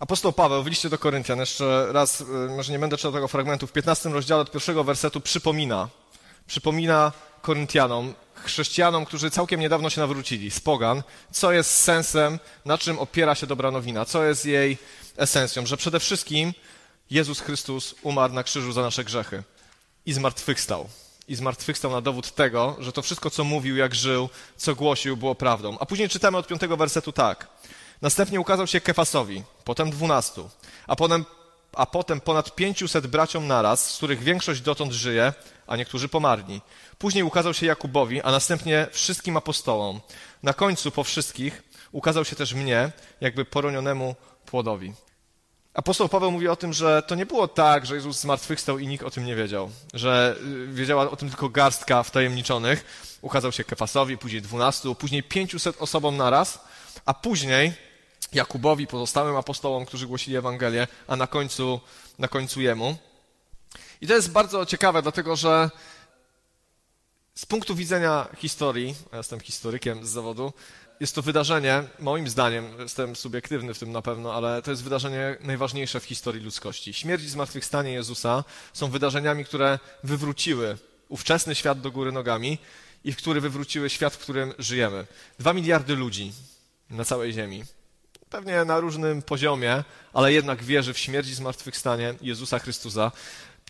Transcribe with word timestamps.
Apostoł 0.00 0.32
Paweł 0.32 0.62
w 0.62 0.66
liście 0.66 0.88
do 0.88 0.98
Koryntian, 0.98 1.38
jeszcze 1.38 1.86
raz, 1.92 2.20
y, 2.20 2.24
może 2.56 2.72
nie 2.72 2.78
będę 2.78 2.96
czytał 2.96 3.12
tego 3.12 3.28
fragmentu, 3.28 3.66
w 3.66 3.72
15 3.72 4.08
rozdziale 4.08 4.42
od 4.42 4.50
pierwszego 4.50 4.84
wersetu 4.84 5.20
przypomina, 5.20 5.88
przypomina 6.46 7.12
Koryntianom, 7.42 8.14
chrześcijanom, 8.34 9.04
którzy 9.04 9.30
całkiem 9.30 9.60
niedawno 9.60 9.90
się 9.90 10.00
nawrócili 10.00 10.50
z 10.50 10.60
pogan, 10.60 11.02
co 11.30 11.52
jest 11.52 11.70
sensem, 11.70 12.38
na 12.64 12.78
czym 12.78 12.98
opiera 12.98 13.34
się 13.34 13.46
dobra 13.46 13.70
nowina, 13.70 14.04
co 14.04 14.24
jest 14.24 14.46
jej 14.46 14.78
esencją, 15.16 15.66
że 15.66 15.76
przede 15.76 16.00
wszystkim 16.00 16.52
Jezus 17.10 17.40
Chrystus 17.40 17.94
umarł 18.02 18.34
na 18.34 18.42
krzyżu 18.42 18.72
za 18.72 18.82
nasze 18.82 19.04
grzechy 19.04 19.42
i 20.06 20.12
zmartwychwstał. 20.12 20.88
I 21.28 21.34
zmartwychwstał 21.34 21.90
na 21.90 22.00
dowód 22.00 22.34
tego, 22.34 22.76
że 22.78 22.92
to 22.92 23.02
wszystko, 23.02 23.30
co 23.30 23.44
mówił, 23.44 23.76
jak 23.76 23.94
żył, 23.94 24.28
co 24.56 24.74
głosił, 24.74 25.16
było 25.16 25.34
prawdą. 25.34 25.78
A 25.78 25.86
później 25.86 26.08
czytamy 26.08 26.38
od 26.38 26.46
piątego 26.46 26.76
wersetu 26.76 27.12
tak. 27.12 27.48
Następnie 28.02 28.40
ukazał 28.40 28.66
się 28.66 28.80
Kefasowi, 28.80 29.42
potem 29.64 29.90
dwunastu, 29.90 30.50
a 30.86 30.96
potem, 30.96 31.24
a 31.72 31.86
potem 31.86 32.20
ponad 32.20 32.54
pięciuset 32.54 33.06
braciom 33.06 33.46
naraz, 33.46 33.94
z 33.94 33.96
których 33.96 34.22
większość 34.22 34.60
dotąd 34.60 34.92
żyje, 34.92 35.32
a 35.66 35.76
niektórzy 35.76 36.08
pomarli. 36.08 36.60
Później 36.98 37.24
ukazał 37.24 37.54
się 37.54 37.66
Jakubowi, 37.66 38.22
a 38.22 38.30
następnie 38.30 38.86
wszystkim 38.92 39.36
apostołom. 39.36 40.00
Na 40.42 40.52
końcu 40.52 40.90
po 40.90 41.04
wszystkich 41.04 41.62
ukazał 41.92 42.24
się 42.24 42.36
też 42.36 42.54
mnie, 42.54 42.92
jakby 43.20 43.44
poronionemu 43.44 44.14
płodowi. 44.46 44.92
Apostoł 45.74 46.08
Paweł 46.08 46.30
mówi 46.30 46.48
o 46.48 46.56
tym, 46.56 46.72
że 46.72 47.02
to 47.06 47.14
nie 47.14 47.26
było 47.26 47.48
tak, 47.48 47.86
że 47.86 47.94
Jezus 47.94 48.20
zmartwychwstał 48.20 48.78
i 48.78 48.86
nikt 48.86 49.04
o 49.04 49.10
tym 49.10 49.24
nie 49.24 49.36
wiedział, 49.36 49.70
że 49.94 50.36
y, 50.44 50.66
wiedziała 50.66 51.10
o 51.10 51.16
tym 51.16 51.28
tylko 51.28 51.48
garstka 51.48 52.02
wtajemniczonych. 52.02 52.84
Ukazał 53.22 53.52
się 53.52 53.64
Kefasowi, 53.64 54.18
później 54.18 54.42
dwunastu, 54.42 54.94
później 54.94 55.22
pięciuset 55.22 55.76
osobom 55.82 56.16
naraz, 56.16 56.58
a 57.06 57.14
później 57.14 57.89
Jakubowi, 58.32 58.86
pozostałym 58.86 59.36
apostołom, 59.36 59.86
którzy 59.86 60.06
głosili 60.06 60.36
Ewangelię, 60.36 60.86
a 61.08 61.16
na 61.16 61.26
końcu, 61.26 61.80
na 62.18 62.28
końcu 62.28 62.60
jemu. 62.60 62.96
I 64.00 64.06
to 64.06 64.14
jest 64.14 64.30
bardzo 64.30 64.66
ciekawe, 64.66 65.02
dlatego 65.02 65.36
że 65.36 65.70
z 67.34 67.46
punktu 67.46 67.74
widzenia 67.74 68.28
historii, 68.36 68.94
ja 69.12 69.18
jestem 69.18 69.40
historykiem 69.40 70.06
z 70.06 70.08
zawodu, 70.08 70.52
jest 71.00 71.14
to 71.14 71.22
wydarzenie, 71.22 71.82
moim 71.98 72.28
zdaniem, 72.28 72.64
jestem 72.78 73.16
subiektywny 73.16 73.74
w 73.74 73.78
tym 73.78 73.92
na 73.92 74.02
pewno, 74.02 74.34
ale 74.34 74.62
to 74.62 74.70
jest 74.70 74.82
wydarzenie 74.82 75.36
najważniejsze 75.40 76.00
w 76.00 76.04
historii 76.04 76.44
ludzkości. 76.44 76.94
Śmierć 76.94 77.24
i 77.24 77.28
zmartwychwstanie 77.28 77.92
Jezusa 77.92 78.44
są 78.72 78.90
wydarzeniami, 78.90 79.44
które 79.44 79.78
wywróciły 80.04 80.78
ówczesny 81.08 81.54
świat 81.54 81.80
do 81.80 81.90
góry 81.90 82.12
nogami 82.12 82.58
i 83.04 83.12
w 83.12 83.16
który 83.16 83.40
wywróciły 83.40 83.90
świat, 83.90 84.14
w 84.14 84.18
którym 84.18 84.54
żyjemy. 84.58 85.06
Dwa 85.38 85.52
miliardy 85.52 85.96
ludzi 85.96 86.32
na 86.90 87.04
całej 87.04 87.32
Ziemi. 87.32 87.64
Pewnie 88.30 88.64
na 88.64 88.80
różnym 88.80 89.22
poziomie, 89.22 89.84
ale 90.12 90.32
jednak 90.32 90.62
wierzy 90.62 90.94
w 90.94 90.98
śmierć 90.98 91.28
i 91.28 91.34
zmartwychwstanie 91.34 92.14
Jezusa 92.22 92.58
Chrystusa. 92.58 93.12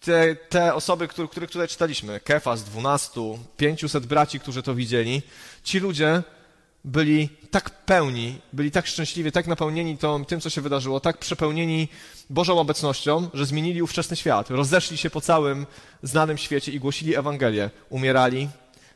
Te, 0.00 0.36
te 0.36 0.74
osoby, 0.74 1.08
które, 1.08 1.28
których 1.28 1.50
tutaj 1.50 1.68
czytaliśmy, 1.68 2.20
Kefas, 2.20 2.64
dwunastu, 2.64 3.38
pięciuset 3.56 4.06
braci, 4.06 4.40
którzy 4.40 4.62
to 4.62 4.74
widzieli, 4.74 5.22
ci 5.64 5.78
ludzie 5.78 6.22
byli 6.84 7.28
tak 7.50 7.70
pełni, 7.70 8.38
byli 8.52 8.70
tak 8.70 8.86
szczęśliwi, 8.86 9.32
tak 9.32 9.46
napełnieni 9.46 9.98
to, 9.98 10.20
tym, 10.28 10.40
co 10.40 10.50
się 10.50 10.60
wydarzyło, 10.60 11.00
tak 11.00 11.18
przepełnieni 11.18 11.88
Bożą 12.30 12.58
obecnością, 12.58 13.28
że 13.34 13.46
zmienili 13.46 13.82
ówczesny 13.82 14.16
świat. 14.16 14.50
Rozeszli 14.50 14.96
się 14.96 15.10
po 15.10 15.20
całym 15.20 15.66
znanym 16.02 16.38
świecie 16.38 16.72
i 16.72 16.80
głosili 16.80 17.16
Ewangelię. 17.16 17.70
Umierali, 17.88 18.48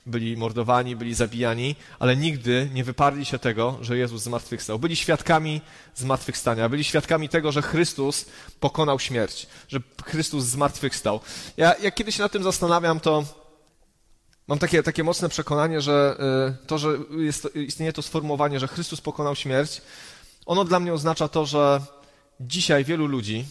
byli 0.06 0.36
mordowani, 0.36 0.96
byli 0.96 1.14
zabijani, 1.14 1.76
ale 1.98 2.16
nigdy 2.16 2.70
nie 2.74 2.84
wyparli 2.84 3.24
się 3.24 3.38
tego, 3.38 3.78
że 3.80 3.98
Jezus 3.98 4.22
zmartwychwstał. 4.22 4.78
Byli 4.78 4.96
świadkami 4.96 5.60
zmartwychwstania, 5.94 6.68
byli 6.68 6.84
świadkami 6.84 7.28
tego, 7.28 7.52
że 7.52 7.62
Chrystus 7.62 8.26
pokonał 8.60 9.00
śmierć, 9.00 9.46
że 9.68 9.80
Chrystus 10.04 10.44
zmartwychwstał. 10.44 11.20
Ja, 11.56 11.74
jak 11.82 12.10
się 12.10 12.22
nad 12.22 12.32
tym 12.32 12.42
zastanawiam, 12.42 13.00
to 13.00 13.24
Mam 14.48 14.58
takie, 14.58 14.82
takie 14.82 15.04
mocne 15.04 15.28
przekonanie, 15.28 15.80
że 15.80 16.16
y, 16.62 16.66
to, 16.66 16.78
że 16.78 16.88
jest, 17.10 17.48
istnieje 17.54 17.92
to 17.92 18.02
sformułowanie, 18.02 18.60
że 18.60 18.68
Chrystus 18.68 19.00
pokonał 19.00 19.36
śmierć, 19.36 19.82
ono 20.46 20.64
dla 20.64 20.80
mnie 20.80 20.92
oznacza 20.92 21.28
to, 21.28 21.46
że 21.46 21.80
dzisiaj 22.40 22.84
wielu 22.84 23.06
ludzi, 23.06 23.44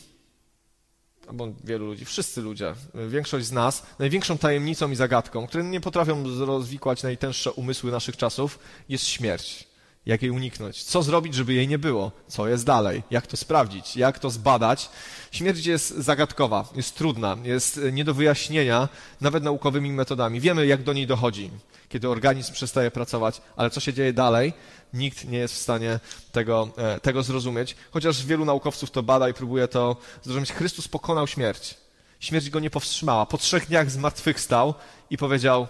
albo 1.27 1.47
wielu 1.63 1.85
ludzi, 1.85 2.05
wszyscy 2.05 2.41
ludzie, 2.41 2.73
większość 3.09 3.45
z 3.45 3.51
nas, 3.51 3.83
największą 3.99 4.37
tajemnicą 4.37 4.91
i 4.91 4.95
zagadką, 4.95 5.47
które 5.47 5.63
nie 5.63 5.81
potrafią 5.81 6.45
rozwikłać 6.45 7.03
najtęższe 7.03 7.51
umysły 7.51 7.91
naszych 7.91 8.17
czasów, 8.17 8.59
jest 8.89 9.05
śmierć 9.05 9.72
jak 10.05 10.21
jej 10.21 10.31
uniknąć, 10.31 10.83
co 10.83 11.03
zrobić, 11.03 11.35
żeby 11.35 11.53
jej 11.53 11.67
nie 11.67 11.79
było, 11.79 12.11
co 12.27 12.47
jest 12.47 12.65
dalej, 12.65 13.03
jak 13.11 13.27
to 13.27 13.37
sprawdzić, 13.37 13.97
jak 13.97 14.19
to 14.19 14.29
zbadać. 14.29 14.89
Śmierć 15.31 15.65
jest 15.65 15.89
zagadkowa, 15.89 16.69
jest 16.75 16.95
trudna, 16.95 17.37
jest 17.43 17.79
nie 17.91 18.03
do 18.03 18.13
wyjaśnienia 18.13 18.89
nawet 19.21 19.43
naukowymi 19.43 19.91
metodami. 19.91 20.39
Wiemy, 20.39 20.65
jak 20.65 20.83
do 20.83 20.93
niej 20.93 21.07
dochodzi, 21.07 21.49
kiedy 21.89 22.09
organizm 22.09 22.53
przestaje 22.53 22.91
pracować, 22.91 23.41
ale 23.55 23.69
co 23.69 23.79
się 23.79 23.93
dzieje 23.93 24.13
dalej, 24.13 24.53
nikt 24.93 25.25
nie 25.25 25.37
jest 25.37 25.53
w 25.53 25.57
stanie 25.57 25.99
tego, 26.31 26.69
e, 26.77 26.99
tego 26.99 27.23
zrozumieć, 27.23 27.75
chociaż 27.91 28.25
wielu 28.25 28.45
naukowców 28.45 28.91
to 28.91 29.03
bada 29.03 29.29
i 29.29 29.33
próbuje 29.33 29.67
to 29.67 29.97
zrozumieć. 30.23 30.51
Chrystus 30.51 30.87
pokonał 30.87 31.27
śmierć. 31.27 31.77
Śmierć 32.19 32.49
go 32.49 32.59
nie 32.59 32.69
powstrzymała. 32.69 33.25
Po 33.25 33.37
trzech 33.37 33.67
dniach 33.67 33.91
zmartwychwstał 33.91 34.73
i 35.09 35.17
powiedział, 35.17 35.67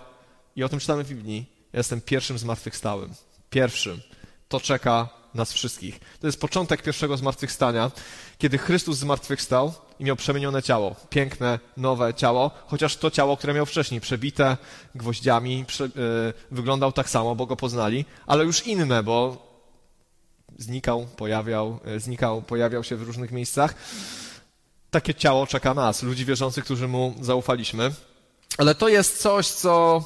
i 0.55 0.63
o 0.63 0.69
tym 0.69 0.79
czytamy 0.79 1.03
w 1.03 1.09
Biblii, 1.09 1.45
jestem 1.73 2.01
pierwszym 2.01 2.38
zmartwychwstałym. 2.38 3.13
Pierwszym 3.50 4.01
to 4.53 4.59
czeka 4.59 5.09
nas 5.33 5.53
wszystkich. 5.53 5.99
To 6.19 6.27
jest 6.27 6.41
początek 6.41 6.81
pierwszego 6.81 7.17
zmartwychwstania, 7.17 7.91
kiedy 8.37 8.57
Chrystus 8.57 8.97
zmartwychwstał 8.97 9.73
i 9.99 10.03
miał 10.03 10.15
przemienione 10.15 10.63
ciało. 10.63 10.95
Piękne, 11.09 11.59
nowe 11.77 12.13
ciało, 12.13 12.51
chociaż 12.67 12.97
to 12.97 13.11
ciało, 13.11 13.37
które 13.37 13.53
miał 13.53 13.65
wcześniej, 13.65 14.01
przebite 14.01 14.57
gwoździami, 14.95 15.65
prze, 15.65 15.83
yy, 15.83 16.33
wyglądał 16.51 16.91
tak 16.91 17.09
samo, 17.09 17.35
bo 17.35 17.45
go 17.45 17.55
poznali, 17.55 18.05
ale 18.27 18.45
już 18.45 18.67
inne, 18.67 19.03
bo 19.03 19.37
znikał, 20.57 21.07
pojawiał, 21.17 21.79
yy, 21.85 21.99
znikał, 21.99 22.41
pojawiał 22.41 22.83
się 22.83 22.95
w 22.95 23.03
różnych 23.03 23.31
miejscach. 23.31 23.75
Takie 24.91 25.15
ciało 25.15 25.47
czeka 25.47 25.73
nas, 25.73 26.03
ludzi 26.03 26.25
wierzących, 26.25 26.63
którzy 26.65 26.87
mu 26.87 27.13
zaufaliśmy. 27.21 27.91
Ale 28.57 28.75
to 28.75 28.87
jest 28.89 29.21
coś, 29.21 29.47
co 29.47 30.03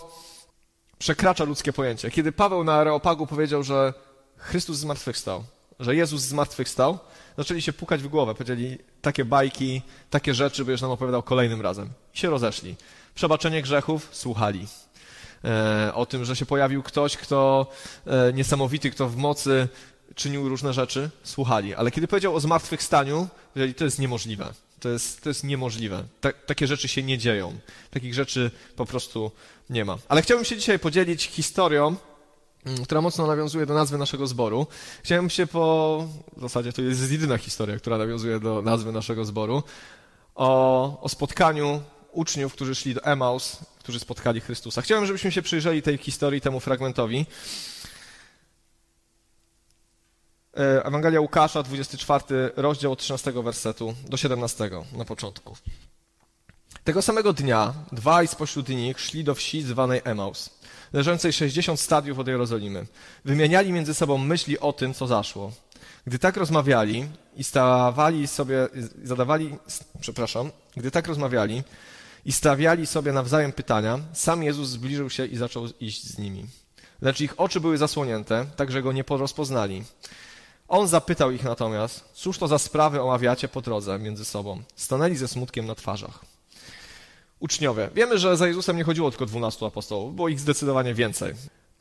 przekracza 1.00 1.44
ludzkie 1.44 1.74
pojęcie. 1.74 2.12
Kiedy 2.12 2.32
Paweł 2.32 2.64
na 2.64 2.74
Areopagu 2.74 3.28
powiedział, 3.28 3.64
że 3.64 4.07
Chrystus 4.38 4.78
zmartwychwstał, 4.78 5.44
że 5.80 5.96
Jezus 5.96 6.22
zmartwychwstał, 6.22 7.00
zaczęli 7.38 7.62
się 7.62 7.74
pukać 7.74 8.02
w 8.02 8.08
głowę. 8.08 8.34
Powiedzieli 8.34 8.78
takie 9.02 9.26
bajki, 9.26 9.82
takie 10.10 10.34
rzeczy, 10.34 10.64
już 10.68 10.82
nam 10.82 10.92
opowiadał 10.92 11.24
kolejnym 11.24 11.62
razem. 11.62 11.90
I 12.14 12.18
się 12.18 12.30
rozeszli. 12.30 12.76
Przebaczenie 13.16 13.62
grzechów 13.62 14.10
słuchali. 14.12 14.68
E, 15.44 15.92
o 15.94 16.06
tym, 16.06 16.26
że 16.26 16.36
się 16.36 16.46
pojawił 16.46 16.84
ktoś, 16.84 17.18
kto 17.18 17.68
e, 18.06 18.34
niesamowity, 18.34 18.92
kto 18.92 19.10
w 19.10 19.16
mocy 19.16 19.68
czynił 20.16 20.50
różne 20.50 20.74
rzeczy, 20.74 21.10
słuchali. 21.24 21.76
Ale 21.76 21.92
kiedy 21.92 22.08
powiedział 22.08 22.36
o 22.36 22.40
zmartwychwstaniu, 22.40 23.28
powiedzieli, 23.54 23.74
to 23.74 23.86
jest 23.86 24.00
niemożliwe. 24.00 24.54
To 24.80 24.90
jest, 24.90 25.22
to 25.22 25.30
jest 25.30 25.44
niemożliwe. 25.44 26.04
Ta, 26.22 26.34
takie 26.34 26.68
rzeczy 26.68 26.88
się 26.88 27.04
nie 27.04 27.18
dzieją. 27.18 27.60
Takich 27.92 28.14
rzeczy 28.14 28.52
po 28.76 28.86
prostu 28.86 29.32
nie 29.70 29.86
ma. 29.86 29.98
Ale 30.08 30.22
chciałbym 30.22 30.46
się 30.46 30.58
dzisiaj 30.58 30.80
podzielić 30.80 31.24
historią, 31.24 31.96
która 32.84 33.02
mocno 33.02 33.28
nawiązuje 33.28 33.66
do 33.66 33.74
nazwy 33.74 33.98
naszego 33.98 34.28
zboru. 34.28 34.68
Chciałem 35.04 35.30
się 35.30 35.48
po... 35.48 36.08
W 36.38 36.42
zasadzie 36.42 36.74
to 36.74 36.82
jest 36.82 37.12
jedyna 37.12 37.38
historia, 37.38 37.78
która 37.78 37.98
nawiązuje 37.98 38.40
do 38.40 38.62
nazwy 38.62 38.92
naszego 38.92 39.26
zboru. 39.26 39.64
O, 40.36 41.02
o 41.02 41.10
spotkaniu 41.10 41.82
uczniów, 42.12 42.54
którzy 42.54 42.76
szli 42.76 42.94
do 42.94 43.04
Emaus, 43.04 43.58
którzy 43.80 44.00
spotkali 44.00 44.42
Chrystusa. 44.42 44.82
Chciałem, 44.82 45.06
żebyśmy 45.06 45.32
się 45.32 45.42
przyjrzeli 45.42 45.82
tej 45.82 45.98
historii, 45.98 46.42
temu 46.42 46.60
fragmentowi. 46.60 47.26
E, 50.58 50.86
Ewangelia 50.86 51.22
Łukasza, 51.22 51.64
24 51.64 52.52
rozdział 52.56 52.92
od 52.92 53.00
13 53.00 53.32
wersetu 53.32 53.94
do 54.10 54.18
17 54.18 54.70
na 54.94 55.06
początku. 55.06 55.56
Tego 56.84 57.02
samego 57.02 57.34
dnia 57.34 57.74
dwaj 57.92 58.28
spośród 58.28 58.70
nich 58.70 59.00
szli 59.00 59.24
do 59.24 59.36
wsi 59.36 59.62
zwanej 59.62 60.02
Emaus 60.04 60.50
leżącej 60.94 61.34
60 61.34 61.80
stadiów 61.80 62.20
od 62.20 62.28
Jerozolimy. 62.28 62.86
Wymieniali 63.26 63.72
między 63.72 63.94
sobą 63.94 64.18
myśli 64.18 64.60
o 64.60 64.74
tym, 64.74 64.94
co 64.94 65.08
zaszło. 65.08 65.52
Gdy 66.08 66.20
tak 66.20 66.38
rozmawiali 66.38 67.08
i 67.36 67.44
stawali 67.44 68.28
sobie, 68.28 68.68
zadawali, 69.04 69.56
przepraszam, 70.00 70.52
gdy 70.78 70.92
tak 70.92 71.08
rozmawiali 71.08 71.64
i 72.26 72.32
stawiali 72.32 72.86
sobie 72.86 73.12
nawzajem 73.12 73.54
pytania, 73.54 74.00
sam 74.14 74.44
Jezus 74.44 74.70
zbliżył 74.70 75.10
się 75.10 75.26
i 75.26 75.38
zaczął 75.38 75.66
iść 75.80 76.04
z 76.04 76.18
nimi. 76.18 76.46
Lecz 77.02 77.22
ich 77.22 77.40
oczy 77.40 77.60
były 77.60 77.78
zasłonięte, 77.78 78.46
tak 78.56 78.72
że 78.72 78.82
go 78.82 78.92
nie 78.92 79.04
porozpoznali. 79.04 79.84
On 80.68 80.88
zapytał 80.88 81.32
ich 81.32 81.44
natomiast, 81.44 82.06
cóż 82.14 82.38
to 82.38 82.48
za 82.48 82.60
sprawy 82.60 83.02
omawiacie 83.02 83.48
po 83.48 83.62
drodze 83.62 84.00
między 84.00 84.26
sobą. 84.26 84.62
Stanęli 84.76 85.16
ze 85.16 85.28
smutkiem 85.28 85.66
na 85.66 85.76
twarzach 85.76 86.27
uczniowie. 87.40 87.90
Wiemy, 87.96 88.18
że 88.18 88.38
za 88.38 88.48
Jezusem 88.48 88.78
nie 88.78 88.84
chodziło 88.84 89.10
tylko 89.12 89.26
12 89.26 89.66
apostołów, 89.66 90.16
było 90.16 90.30
ich 90.30 90.40
zdecydowanie 90.40 90.94
więcej. 90.94 91.34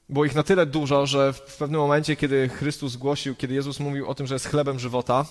Było 0.09 0.25
ich 0.25 0.35
na 0.35 0.43
tyle 0.43 0.67
dużo, 0.67 1.07
że 1.07 1.33
w 1.33 1.57
pewnym 1.57 1.81
momencie, 1.81 2.17
kiedy 2.17 2.49
Chrystus 2.49 2.97
głosił, 2.97 3.35
kiedy 3.35 3.55
Jezus 3.55 3.81
mówił 3.81 4.09
o 4.09 4.15
tym, 4.15 4.27
że 4.27 4.35
jest 4.35 4.47
chlebem 4.47 4.79
żywota, 4.79 5.27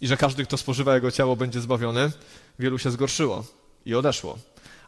i 0.00 0.06
że 0.06 0.16
każdy, 0.16 0.44
kto 0.44 0.56
spożywa 0.56 0.94
jego 0.94 1.10
ciało, 1.10 1.36
będzie 1.36 1.60
zbawiony, 1.60 2.10
wielu 2.58 2.78
się 2.78 2.90
zgorszyło 2.90 3.44
i 3.86 3.94
odeszło. 3.94 4.38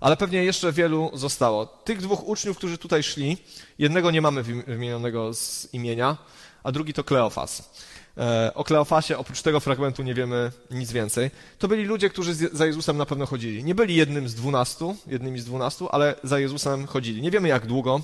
Ale 0.01 0.17
pewnie 0.17 0.45
jeszcze 0.45 0.73
wielu 0.73 1.11
zostało. 1.15 1.67
Tych 1.67 2.01
dwóch 2.01 2.29
uczniów, 2.29 2.57
którzy 2.57 2.79
tutaj 2.79 3.03
szli, 3.03 3.37
jednego 3.79 4.11
nie 4.11 4.23
mamy 4.23 4.43
wymienionego 4.43 5.35
z 5.35 5.69
imienia, 5.73 6.17
a 6.63 6.73
drugi 6.73 6.93
to 6.93 7.05
Kleofas. 7.05 7.71
E, 8.19 8.55
o 8.55 8.65
Kleofasie 8.65 9.19
oprócz 9.19 9.43
tego 9.43 9.61
fragmentu 9.61 10.03
nie 10.03 10.15
wiemy 10.15 10.53
nic 10.71 10.93
więcej. 10.93 11.31
To 11.59 11.69
byli 11.69 11.85
ludzie, 11.85 12.11
którzy 12.11 12.35
za 12.35 12.67
Jezusem 12.67 12.97
na 12.97 13.07
pewno 13.07 13.27
chodzili. 13.27 13.65
Nie 13.65 13.75
byli 13.75 13.95
jednym 13.95 14.29
z 14.29 14.35
dwunastu, 14.35 14.97
jednymi 15.07 15.41
z 15.41 15.45
dwunastu, 15.45 15.89
ale 15.93 16.15
za 16.25 16.39
Jezusem 16.39 16.87
chodzili. 16.87 17.23
Nie 17.23 17.31
wiemy 17.31 17.49
jak 17.49 17.67
długo, 17.67 18.01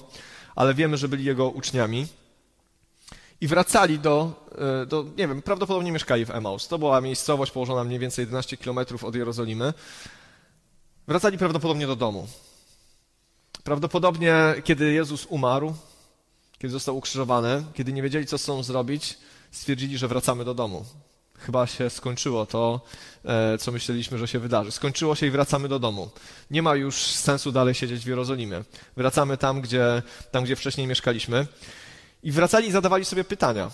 ale 0.56 0.74
wiemy, 0.74 0.96
że 0.96 1.08
byli 1.08 1.24
jego 1.24 1.48
uczniami. 1.48 2.06
I 3.40 3.46
wracali 3.46 3.98
do, 3.98 4.32
e, 4.82 4.86
do, 4.86 5.04
nie 5.16 5.28
wiem, 5.28 5.42
prawdopodobnie 5.42 5.92
mieszkali 5.92 6.24
w 6.24 6.30
Emaus. 6.30 6.68
To 6.68 6.78
była 6.78 7.00
miejscowość 7.00 7.52
położona 7.52 7.84
mniej 7.84 7.98
więcej 7.98 8.22
11 8.22 8.56
kilometrów 8.56 9.04
od 9.04 9.14
Jerozolimy. 9.14 9.72
Wracali 11.08 11.38
prawdopodobnie 11.38 11.86
do 11.86 11.96
domu. 11.96 12.28
Prawdopodobnie, 13.64 14.34
kiedy 14.64 14.92
Jezus 14.92 15.26
umarł, 15.26 15.74
kiedy 16.58 16.72
został 16.72 16.96
ukrzyżowany, 16.96 17.64
kiedy 17.74 17.92
nie 17.92 18.02
wiedzieli, 18.02 18.26
co 18.26 18.38
chcą 18.38 18.62
zrobić, 18.62 19.18
stwierdzili, 19.50 19.98
że 19.98 20.08
wracamy 20.08 20.44
do 20.44 20.54
domu. 20.54 20.84
Chyba 21.38 21.66
się 21.66 21.90
skończyło 21.90 22.46
to, 22.46 22.80
e, 23.24 23.58
co 23.58 23.72
myśleliśmy, 23.72 24.18
że 24.18 24.28
się 24.28 24.38
wydarzy. 24.38 24.70
Skończyło 24.70 25.14
się 25.14 25.26
i 25.26 25.30
wracamy 25.30 25.68
do 25.68 25.78
domu. 25.78 26.10
Nie 26.50 26.62
ma 26.62 26.74
już 26.74 26.96
sensu 26.96 27.52
dalej 27.52 27.74
siedzieć 27.74 28.04
w 28.04 28.08
Jerozolimie. 28.08 28.64
Wracamy 28.96 29.36
tam, 29.36 29.60
gdzie, 29.60 30.02
tam, 30.30 30.44
gdzie 30.44 30.56
wcześniej 30.56 30.86
mieszkaliśmy. 30.86 31.46
I 32.22 32.32
wracali 32.32 32.68
i 32.68 32.72
zadawali 32.72 33.04
sobie 33.04 33.24
pytania. 33.24 33.70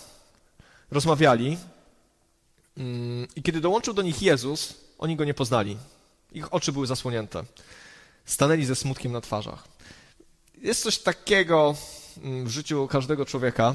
Rozmawiali. 0.90 1.58
Mm, 2.76 3.26
I 3.36 3.42
kiedy 3.42 3.60
dołączył 3.60 3.94
do 3.94 4.02
nich 4.02 4.22
Jezus, 4.22 4.74
oni 4.98 5.16
go 5.16 5.24
nie 5.24 5.34
poznali. 5.34 5.76
Ich 6.32 6.54
oczy 6.54 6.72
były 6.72 6.86
zasłonięte. 6.86 7.44
Stanęli 8.24 8.64
ze 8.64 8.76
smutkiem 8.76 9.12
na 9.12 9.20
twarzach. 9.20 9.68
Jest 10.62 10.82
coś 10.82 10.98
takiego 10.98 11.74
mm, 12.22 12.44
w 12.44 12.48
życiu 12.48 12.88
każdego 12.88 13.24
człowieka, 13.24 13.74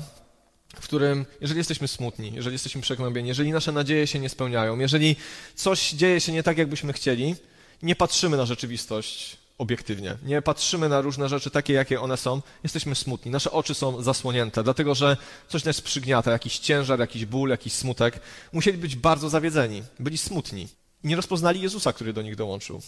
w 0.75 0.83
którym, 0.83 1.25
jeżeli 1.41 1.57
jesteśmy 1.57 1.88
smutni, 1.88 2.31
jeżeli 2.35 2.53
jesteśmy 2.53 2.81
przegnębieni, 2.81 3.27
jeżeli 3.27 3.51
nasze 3.51 3.71
nadzieje 3.71 4.07
się 4.07 4.19
nie 4.19 4.29
spełniają, 4.29 4.79
jeżeli 4.79 5.15
coś 5.56 5.91
dzieje 5.91 6.21
się 6.21 6.31
nie 6.31 6.44
tak, 6.44 6.57
jakbyśmy 6.57 6.94
chcieli, 6.94 7.35
nie 7.83 7.95
patrzymy 7.95 8.38
na 8.38 8.45
rzeczywistość 8.45 9.38
obiektywnie. 9.57 10.18
Nie 10.23 10.41
patrzymy 10.41 10.89
na 10.89 11.01
różne 11.01 11.29
rzeczy 11.29 11.51
takie, 11.51 11.73
jakie 11.73 12.01
one 12.01 12.18
są. 12.18 12.41
Jesteśmy 12.63 12.95
smutni. 12.95 13.31
Nasze 13.31 13.51
oczy 13.51 13.73
są 13.73 14.01
zasłonięte, 14.01 14.63
dlatego 14.63 14.95
że 14.95 15.18
coś 15.47 15.63
nas 15.63 15.81
przygniata, 15.81 16.31
jakiś 16.31 16.59
ciężar, 16.59 17.00
jakiś 17.00 17.25
ból, 17.25 17.50
jakiś 17.50 17.74
smutek. 17.74 18.19
Musieli 18.53 18.77
być 18.77 18.95
bardzo 18.95 19.29
zawiedzeni. 19.29 19.83
Byli 20.00 20.17
smutni. 20.17 20.67
Nie 21.03 21.15
rozpoznali 21.15 21.62
Jezusa, 21.62 21.94
który 21.94 22.13
do 22.13 22.21
nich 22.21 22.35
dołączył. 22.35 22.81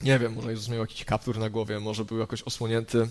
Nie 0.00 0.18
wiem, 0.18 0.34
może 0.34 0.50
Jezus 0.50 0.68
miał 0.68 0.80
jakiś 0.80 1.04
kaptur 1.04 1.38
na 1.38 1.50
głowie, 1.50 1.80
może 1.80 2.04
był 2.04 2.18
jakoś 2.18 2.42
osłonięty, 2.42 3.08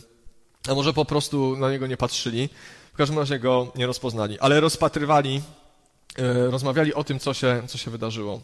a 0.67 0.75
może 0.75 0.93
po 0.93 1.05
prostu 1.05 1.57
na 1.57 1.71
niego 1.71 1.87
nie 1.87 1.97
patrzyli. 1.97 2.49
W 2.93 2.97
każdym 2.97 3.19
razie 3.19 3.39
go 3.39 3.71
nie 3.75 3.87
rozpoznali, 3.87 4.39
ale 4.39 4.59
rozpatrywali, 4.59 5.41
e, 6.17 6.51
rozmawiali 6.51 6.93
o 6.93 7.03
tym, 7.03 7.19
co 7.19 7.33
się, 7.33 7.63
co 7.67 7.77
się 7.77 7.91
wydarzyło. 7.91 8.41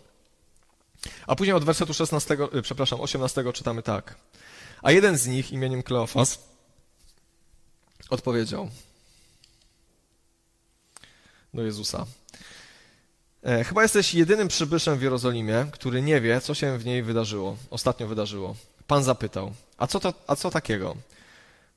A 1.27 1.35
później 1.35 1.55
od 1.55 1.63
wersetu 1.63 1.93
16, 1.93 2.37
e, 2.53 2.61
przepraszam, 2.61 3.01
18 3.01 3.53
czytamy 3.53 3.83
tak. 3.83 4.15
A 4.81 4.91
jeden 4.91 5.17
z 5.17 5.27
nich 5.27 5.51
imieniem 5.51 5.83
Kleofas 5.83 6.39
odpowiedział 8.09 8.69
do 11.53 11.63
Jezusa. 11.63 12.05
E, 13.43 13.63
chyba 13.63 13.83
jesteś 13.83 14.13
jedynym 14.13 14.47
przybyszem 14.47 14.97
w 14.97 15.01
Jerozolimie, 15.01 15.65
który 15.71 16.01
nie 16.01 16.21
wie, 16.21 16.41
co 16.41 16.53
się 16.53 16.77
w 16.77 16.85
niej 16.85 17.03
wydarzyło, 17.03 17.57
ostatnio 17.69 18.07
wydarzyło. 18.07 18.55
Pan 18.87 19.03
zapytał, 19.03 19.53
a 19.77 19.87
co, 19.87 19.99
to, 19.99 20.13
a 20.27 20.35
co 20.35 20.51
takiego? 20.51 20.95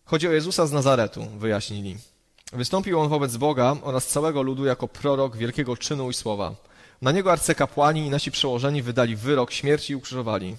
Chodzi 0.04 0.28
o 0.28 0.32
Jezusa 0.32 0.66
z 0.66 0.72
Nazaretu, 0.72 1.26
wyjaśnili. 1.38 2.11
Wystąpił 2.52 3.00
on 3.00 3.08
wobec 3.08 3.36
Boga 3.36 3.76
oraz 3.82 4.06
całego 4.06 4.42
ludu 4.42 4.64
jako 4.64 4.88
prorok 4.88 5.36
wielkiego 5.36 5.76
czynu 5.76 6.10
i 6.10 6.14
słowa. 6.14 6.54
Na 7.02 7.12
niego 7.12 7.32
arcykapłani 7.32 8.06
i 8.06 8.10
nasi 8.10 8.30
przełożeni 8.30 8.82
wydali 8.82 9.16
wyrok 9.16 9.52
śmierci 9.52 9.92
i 9.92 9.96
ukrzyżowali. 9.96 10.56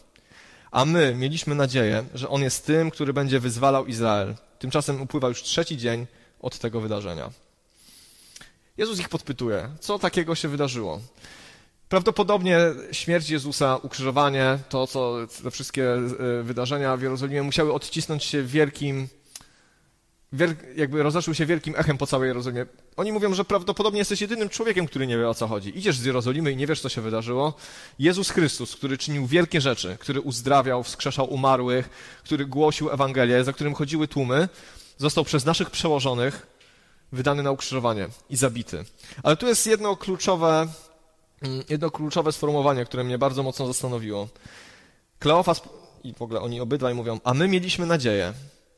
A 0.71 0.85
my 0.85 1.15
mieliśmy 1.15 1.55
nadzieję, 1.55 2.05
że 2.13 2.29
on 2.29 2.41
jest 2.41 2.65
tym, 2.65 2.91
który 2.91 3.13
będzie 3.13 3.39
wyzwalał 3.39 3.85
Izrael. 3.85 4.35
Tymczasem 4.59 5.01
upływa 5.01 5.27
już 5.27 5.43
trzeci 5.43 5.77
dzień 5.77 6.07
od 6.39 6.59
tego 6.59 6.81
wydarzenia. 6.81 7.29
Jezus 8.77 8.99
ich 8.99 9.09
podpytuje, 9.09 9.69
co 9.79 9.99
takiego 9.99 10.35
się 10.35 10.47
wydarzyło. 10.47 10.99
Prawdopodobnie 11.89 12.59
śmierć 12.91 13.29
Jezusa, 13.29 13.77
ukrzyżowanie, 13.77 14.59
to 14.69 14.87
co 14.87 15.15
te 15.43 15.51
wszystkie 15.51 15.93
e, 15.93 16.43
wydarzenia 16.43 16.97
w 16.97 17.01
Jerozolimie 17.01 17.43
musiały 17.43 17.73
odcisnąć 17.73 18.23
się 18.23 18.43
wielkim 18.43 19.07
jakby 20.75 21.03
rozeszły 21.03 21.35
się 21.35 21.45
wielkim 21.45 21.73
echem 21.77 21.97
po 21.97 22.07
całej 22.07 22.27
Jerozolimie. 22.27 22.65
Oni 22.97 23.11
mówią, 23.11 23.33
że 23.33 23.45
prawdopodobnie 23.45 23.99
jesteś 23.99 24.21
jedynym 24.21 24.49
człowiekiem, 24.49 24.87
który 24.87 25.07
nie 25.07 25.17
wie 25.17 25.29
o 25.29 25.33
co 25.33 25.47
chodzi. 25.47 25.77
Idziesz 25.77 25.97
z 25.97 26.05
Jerozolimy 26.05 26.51
i 26.51 26.55
nie 26.55 26.67
wiesz, 26.67 26.81
co 26.81 26.89
się 26.89 27.01
wydarzyło. 27.01 27.53
Jezus 27.99 28.29
Chrystus, 28.29 28.75
który 28.75 28.97
czynił 28.97 29.27
wielkie 29.27 29.61
rzeczy, 29.61 29.97
który 29.99 30.21
uzdrawiał, 30.21 30.83
wskrzeszał 30.83 31.33
umarłych, 31.33 31.89
który 32.23 32.45
głosił 32.45 32.89
Ewangelię, 32.89 33.43
za 33.43 33.53
którym 33.53 33.73
chodziły 33.73 34.07
tłumy, 34.07 34.49
został 34.97 35.23
przez 35.23 35.45
naszych 35.45 35.69
przełożonych 35.69 36.47
wydany 37.11 37.43
na 37.43 37.51
ukrzyżowanie 37.51 38.07
i 38.29 38.35
zabity. 38.35 38.85
Ale 39.23 39.37
tu 39.37 39.47
jest 39.47 39.67
jedno 39.67 39.95
kluczowe, 39.95 40.67
mm, 41.41 41.63
jedno 41.69 41.91
kluczowe 41.91 42.31
sformułowanie, 42.31 42.85
które 42.85 43.03
mnie 43.03 43.17
bardzo 43.17 43.43
mocno 43.43 43.67
zastanowiło. 43.67 44.27
Kleofas 45.19 45.61
i 46.03 46.13
w 46.13 46.21
ogóle 46.21 46.41
oni 46.41 46.61
obydwaj 46.61 46.93
mówią, 46.93 47.19
a 47.23 47.33
my 47.33 47.47
mieliśmy 47.47 47.85
nadzieję, 47.85 48.33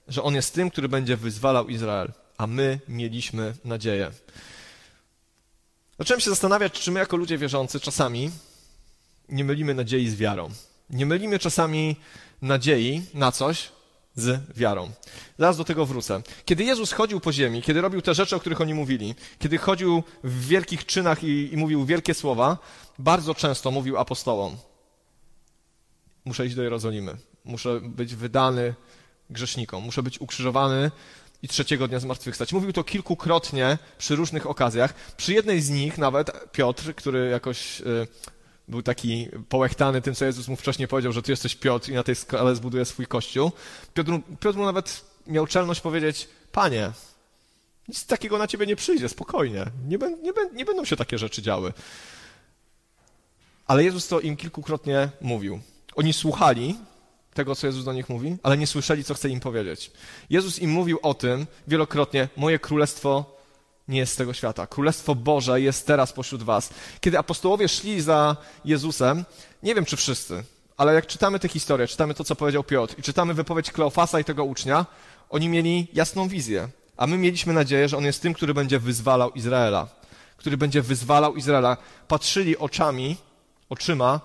że 0.08 0.24
On 0.24 0.36
jest 0.36 0.54
tym, 0.54 0.72
który 0.72 0.90
będzie 0.90 1.18
wyzwalał 1.18 1.68
Izrael, 1.68 2.14
a 2.38 2.48
my 2.48 2.80
mieliśmy 2.88 3.54
nadzieję. 3.66 4.12
Zacząłem 6.00 6.22
się 6.22 6.30
zastanawiać, 6.30 6.74
czy 6.74 6.92
my 6.92 7.00
jako 7.00 7.18
ludzie 7.18 7.38
wierzący 7.38 7.80
czasami 7.80 8.32
nie 9.30 9.44
mylimy 9.44 9.74
nadziei 9.74 10.10
z 10.10 10.16
wiarą. 10.16 10.50
Nie 10.90 11.06
mylimy 11.06 11.40
czasami 11.40 11.96
nadziei 12.42 13.02
na 13.14 13.32
coś 13.32 13.72
z 14.16 14.58
wiarą. 14.58 14.92
Zaraz 15.40 15.58
do 15.58 15.64
tego 15.64 15.86
wrócę. 15.86 16.22
Kiedy 16.46 16.64
Jezus 16.64 16.92
chodził 16.92 17.20
po 17.20 17.34
ziemi, 17.34 17.62
kiedy 17.62 17.82
robił 17.82 18.02
te 18.02 18.14
rzeczy, 18.14 18.36
o 18.36 18.40
których 18.40 18.62
oni 18.62 18.74
mówili, 18.74 19.16
kiedy 19.40 19.58
chodził 19.58 20.04
w 20.24 20.48
wielkich 20.48 20.86
czynach 20.86 21.24
i, 21.24 21.54
i 21.54 21.58
mówił 21.58 21.86
wielkie 21.86 22.14
słowa, 22.14 22.58
bardzo 23.00 23.36
często 23.36 23.72
mówił 23.72 23.98
apostołom: 23.98 24.58
Muszę 26.26 26.46
iść 26.46 26.56
do 26.56 26.64
Jerozolimy, 26.64 27.18
muszę 27.46 27.82
być 27.82 28.16
wydany 28.16 28.74
grzesznikom. 29.30 29.84
Muszę 29.84 30.04
być 30.04 30.22
ukrzyżowany 30.22 30.92
i 31.42 31.48
trzeciego 31.48 31.88
dnia 31.88 32.00
zmartwychwstać. 32.00 32.54
Mówił 32.54 32.74
to 32.74 32.84
kilkukrotnie 32.84 33.78
przy 33.98 34.16
różnych 34.16 34.48
okazjach. 34.48 34.94
Przy 35.18 35.34
jednej 35.34 35.62
z 35.62 35.70
nich 35.70 35.98
nawet 35.98 36.52
Piotr, 36.52 36.96
który 36.96 37.30
jakoś 37.30 37.82
y, 37.82 38.08
był 38.68 38.82
taki 38.82 39.28
połechtany 39.50 40.02
tym, 40.02 40.16
co 40.16 40.26
Jezus 40.26 40.48
mu 40.48 40.56
wcześniej 40.56 40.88
powiedział, 40.88 41.12
że 41.12 41.22
ty 41.22 41.32
jesteś 41.32 41.56
Piotr 41.56 41.90
i 41.90 41.94
na 41.94 42.04
tej 42.04 42.16
skale 42.16 42.56
zbuduje 42.56 42.86
swój 42.86 43.08
kościół. 43.08 43.52
Piotr, 43.94 44.12
Piotr 44.40 44.58
mu 44.58 44.66
nawet 44.66 45.06
miał 45.28 45.48
czelność 45.48 45.82
powiedzieć, 45.82 46.28
panie, 46.52 46.92
nic 47.88 48.06
takiego 48.06 48.38
na 48.38 48.48
ciebie 48.48 48.66
nie 48.66 48.76
przyjdzie, 48.76 49.10
spokojnie. 49.10 49.66
Nie, 49.88 49.98
nie, 49.98 50.32
nie 50.54 50.66
będą 50.66 50.86
się 50.86 50.96
takie 50.96 51.18
rzeczy 51.18 51.42
działy. 51.42 51.74
Ale 53.68 53.84
Jezus 53.84 54.08
to 54.08 54.20
im 54.20 54.38
kilkukrotnie 54.38 55.10
mówił. 55.22 55.60
Oni 55.96 56.14
słuchali, 56.14 56.76
tego, 57.36 57.56
co 57.56 57.68
Jezus 57.68 57.86
do 57.86 57.94
nich 57.94 58.10
mówi, 58.10 58.38
ale 58.44 58.58
nie 58.58 58.68
słyszeli, 58.68 59.04
co 59.04 59.14
chce 59.14 59.30
im 59.30 59.40
powiedzieć. 59.40 59.92
Jezus 60.30 60.60
im 60.60 60.72
mówił 60.72 61.00
o 61.02 61.14
tym 61.14 61.48
wielokrotnie: 61.68 62.30
Moje 62.38 62.60
królestwo 62.60 63.36
nie 63.88 64.00
jest 64.00 64.14
z 64.14 64.16
tego 64.16 64.34
świata. 64.34 64.68
Królestwo 64.68 65.16
Boże 65.16 65.62
jest 65.62 65.88
teraz 65.88 66.14
pośród 66.14 66.44
was. 66.44 66.70
Kiedy 67.02 67.20
apostołowie 67.20 67.70
szli 67.70 68.02
za 68.02 68.38
Jezusem, 68.66 69.26
nie 69.64 69.76
wiem 69.76 69.86
czy 69.86 69.98
wszyscy, 69.98 70.44
ale 70.78 70.94
jak 70.94 71.08
czytamy 71.08 71.40
tę 71.40 71.48
historię, 71.48 71.88
czytamy 71.88 72.14
to, 72.14 72.24
co 72.24 72.36
powiedział 72.36 72.64
Piotr 72.64 73.00
i 73.00 73.02
czytamy 73.02 73.34
wypowiedź 73.34 73.72
Kleofasa 73.72 74.20
i 74.20 74.24
tego 74.24 74.44
ucznia, 74.44 74.86
oni 75.30 75.50
mieli 75.50 75.88
jasną 75.94 76.28
wizję. 76.28 76.70
A 76.98 77.08
my 77.08 77.18
mieliśmy 77.18 77.54
nadzieję, 77.54 77.90
że 77.90 77.98
on 77.98 78.06
jest 78.06 78.22
tym, 78.22 78.34
który 78.34 78.54
będzie 78.54 78.80
wyzwalał 78.80 79.32
Izraela. 79.32 79.88
Który 80.38 80.58
będzie 80.58 80.82
wyzwalał 80.82 81.36
Izraela. 81.36 81.78
Patrzyli 82.08 82.58
oczami, 82.58 83.18
oczyma 83.70 84.20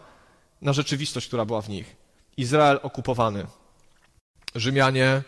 na 0.62 0.72
rzeczywistość, 0.72 1.26
która 1.26 1.44
była 1.44 1.62
w 1.62 1.68
nich. 1.68 1.99
Izrael 2.40 2.80
okupowany. 2.82 3.46
Rzymianie 4.54 5.22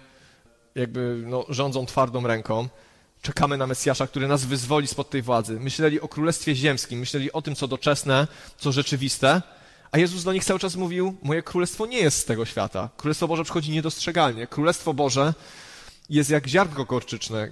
jakby 0.75 1.23
no, 1.27 1.45
rządzą 1.49 1.87
twardą 1.87 2.27
ręką. 2.27 2.69
Czekamy 3.23 3.57
na 3.57 3.67
Mesjasza, 3.67 4.07
który 4.07 4.29
nas 4.29 4.45
wyzwoli 4.45 4.87
spod 4.87 5.11
tej 5.11 5.23
władzy. 5.23 5.61
Myśleli 5.61 6.01
o 6.01 6.09
Królestwie 6.09 6.55
Ziemskim, 6.55 6.99
myśleli 6.99 7.33
o 7.33 7.43
tym, 7.43 7.55
co 7.55 7.69
doczesne, 7.69 8.27
co 8.59 8.73
rzeczywiste, 8.73 9.43
a 9.93 9.99
Jezus 9.99 10.25
do 10.25 10.33
nich 10.33 10.45
cały 10.45 10.61
czas 10.61 10.77
mówił, 10.77 11.17
moje 11.23 11.43
Królestwo 11.43 11.87
nie 11.87 11.99
jest 11.99 12.19
z 12.19 12.25
tego 12.25 12.45
świata. 12.45 12.89
Królestwo 12.97 13.29
Boże 13.29 13.45
przychodzi 13.45 13.71
niedostrzegalnie. 13.71 14.47
Królestwo 14.47 14.95
Boże 14.95 15.35
jest 16.11 16.31
jak 16.31 16.47
ziarnko 16.47 16.85
gorczyczne. 16.85 17.51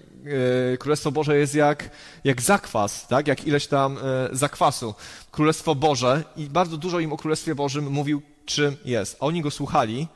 E, 0.72 0.76
Królestwo 0.78 1.12
Boże 1.12 1.38
jest 1.38 1.54
jak, 1.54 1.90
jak 2.24 2.42
zakwas, 2.42 3.06
tak? 3.06 3.28
jak 3.28 3.46
ileś 3.46 3.66
tam 3.66 3.98
e, 3.98 4.28
zakwasu. 4.32 4.94
Królestwo 5.30 5.74
Boże 5.74 6.24
i 6.36 6.46
bardzo 6.46 6.76
dużo 6.76 7.00
im 7.00 7.12
o 7.12 7.16
Królestwie 7.16 7.54
Bożym 7.54 7.90
mówił, 7.90 8.22
czym 8.44 8.76
jest. 8.84 9.16
A 9.20 9.26
oni 9.26 9.42
go 9.42 9.50
słuchali, 9.50 10.08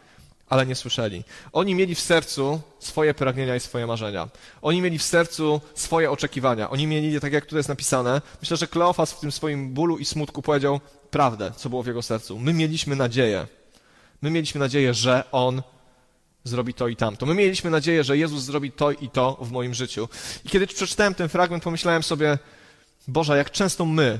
ale 0.49 0.67
nie 0.67 0.75
słyszeli. 0.75 1.25
Oni 1.53 1.75
mieli 1.75 1.95
w 1.95 2.01
sercu 2.01 2.61
swoje 2.79 3.15
pragnienia 3.15 3.57
i 3.57 3.61
swoje 3.61 3.87
marzenia. 3.87 4.29
Oni 4.63 4.83
mieli 4.83 4.99
w 4.99 5.03
sercu 5.03 5.61
swoje 5.75 6.11
oczekiwania. 6.11 6.71
Oni 6.71 6.87
mieli, 6.87 7.21
tak 7.21 7.33
jak 7.33 7.47
tu 7.47 7.57
jest 7.57 7.69
napisane, 7.69 8.23
myślę, 8.41 8.57
że 8.57 8.67
Kleofas 8.67 9.13
w 9.13 9.21
tym 9.21 9.33
swoim 9.33 9.75
bólu 9.75 9.99
i 9.99 10.05
smutku 10.05 10.43
powiedział 10.43 10.81
prawdę, 11.11 11.53
co 11.57 11.69
było 11.69 11.83
w 11.83 11.87
jego 11.87 12.03
sercu. 12.03 12.39
My 12.39 12.53
mieliśmy 12.53 12.97
nadzieję. 12.97 13.47
My 14.23 14.31
mieliśmy 14.31 14.61
nadzieję, 14.61 14.95
że 14.95 15.25
On 15.33 15.63
zrobi 16.45 16.75
to 16.75 16.89
i 16.89 16.97
tamto. 16.97 17.27
My 17.27 17.35
mieliśmy 17.35 17.71
nadzieję, 17.71 18.05
że 18.05 18.19
Jezus 18.19 18.43
zrobi 18.43 18.73
to 18.73 18.91
i 18.91 19.09
to 19.09 19.39
w 19.41 19.51
moim 19.51 19.75
życiu. 19.75 20.09
I 20.45 20.49
kiedy 20.49 20.67
przeczytałem 20.67 21.15
ten 21.15 21.29
fragment, 21.29 21.65
pomyślałem 21.65 22.03
sobie, 22.03 22.39
Boże, 23.09 23.37
jak 23.37 23.51
często 23.51 23.85
my 23.85 24.19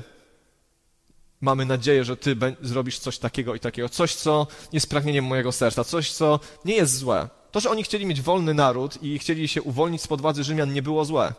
mamy 1.41 1.65
nadzieję, 1.65 2.03
że 2.03 2.17
Ty 2.17 2.35
zrobisz 2.61 2.99
coś 2.99 3.17
takiego 3.17 3.55
i 3.55 3.59
takiego, 3.59 3.89
coś, 3.89 4.15
co 4.15 4.47
jest 4.73 4.89
pragnieniem 4.89 5.25
mojego 5.25 5.51
serca, 5.51 5.83
coś, 5.83 6.11
co 6.11 6.39
nie 6.65 6.75
jest 6.75 6.97
złe. 6.97 7.29
To, 7.51 7.59
że 7.59 7.69
oni 7.69 7.83
chcieli 7.83 8.05
mieć 8.05 8.21
wolny 8.21 8.53
naród 8.53 9.03
i 9.03 9.19
chcieli 9.19 9.47
się 9.47 9.61
uwolnić 9.61 10.01
spod 10.01 10.21
władzy 10.21 10.43
Rzymian, 10.43 10.73
nie 10.73 10.81
było 10.81 11.05
złe. 11.05 11.33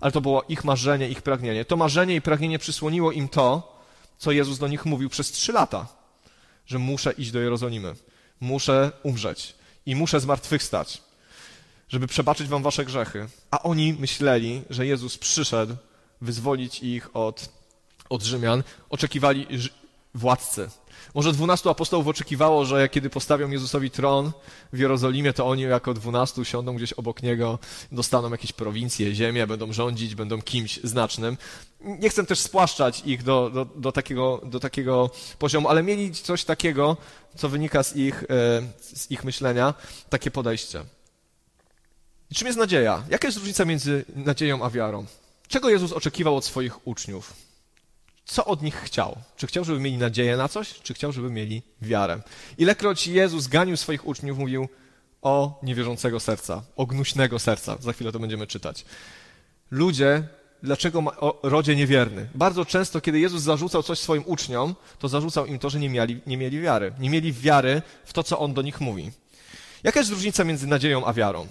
Ale 0.00 0.12
to 0.12 0.20
było 0.20 0.44
ich 0.48 0.64
marzenie, 0.64 1.08
ich 1.08 1.22
pragnienie. 1.22 1.64
To 1.64 1.76
marzenie 1.76 2.14
i 2.14 2.20
pragnienie 2.20 2.58
przysłoniło 2.58 3.12
im 3.12 3.28
to, 3.28 3.76
co 4.18 4.32
Jezus 4.32 4.58
do 4.58 4.68
nich 4.68 4.84
mówił 4.84 5.08
przez 5.08 5.30
trzy 5.30 5.52
lata, 5.52 5.86
że 6.66 6.78
muszę 6.78 7.12
iść 7.12 7.30
do 7.30 7.40
Jerozolimy, 7.40 7.94
muszę 8.40 8.92
umrzeć 9.02 9.54
i 9.86 9.94
muszę 9.94 10.20
zmartwychwstać, 10.20 11.02
żeby 11.88 12.06
przebaczyć 12.06 12.48
wam 12.48 12.62
wasze 12.62 12.84
grzechy. 12.84 13.28
A 13.50 13.62
oni 13.62 13.92
myśleli, 13.92 14.62
że 14.70 14.86
Jezus 14.86 15.18
przyszedł 15.18 15.76
wyzwolić 16.20 16.82
ich 16.82 17.16
od 17.16 17.48
od 18.08 18.22
Rzymian, 18.22 18.62
oczekiwali 18.90 19.46
władcy. 20.14 20.68
Może 21.14 21.32
dwunastu 21.32 21.70
apostołów 21.70 22.08
oczekiwało, 22.08 22.64
że 22.64 22.88
kiedy 22.88 23.10
postawią 23.10 23.50
Jezusowi 23.50 23.90
tron 23.90 24.32
w 24.72 24.78
Jerozolimie, 24.78 25.32
to 25.32 25.46
oni 25.46 25.62
jako 25.62 25.94
dwunastu 25.94 26.44
siądą 26.44 26.76
gdzieś 26.76 26.92
obok 26.92 27.22
niego, 27.22 27.58
dostaną 27.92 28.30
jakieś 28.30 28.52
prowincje, 28.52 29.14
ziemię, 29.14 29.46
będą 29.46 29.72
rządzić, 29.72 30.14
będą 30.14 30.42
kimś 30.42 30.80
znacznym. 30.84 31.36
Nie 31.80 32.10
chcę 32.10 32.26
też 32.26 32.40
spłaszczać 32.40 33.02
ich 33.04 33.22
do, 33.22 33.50
do, 33.50 33.64
do, 33.64 33.92
takiego, 33.92 34.40
do 34.44 34.60
takiego 34.60 35.10
poziomu, 35.38 35.68
ale 35.68 35.82
mieli 35.82 36.12
coś 36.12 36.44
takiego, 36.44 36.96
co 37.36 37.48
wynika 37.48 37.82
z 37.82 37.96
ich, 37.96 38.22
e, 38.22 38.26
z 38.80 39.10
ich 39.10 39.24
myślenia, 39.24 39.74
takie 40.10 40.30
podejście. 40.30 40.84
I 42.30 42.34
czym 42.34 42.46
jest 42.46 42.58
nadzieja? 42.58 43.04
Jaka 43.10 43.28
jest 43.28 43.38
różnica 43.38 43.64
między 43.64 44.04
nadzieją 44.16 44.64
a 44.64 44.70
wiarą? 44.70 45.06
Czego 45.48 45.70
Jezus 45.70 45.92
oczekiwał 45.92 46.36
od 46.36 46.44
swoich 46.44 46.86
uczniów? 46.86 47.45
Co 48.26 48.44
od 48.44 48.62
nich 48.62 48.74
chciał. 48.74 49.16
Czy 49.36 49.46
chciał, 49.46 49.64
żeby 49.64 49.80
mieli 49.80 49.96
nadzieję 49.96 50.36
na 50.36 50.48
coś, 50.48 50.74
czy 50.82 50.94
chciał, 50.94 51.12
żeby 51.12 51.30
mieli 51.30 51.62
wiarę. 51.82 52.20
Ilekroć 52.58 53.06
Jezus 53.06 53.46
ganił 53.46 53.76
swoich 53.76 54.06
uczniów, 54.06 54.38
mówił 54.38 54.68
o 55.22 55.60
niewierzącego 55.62 56.20
serca, 56.20 56.62
o 56.76 56.86
gnuśnego 56.86 57.38
serca. 57.38 57.76
Za 57.80 57.92
chwilę 57.92 58.12
to 58.12 58.18
będziemy 58.18 58.46
czytać. 58.46 58.84
Ludzie, 59.70 60.22
dlaczego 60.62 61.00
ma, 61.00 61.16
o 61.16 61.40
rodzie 61.42 61.76
niewierny? 61.76 62.28
Bardzo 62.34 62.64
często, 62.64 63.00
kiedy 63.00 63.18
Jezus 63.18 63.42
zarzucał 63.42 63.82
coś 63.82 63.98
swoim 63.98 64.22
uczniom, 64.26 64.74
to 64.98 65.08
zarzucał 65.08 65.46
im 65.46 65.58
to, 65.58 65.70
że 65.70 65.80
nie 65.80 65.90
mieli, 65.90 66.20
nie 66.26 66.36
mieli 66.36 66.60
wiary. 66.60 66.92
Nie 66.98 67.10
mieli 67.10 67.32
wiary 67.32 67.82
w 68.04 68.12
to, 68.12 68.22
co 68.22 68.38
On 68.38 68.54
do 68.54 68.62
nich 68.62 68.80
mówi. 68.80 69.10
Jaka 69.82 70.00
jest 70.00 70.10
różnica 70.10 70.44
między 70.44 70.66
nadzieją 70.66 71.04
a 71.04 71.12
wiarą? 71.12 71.46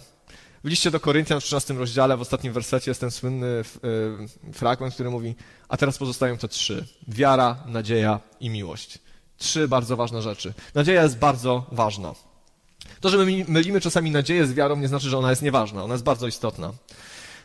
W 0.65 0.67
liście 0.67 0.91
do 0.91 0.99
Koryntian 0.99 1.41
w 1.41 1.43
13 1.43 1.73
rozdziale, 1.73 2.17
w 2.17 2.21
ostatnim 2.21 2.53
wersecie 2.53 2.91
jest 2.91 3.01
ten 3.01 3.11
słynny 3.11 3.47
e, 3.47 4.53
fragment, 4.53 4.93
który 4.93 5.09
mówi, 5.09 5.35
a 5.69 5.77
teraz 5.77 5.97
pozostają 5.97 6.37
te 6.37 6.47
trzy. 6.47 6.85
Wiara, 7.07 7.63
nadzieja 7.65 8.19
i 8.39 8.49
miłość. 8.49 8.99
Trzy 9.37 9.67
bardzo 9.67 9.97
ważne 9.97 10.21
rzeczy. 10.21 10.53
Nadzieja 10.73 11.03
jest 11.03 11.17
bardzo 11.17 11.65
ważna. 11.71 12.15
To, 13.01 13.09
że 13.09 13.17
my 13.17 13.45
mylimy 13.47 13.81
czasami 13.81 14.11
nadzieję 14.11 14.47
z 14.47 14.53
wiarą, 14.53 14.75
nie 14.75 14.87
znaczy, 14.87 15.09
że 15.09 15.17
ona 15.17 15.29
jest 15.29 15.41
nieważna. 15.41 15.83
Ona 15.83 15.93
jest 15.93 16.03
bardzo 16.03 16.27
istotna. 16.27 16.73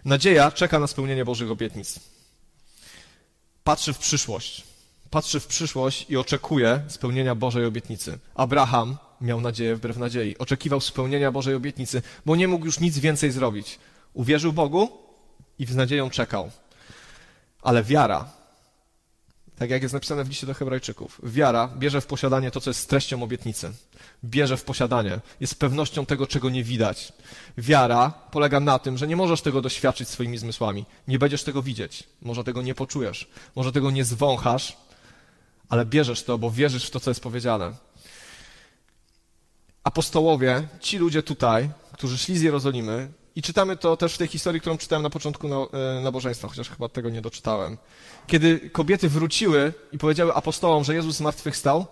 Nadzieja 0.04 0.50
czeka 0.50 0.78
na 0.78 0.86
spełnienie 0.86 1.24
Bożych 1.24 1.50
obietnic. 1.50 2.00
Patrzy 3.64 3.92
w 3.92 3.98
przyszłość. 3.98 4.64
Patrzy 5.10 5.40
w 5.40 5.46
przyszłość 5.46 6.06
i 6.08 6.16
oczekuje 6.16 6.82
spełnienia 6.88 7.34
Bożej 7.34 7.64
obietnicy. 7.64 8.18
Abraham 8.34 8.96
miał 9.20 9.40
nadzieję 9.40 9.76
wbrew 9.76 9.96
nadziei. 9.96 10.38
Oczekiwał 10.38 10.80
spełnienia 10.80 11.32
Bożej 11.32 11.54
obietnicy, 11.54 12.02
bo 12.26 12.36
nie 12.36 12.48
mógł 12.48 12.64
już 12.64 12.80
nic 12.80 12.98
więcej 12.98 13.30
zrobić. 13.30 13.78
Uwierzył 14.14 14.52
Bogu 14.52 14.88
i 15.58 15.66
z 15.66 15.76
nadzieją 15.76 16.10
czekał. 16.10 16.50
Ale 17.62 17.82
wiara, 17.82 18.28
tak 19.56 19.70
jak 19.70 19.82
jest 19.82 19.94
napisane 19.94 20.24
w 20.24 20.28
liście 20.28 20.46
do 20.46 20.54
Hebrajczyków, 20.54 21.20
wiara 21.22 21.68
bierze 21.78 22.00
w 22.00 22.06
posiadanie 22.06 22.50
to, 22.50 22.60
co 22.60 22.70
jest 22.70 22.88
treścią 22.88 23.22
obietnicy. 23.22 23.72
Bierze 24.24 24.56
w 24.56 24.64
posiadanie, 24.64 25.20
jest 25.40 25.60
pewnością 25.60 26.06
tego, 26.06 26.26
czego 26.26 26.50
nie 26.50 26.64
widać. 26.64 27.12
Wiara 27.58 28.10
polega 28.30 28.60
na 28.60 28.78
tym, 28.78 28.98
że 28.98 29.06
nie 29.06 29.16
możesz 29.16 29.42
tego 29.42 29.62
doświadczyć 29.62 30.08
swoimi 30.08 30.38
zmysłami. 30.38 30.84
Nie 31.08 31.18
będziesz 31.18 31.44
tego 31.44 31.62
widzieć. 31.62 32.04
Może 32.22 32.44
tego 32.44 32.62
nie 32.62 32.74
poczujesz. 32.74 33.28
Może 33.56 33.72
tego 33.72 33.90
nie 33.90 34.04
zwąchasz, 34.04 34.76
ale 35.68 35.86
bierzesz 35.86 36.24
to, 36.24 36.38
bo 36.38 36.50
wierzysz 36.50 36.86
w 36.86 36.90
to, 36.90 37.00
co 37.00 37.10
jest 37.10 37.20
powiedziane 37.20 37.72
apostołowie, 39.84 40.68
ci 40.80 40.98
ludzie 40.98 41.22
tutaj, 41.22 41.70
którzy 41.92 42.18
szli 42.18 42.38
z 42.38 42.42
Jerozolimy, 42.42 43.08
i 43.36 43.42
czytamy 43.42 43.76
to 43.76 43.96
też 43.96 44.14
w 44.14 44.18
tej 44.18 44.28
historii, 44.28 44.60
którą 44.60 44.78
czytałem 44.78 45.02
na 45.02 45.10
początku 45.10 45.46
e, 45.46 46.00
nabożeństwa, 46.02 46.48
chociaż 46.48 46.68
chyba 46.68 46.88
tego 46.88 47.10
nie 47.10 47.22
doczytałem. 47.22 47.78
Kiedy 48.26 48.70
kobiety 48.70 49.08
wróciły 49.08 49.72
i 49.92 49.98
powiedziały 49.98 50.34
apostołom, 50.34 50.84
że 50.84 50.94
Jezus 50.94 51.16
zmartwychwstał, 51.16 51.86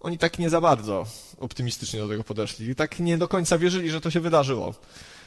oni 0.00 0.18
tak 0.18 0.38
nie 0.38 0.50
za 0.50 0.60
bardzo 0.60 1.06
optymistycznie 1.40 2.00
do 2.00 2.08
tego 2.08 2.24
podeszli. 2.24 2.68
I 2.68 2.74
tak 2.74 3.00
nie 3.00 3.18
do 3.18 3.28
końca 3.28 3.58
wierzyli, 3.58 3.90
że 3.90 4.00
to 4.00 4.10
się 4.10 4.20
wydarzyło. 4.20 4.74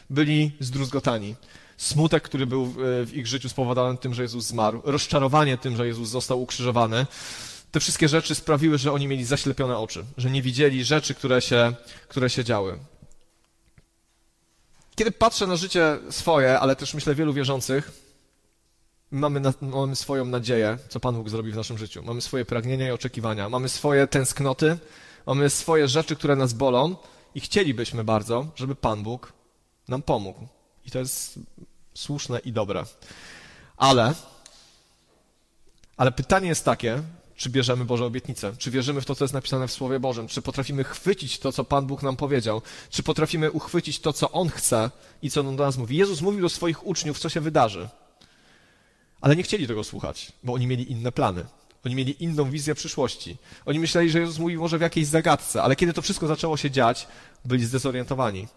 Byli 0.10 0.52
zdruzgotani. 0.60 1.36
Smutek, 1.78 2.24
który 2.24 2.48
był 2.48 2.74
w 2.76 3.12
ich 3.14 3.28
życiu 3.28 3.50
spowodowany 3.50 3.98
tym, 3.98 4.14
że 4.14 4.22
Jezus 4.22 4.46
zmarł, 4.46 4.82
rozczarowanie 4.84 5.58
tym, 5.58 5.78
że 5.78 5.88
Jezus 5.88 6.10
został 6.10 6.42
ukrzyżowany, 6.42 7.06
te 7.74 7.80
wszystkie 7.80 8.08
rzeczy 8.10 8.36
sprawiły, 8.36 8.78
że 8.78 8.92
oni 8.92 9.08
mieli 9.08 9.26
zaślepione 9.26 9.78
oczy, 9.78 10.06
że 10.18 10.30
nie 10.30 10.42
widzieli 10.42 10.84
rzeczy, 10.84 11.16
które 11.16 11.42
się, 11.42 11.74
które 12.08 12.30
się 12.30 12.44
działy. 12.44 12.80
Kiedy 14.96 15.12
patrzę 15.12 15.48
na 15.48 15.56
życie 15.56 15.98
swoje, 16.10 16.60
ale 16.60 16.76
też 16.76 16.94
myślę 16.94 17.16
wielu 17.16 17.34
wierzących, 17.34 17.92
mamy, 19.12 19.40
na, 19.40 19.54
mamy 19.62 19.96
swoją 19.96 20.26
nadzieję, 20.26 20.78
co 20.90 21.00
Pan 21.00 21.16
Bóg 21.16 21.30
zrobi 21.30 21.52
w 21.52 21.56
naszym 21.56 21.78
życiu. 21.78 22.04
Mamy 22.04 22.22
swoje 22.22 22.46
pragnienia 22.46 22.88
i 22.88 22.92
oczekiwania, 22.92 23.50
mamy 23.50 23.70
swoje 23.70 24.08
tęsknoty, 24.08 24.78
mamy 25.26 25.50
swoje 25.50 25.88
rzeczy, 25.88 26.16
które 26.16 26.36
nas 26.36 26.54
bolą 26.54 26.96
i 27.36 27.40
chcielibyśmy 27.40 28.04
bardzo, 28.04 28.48
żeby 28.56 28.76
Pan 28.76 29.04
Bóg 29.04 29.34
nam 29.88 30.02
pomógł. 30.02 30.48
I 30.86 30.92
to 30.92 31.00
jest 31.00 31.40
słuszne 31.94 32.40
i 32.40 32.52
dobre. 32.52 32.84
Ale, 33.78 34.14
ale 35.98 36.12
pytanie 36.12 36.48
jest 36.48 36.66
takie, 36.66 37.04
czy 37.44 37.50
bierzemy 37.50 37.86
Boże 37.86 38.06
obietnice? 38.06 38.54
Czy 38.58 38.72
wierzymy 38.72 39.02
w 39.02 39.06
to, 39.06 39.16
co 39.16 39.24
jest 39.24 39.34
napisane 39.34 39.68
w 39.68 39.72
Słowie 39.72 40.00
Bożym? 40.00 40.28
Czy 40.28 40.42
potrafimy 40.42 40.84
chwycić 40.84 41.40
to, 41.40 41.52
co 41.52 41.64
Pan 41.64 41.86
Bóg 41.86 42.04
nam 42.04 42.16
powiedział? 42.16 42.62
Czy 42.90 43.04
potrafimy 43.04 43.52
uchwycić 43.52 44.00
to, 44.00 44.14
co 44.14 44.32
On 44.32 44.50
chce 44.50 44.92
i 45.22 45.30
co 45.30 45.42
On 45.42 45.56
do 45.56 45.64
nas 45.64 45.78
mówi? 45.78 45.98
Jezus 45.98 46.22
mówił 46.22 46.42
do 46.42 46.50
swoich 46.50 46.88
uczniów, 46.88 47.20
co 47.20 47.30
się 47.30 47.42
wydarzy. 47.42 47.90
Ale 49.22 49.36
nie 49.36 49.44
chcieli 49.44 49.68
tego 49.68 49.84
słuchać, 49.84 50.32
bo 50.44 50.54
oni 50.54 50.68
mieli 50.68 50.92
inne 50.92 51.12
plany. 51.12 51.46
Oni 51.86 51.96
mieli 51.96 52.24
inną 52.24 52.52
wizję 52.52 52.76
przyszłości. 52.76 53.38
Oni 53.66 53.80
myśleli, 53.80 54.10
że 54.10 54.20
Jezus 54.20 54.40
mówi 54.40 54.58
może 54.58 54.78
w 54.78 54.82
jakiejś 54.82 55.08
zagadce, 55.08 55.64
ale 55.64 55.76
kiedy 55.76 55.94
to 55.94 56.02
wszystko 56.02 56.28
zaczęło 56.28 56.58
się 56.58 56.72
dziać, 56.72 57.08
byli 57.46 57.66
zdezorientowani. 57.66 58.48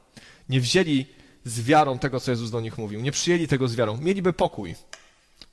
Nie 0.49 0.61
wzięli 0.61 1.07
z 1.45 1.61
wiarą 1.61 1.99
tego, 1.99 2.21
co 2.21 2.31
Jezus 2.31 2.51
do 2.51 2.61
nich 2.61 2.79
mówił. 2.79 3.01
Nie 3.01 3.13
przyjęli 3.13 3.49
tego 3.49 3.69
z 3.69 3.75
wiarą. 3.75 3.97
Mieliby 3.97 4.33
pokój. 4.33 4.75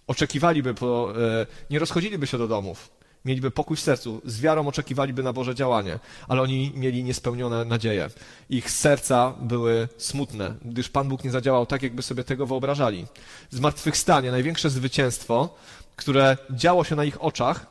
Oczekiwaliby, 0.08 0.74
po, 0.74 1.14
e, 1.22 1.48
nie 1.70 1.80
rozchodziliby 1.80 2.28
się 2.28 2.38
do 2.38 2.48
domów 2.48 3.03
mieliby 3.26 3.52
pokój 3.52 3.78
w 3.78 3.80
sercu, 3.80 4.22
z 4.26 4.42
wiarą 4.42 4.68
oczekiwaliby 4.68 5.24
na 5.24 5.34
Boże 5.34 5.56
działanie, 5.56 6.00
ale 6.28 6.42
oni 6.42 6.72
mieli 6.76 7.04
niespełnione 7.04 7.66
nadzieje. 7.66 8.10
Ich 8.50 8.72
serca 8.72 9.34
były 9.42 9.88
smutne, 9.98 10.56
gdyż 10.66 10.90
Pan 10.90 11.10
Bóg 11.10 11.24
nie 11.24 11.32
zadziałał 11.32 11.66
tak, 11.66 11.84
jakby 11.84 12.02
sobie 12.02 12.24
tego 12.24 12.46
wyobrażali. 12.46 13.06
Zmartwychwstanie, 13.50 14.32
największe 14.32 14.70
zwycięstwo, 14.70 15.56
które 15.96 16.38
działo 16.50 16.84
się 16.84 16.96
na 16.96 17.04
ich 17.04 17.24
oczach, 17.24 17.66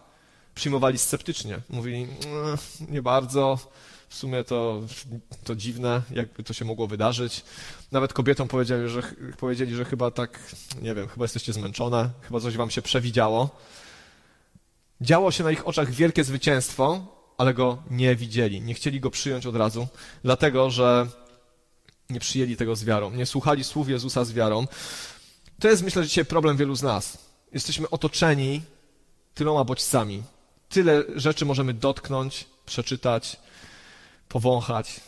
przyjmowali 0.55 0.99
sceptycznie. 0.99 1.59
Mówili, 1.71 2.03
mm, 2.03 2.59
nie 2.89 3.03
bardzo, 3.03 3.59
w 4.09 4.15
sumie 4.15 4.45
to, 4.45 4.81
to 5.45 5.57
dziwne, 5.57 6.03
jakby 6.11 6.43
to 6.43 6.53
się 6.53 6.65
mogło 6.65 6.87
wydarzyć. 6.87 7.45
Nawet 7.93 8.13
kobietom 8.13 8.49
powiedzieli 8.49 8.89
że, 8.89 9.03
powiedzieli, 9.39 9.75
że 9.75 9.85
chyba 9.85 10.11
tak, 10.11 10.39
nie 10.83 10.95
wiem, 10.95 11.09
chyba 11.09 11.25
jesteście 11.25 11.53
zmęczone, 11.53 12.11
chyba 12.23 12.41
coś 12.41 12.57
wam 12.57 12.71
się 12.71 12.83
przewidziało. 12.83 13.51
Działo 15.03 15.31
się 15.31 15.45
na 15.45 15.51
ich 15.51 15.69
oczach 15.69 15.91
wielkie 15.91 16.25
zwycięstwo, 16.25 17.07
ale 17.39 17.55
go 17.55 17.83
nie 17.91 18.17
widzieli, 18.17 18.61
nie 18.61 18.75
chcieli 18.75 19.01
go 19.01 19.11
przyjąć 19.11 19.47
od 19.47 19.57
razu, 19.57 19.87
dlatego 20.25 20.71
że 20.71 21.07
nie 22.11 22.21
przyjęli 22.21 22.57
tego 22.57 22.77
z 22.77 22.85
wiarą, 22.85 23.11
nie 23.11 23.27
słuchali 23.27 23.65
słów 23.65 23.89
Jezusa 23.89 24.25
z 24.25 24.33
wiarą. 24.33 24.67
To 25.61 25.69
jest, 25.69 25.83
myślę, 25.83 26.03
że 26.03 26.09
dzisiaj 26.09 26.25
problem 26.25 26.57
wielu 26.57 26.75
z 26.75 26.83
nas. 26.83 27.19
Jesteśmy 27.53 27.91
otoczeni 27.91 28.63
tyloma 29.35 29.65
bodźcami. 29.65 30.23
Tyle 30.69 31.03
rzeczy 31.17 31.45
możemy 31.45 31.75
dotknąć, 31.75 32.47
przeczytać, 32.67 33.37
powąchać, 34.29 35.01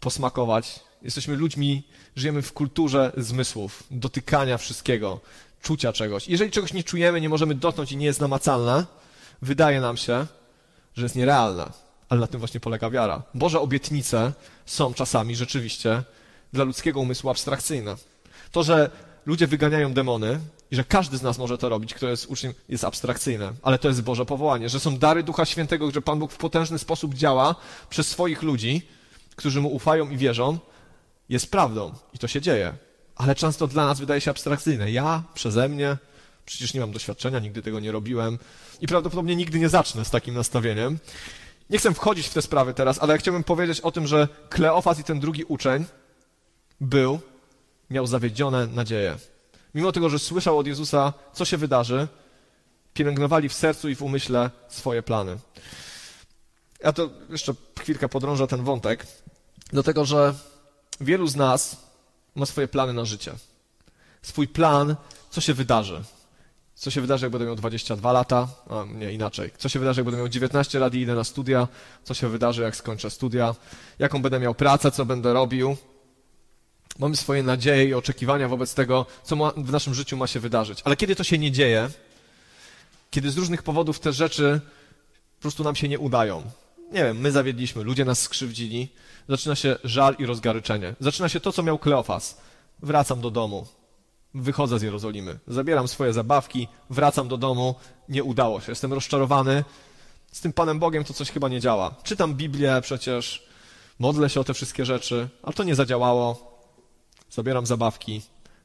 posmakować. 0.00 0.80
Jesteśmy 1.02 1.36
ludźmi, 1.36 1.82
żyjemy 2.16 2.42
w 2.42 2.52
kulturze 2.52 3.12
zmysłów, 3.16 3.82
dotykania 3.90 4.58
wszystkiego, 4.58 5.20
czucia 5.62 5.92
czegoś. 5.92 6.28
Jeżeli 6.28 6.50
czegoś 6.50 6.72
nie 6.72 6.84
czujemy, 6.84 7.20
nie 7.20 7.28
możemy 7.28 7.54
dotknąć 7.54 7.92
i 7.92 7.96
nie 7.96 8.06
jest 8.06 8.20
namacalne, 8.20 8.86
wydaje 9.42 9.80
nam 9.80 9.96
się, 9.96 10.26
że 10.94 11.02
jest 11.02 11.16
nierealne. 11.16 11.70
Ale 12.08 12.20
na 12.20 12.26
tym 12.26 12.40
właśnie 12.40 12.60
polega 12.60 12.90
wiara. 12.90 13.22
Boże 13.34 13.60
obietnice 13.60 14.32
są 14.66 14.94
czasami 14.94 15.36
rzeczywiście 15.36 16.02
dla 16.52 16.64
ludzkiego 16.64 17.00
umysłu 17.00 17.30
abstrakcyjne. 17.30 17.96
To, 18.52 18.62
że 18.62 18.90
ludzie 19.26 19.46
wyganiają 19.46 19.92
demony 19.92 20.40
i 20.70 20.76
że 20.76 20.84
każdy 20.84 21.16
z 21.16 21.22
nas 21.22 21.38
może 21.38 21.58
to 21.58 21.68
robić, 21.68 21.94
kto 21.94 22.08
jest 22.08 22.26
uczniem, 22.26 22.54
jest 22.68 22.84
abstrakcyjne, 22.84 23.52
ale 23.62 23.78
to 23.78 23.88
jest 23.88 24.02
Boże 24.02 24.26
powołanie, 24.26 24.68
że 24.68 24.80
są 24.80 24.98
dary 24.98 25.22
Ducha 25.22 25.44
Świętego, 25.44 25.90
że 25.90 26.02
Pan 26.02 26.18
Bóg 26.18 26.32
w 26.32 26.36
potężny 26.36 26.78
sposób 26.78 27.14
działa 27.14 27.54
przez 27.90 28.08
swoich 28.08 28.42
ludzi, 28.42 28.82
którzy 29.36 29.60
Mu 29.60 29.74
ufają 29.74 30.10
i 30.10 30.16
wierzą, 30.16 30.58
jest 31.28 31.50
prawdą 31.50 31.92
i 32.14 32.18
to 32.18 32.28
się 32.28 32.40
dzieje. 32.40 32.72
Ale 33.16 33.34
często 33.34 33.66
dla 33.66 33.86
nas 33.86 34.00
wydaje 34.00 34.20
się 34.20 34.30
abstrakcyjne. 34.30 34.90
Ja, 34.90 35.22
przeze 35.34 35.68
mnie, 35.68 35.96
przecież 36.46 36.74
nie 36.74 36.80
mam 36.80 36.92
doświadczenia, 36.92 37.38
nigdy 37.38 37.62
tego 37.62 37.80
nie 37.80 37.92
robiłem 37.92 38.38
i 38.80 38.86
prawdopodobnie 38.86 39.36
nigdy 39.36 39.58
nie 39.58 39.68
zacznę 39.68 40.04
z 40.04 40.10
takim 40.10 40.34
nastawieniem. 40.34 40.98
Nie 41.70 41.78
chcę 41.78 41.94
wchodzić 41.94 42.26
w 42.26 42.34
te 42.34 42.42
sprawy 42.42 42.74
teraz, 42.74 42.98
ale 42.98 43.18
chciałbym 43.18 43.44
powiedzieć 43.44 43.80
o 43.80 43.92
tym, 43.92 44.06
że 44.06 44.28
Kleofas 44.48 44.98
i 44.98 45.04
ten 45.04 45.20
drugi 45.20 45.44
uczeń 45.44 45.84
był, 46.80 47.20
miał 47.90 48.06
zawiedzione 48.06 48.66
nadzieje. 48.66 49.16
Mimo 49.74 49.92
tego, 49.92 50.08
że 50.08 50.18
słyszał 50.18 50.58
od 50.58 50.66
Jezusa, 50.66 51.12
co 51.32 51.44
się 51.44 51.56
wydarzy, 51.56 52.08
pielęgnowali 52.94 53.48
w 53.48 53.54
sercu 53.54 53.88
i 53.88 53.94
w 53.94 54.02
umyśle 54.02 54.50
swoje 54.68 55.02
plany. 55.02 55.38
Ja 56.84 56.92
to 56.92 57.10
jeszcze 57.30 57.54
chwilkę 57.80 58.08
podrążę 58.08 58.46
ten 58.46 58.64
wątek, 58.64 59.06
dlatego 59.70 60.04
że 60.04 60.34
wielu 61.00 61.26
z 61.26 61.36
nas 61.36 61.76
ma 62.34 62.46
swoje 62.46 62.68
plany 62.68 62.92
na 62.92 63.04
życie. 63.04 63.32
Swój 64.22 64.48
plan, 64.48 64.96
co 65.30 65.40
się 65.40 65.54
wydarzy. 65.54 66.02
Co 66.82 66.90
się 66.90 67.00
wydarzy, 67.00 67.26
jak 67.26 67.32
będę 67.32 67.46
miał 67.46 67.56
22 67.56 68.12
lata? 68.12 68.48
A 68.70 68.84
nie, 68.94 69.12
inaczej. 69.12 69.50
Co 69.58 69.68
się 69.68 69.78
wydarzy, 69.78 70.00
jak 70.00 70.04
będę 70.04 70.18
miał 70.18 70.28
19 70.28 70.78
lat 70.78 70.94
i 70.94 71.00
idę 71.00 71.14
na 71.14 71.24
studia? 71.24 71.68
Co 72.04 72.14
się 72.14 72.28
wydarzy, 72.28 72.62
jak 72.62 72.76
skończę 72.76 73.10
studia? 73.10 73.54
Jaką 73.98 74.22
będę 74.22 74.40
miał 74.40 74.54
pracę? 74.54 74.90
Co 74.90 75.04
będę 75.04 75.32
robił? 75.32 75.76
Mamy 76.98 77.16
swoje 77.16 77.42
nadzieje 77.42 77.84
i 77.84 77.94
oczekiwania 77.94 78.48
wobec 78.48 78.74
tego, 78.74 79.06
co 79.24 79.36
ma, 79.36 79.52
w 79.56 79.72
naszym 79.72 79.94
życiu 79.94 80.16
ma 80.16 80.26
się 80.26 80.40
wydarzyć. 80.40 80.80
Ale 80.84 80.96
kiedy 80.96 81.16
to 81.16 81.24
się 81.24 81.38
nie 81.38 81.52
dzieje, 81.52 81.90
kiedy 83.10 83.30
z 83.30 83.36
różnych 83.36 83.62
powodów 83.62 84.00
te 84.00 84.12
rzeczy 84.12 84.60
po 85.36 85.42
prostu 85.42 85.64
nam 85.64 85.74
się 85.74 85.88
nie 85.88 85.98
udają, 85.98 86.42
nie 86.92 87.04
wiem, 87.04 87.18
my 87.18 87.32
zawiedliśmy, 87.32 87.82
ludzie 87.82 88.04
nas 88.04 88.20
skrzywdzili, 88.20 88.88
zaczyna 89.28 89.54
się 89.54 89.76
żal 89.84 90.16
i 90.18 90.26
rozgaryczenie. 90.26 90.94
Zaczyna 91.00 91.28
się 91.28 91.40
to, 91.40 91.52
co 91.52 91.62
miał 91.62 91.78
Kleofas. 91.78 92.40
Wracam 92.82 93.20
do 93.20 93.30
domu, 93.30 93.66
wychodzę 94.34 94.78
z 94.78 94.82
Jerozolimy, 94.82 95.38
zabieram 95.46 95.88
swoje 95.88 96.12
zabawki, 96.12 96.68
wracam 96.90 97.28
do 97.28 97.36
domu, 97.36 97.74
nie 98.08 98.24
udało 98.24 98.60
się, 98.60 98.72
jestem 98.72 98.92
rozczarowany. 98.92 99.64
Z 100.32 100.40
tym 100.40 100.52
Panem 100.52 100.78
Bogiem 100.78 101.04
to 101.04 101.14
coś 101.14 101.30
chyba 101.30 101.48
nie 101.48 101.60
działa. 101.60 101.94
Czytam 102.02 102.34
Biblię 102.34 102.80
przecież, 102.82 103.46
modlę 103.98 104.30
się 104.30 104.40
o 104.40 104.44
te 104.44 104.54
wszystkie 104.54 104.84
rzeczy, 104.84 105.28
ale 105.42 105.52
to 105.52 105.64
nie 105.64 105.74
zadziałało. 105.74 106.52
Zabieram 107.30 107.66
zabawki, 107.66 108.22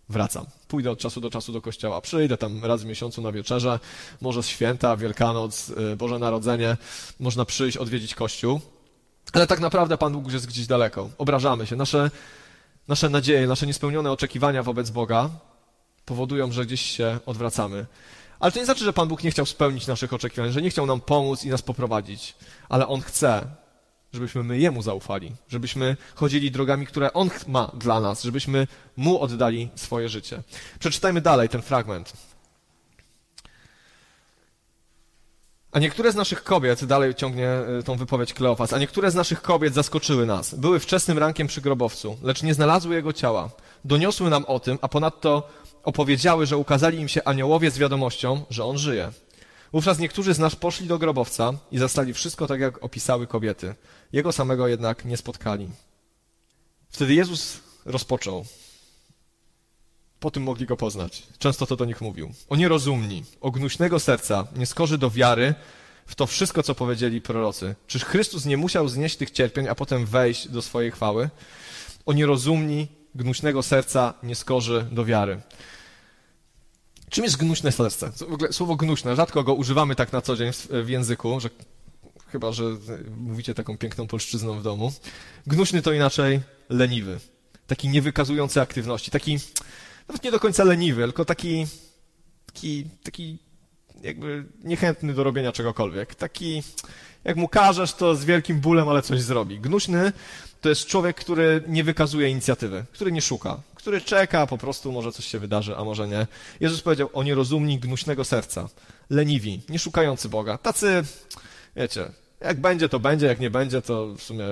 wracam. 0.09 0.45
Pójdę 0.67 0.91
od 0.91 0.99
czasu 0.99 1.21
do 1.21 1.29
czasu 1.29 1.53
do 1.53 1.61
kościoła. 1.61 2.01
Przyjdę 2.01 2.37
tam 2.37 2.65
raz 2.65 2.83
w 2.83 2.85
miesiącu 2.85 3.21
na 3.21 3.31
wieczerze, 3.31 3.79
może 4.21 4.43
święta, 4.43 4.97
Wielkanoc, 4.97 5.69
y, 5.69 5.95
Boże 5.95 6.19
Narodzenie. 6.19 6.77
Można 7.19 7.45
przyjść, 7.45 7.77
odwiedzić 7.77 8.15
kościół. 8.15 8.61
Ale 9.33 9.47
tak 9.47 9.59
naprawdę 9.59 9.97
Pan 9.97 10.13
Bóg 10.13 10.33
jest 10.33 10.47
gdzieś 10.47 10.67
daleko. 10.67 11.09
Obrażamy 11.17 11.67
się. 11.67 11.75
Nasze, 11.75 12.11
nasze 12.87 13.09
nadzieje, 13.09 13.47
nasze 13.47 13.67
niespełnione 13.67 14.11
oczekiwania 14.11 14.63
wobec 14.63 14.89
Boga 14.89 15.29
powodują, 16.07 16.51
że 16.51 16.65
gdzieś 16.65 16.81
się 16.81 17.19
odwracamy. 17.25 17.85
Ale 18.39 18.51
to 18.51 18.59
nie 18.59 18.65
znaczy, 18.65 18.85
że 18.85 18.93
Pan 18.93 19.07
Bóg 19.07 19.23
nie 19.23 19.31
chciał 19.31 19.45
spełnić 19.45 19.87
naszych 19.87 20.13
oczekiwań, 20.13 20.51
że 20.51 20.61
nie 20.61 20.69
chciał 20.69 20.85
nam 20.85 21.01
pomóc 21.01 21.43
i 21.43 21.49
nas 21.49 21.61
poprowadzić. 21.61 22.35
Ale 22.69 22.87
On 22.87 23.01
chce, 23.01 23.47
żebyśmy 24.13 24.43
my 24.43 24.59
Jemu 24.59 24.81
zaufali, 24.81 25.35
żebyśmy 25.49 25.97
chodzili 26.15 26.51
drogami, 26.51 26.87
które 26.87 27.13
On 27.13 27.29
ma 27.47 27.71
dla 27.73 27.99
nas, 27.99 28.23
żebyśmy 28.23 28.67
Mu 28.97 29.19
oddali 29.19 29.69
swoje 29.75 30.09
życie. 30.09 30.41
Przeczytajmy 30.79 31.21
dalej 31.21 31.49
ten 31.49 31.61
fragment. 31.61 32.13
A 35.71 35.79
niektóre 35.79 36.11
z 36.11 36.15
naszych 36.15 36.43
kobiet, 36.43 36.85
dalej 36.85 37.15
ciągnie 37.15 37.47
e, 37.49 37.83
tą 37.83 37.95
wypowiedź 37.95 38.33
Kleofas, 38.33 38.73
a 38.73 38.79
niektóre 38.79 39.11
z 39.11 39.15
naszych 39.15 39.41
kobiet 39.41 39.73
zaskoczyły 39.73 40.25
nas. 40.25 40.55
Były 40.55 40.79
wczesnym 40.79 41.17
rankiem 41.17 41.47
przy 41.47 41.61
grobowcu, 41.61 42.17
lecz 42.23 42.43
nie 42.43 42.53
znalazły 42.53 42.95
jego 42.95 43.13
ciała. 43.13 43.49
Doniosły 43.85 44.29
nam 44.29 44.45
o 44.45 44.59
tym, 44.59 44.77
a 44.81 44.87
ponadto 44.87 45.49
opowiedziały, 45.87 46.45
że 46.45 46.57
ukazali 46.57 46.99
im 46.99 47.07
się 47.07 47.23
aniołowie 47.23 47.71
z 47.71 47.77
wiadomością, 47.77 48.45
że 48.49 48.65
on 48.65 48.77
żyje. 48.77 49.11
Wówczas 49.73 49.99
niektórzy 49.99 50.33
z 50.33 50.39
nas 50.39 50.55
poszli 50.55 50.87
do 50.87 50.97
grobowca 50.99 51.53
i 51.71 51.77
zastali 51.77 52.13
wszystko 52.13 52.47
tak, 52.47 52.59
jak 52.59 52.83
opisały 52.83 53.27
kobiety. 53.27 53.75
Jego 54.13 54.31
samego 54.31 54.67
jednak 54.67 55.05
nie 55.05 55.17
spotkali. 55.17 55.69
Wtedy 56.89 57.13
Jezus 57.13 57.59
rozpoczął. 57.85 58.45
Po 60.19 60.31
tym 60.31 60.43
mogli 60.43 60.65
go 60.65 60.77
poznać. 60.77 61.23
Często 61.37 61.65
to 61.65 61.75
do 61.75 61.85
nich 61.85 62.01
mówił. 62.01 62.33
O 62.49 62.55
nierozumni, 62.55 63.23
o 63.41 63.51
gnuśnego 63.51 63.99
serca, 63.99 64.47
nie 64.55 64.65
skorzy 64.65 64.97
do 64.97 65.09
wiary 65.09 65.55
w 66.05 66.15
to 66.15 66.27
wszystko, 66.27 66.63
co 66.63 66.75
powiedzieli 66.75 67.21
prorocy. 67.21 67.75
Czyż 67.87 68.05
Chrystus 68.05 68.45
nie 68.45 68.57
musiał 68.57 68.87
znieść 68.87 69.17
tych 69.17 69.31
cierpień, 69.31 69.67
a 69.67 69.75
potem 69.75 70.05
wejść 70.05 70.47
do 70.47 70.61
swojej 70.61 70.91
chwały? 70.91 71.29
O 72.05 72.13
nierozumni, 72.13 72.87
gnuśnego 73.15 73.63
serca, 73.63 74.13
nie 74.23 74.35
skorzy 74.35 74.85
do 74.91 75.05
wiary. 75.05 75.41
Czym 77.17 77.23
jest 77.23 77.37
gnuśne 77.37 77.71
serce? 77.71 78.11
W 78.11 78.21
ogóle 78.21 78.53
słowo 78.53 78.75
gnuśne, 78.75 79.15
rzadko 79.15 79.43
go 79.43 79.53
używamy 79.53 79.95
tak 79.95 80.13
na 80.13 80.21
co 80.21 80.35
dzień 80.35 80.51
w, 80.69 80.89
języku, 80.89 81.39
że 81.39 81.49
chyba, 82.27 82.51
że 82.51 82.63
mówicie 83.17 83.53
taką 83.53 83.77
piękną 83.77 84.07
polszczyzną 84.07 84.59
w 84.59 84.63
domu. 84.63 84.93
Gnuśny 85.47 85.81
to 85.81 85.93
inaczej 85.93 86.41
leniwy. 86.69 87.19
Taki 87.67 87.89
niewykazujący 87.89 88.61
aktywności. 88.61 89.11
Taki 89.11 89.39
nawet 90.07 90.23
nie 90.23 90.31
do 90.31 90.39
końca 90.39 90.63
leniwy, 90.63 91.03
tylko 91.03 91.25
taki, 91.25 91.67
taki, 92.45 92.85
taki 93.03 93.37
jakby 94.03 94.45
niechętny 94.63 95.13
do 95.13 95.23
robienia 95.23 95.51
czegokolwiek. 95.51 96.15
Taki, 96.15 96.63
jak 97.23 97.37
mu 97.37 97.47
każesz, 97.47 97.93
to 97.93 98.15
z 98.15 98.25
wielkim 98.25 98.59
bólem, 98.59 98.89
ale 98.89 99.01
coś 99.01 99.21
zrobi. 99.21 99.59
Gnuśny 99.59 100.11
to 100.61 100.69
jest 100.69 100.85
człowiek, 100.85 101.17
który 101.17 101.63
nie 101.67 101.83
wykazuje 101.83 102.29
inicjatywy, 102.29 102.85
który 102.91 103.11
nie 103.11 103.21
szuka, 103.21 103.61
który 103.87 104.01
czeka, 104.01 104.47
po 104.47 104.57
prostu 104.57 104.91
może 104.91 105.11
coś 105.11 105.25
się 105.25 105.39
wydarzy, 105.39 105.77
a 105.77 105.83
może 105.83 106.07
nie. 106.07 106.27
Jezus 106.59 106.81
powiedział 106.81 107.09
o 107.13 107.23
nierozumni, 107.23 107.79
gnuśnego 107.79 108.25
serca, 108.25 108.69
leniwi, 109.09 109.61
nie 109.69 109.79
szukający 109.79 110.29
Boga. 110.29 110.57
Tacy, 110.57 111.03
wiecie, 111.75 112.11
jak 112.41 112.61
będzie, 112.61 112.89
to 112.89 112.99
będzie, 112.99 113.25
jak 113.25 113.39
nie 113.39 113.49
będzie, 113.49 113.81
to 113.81 114.07
w 114.13 114.23
sumie 114.23 114.45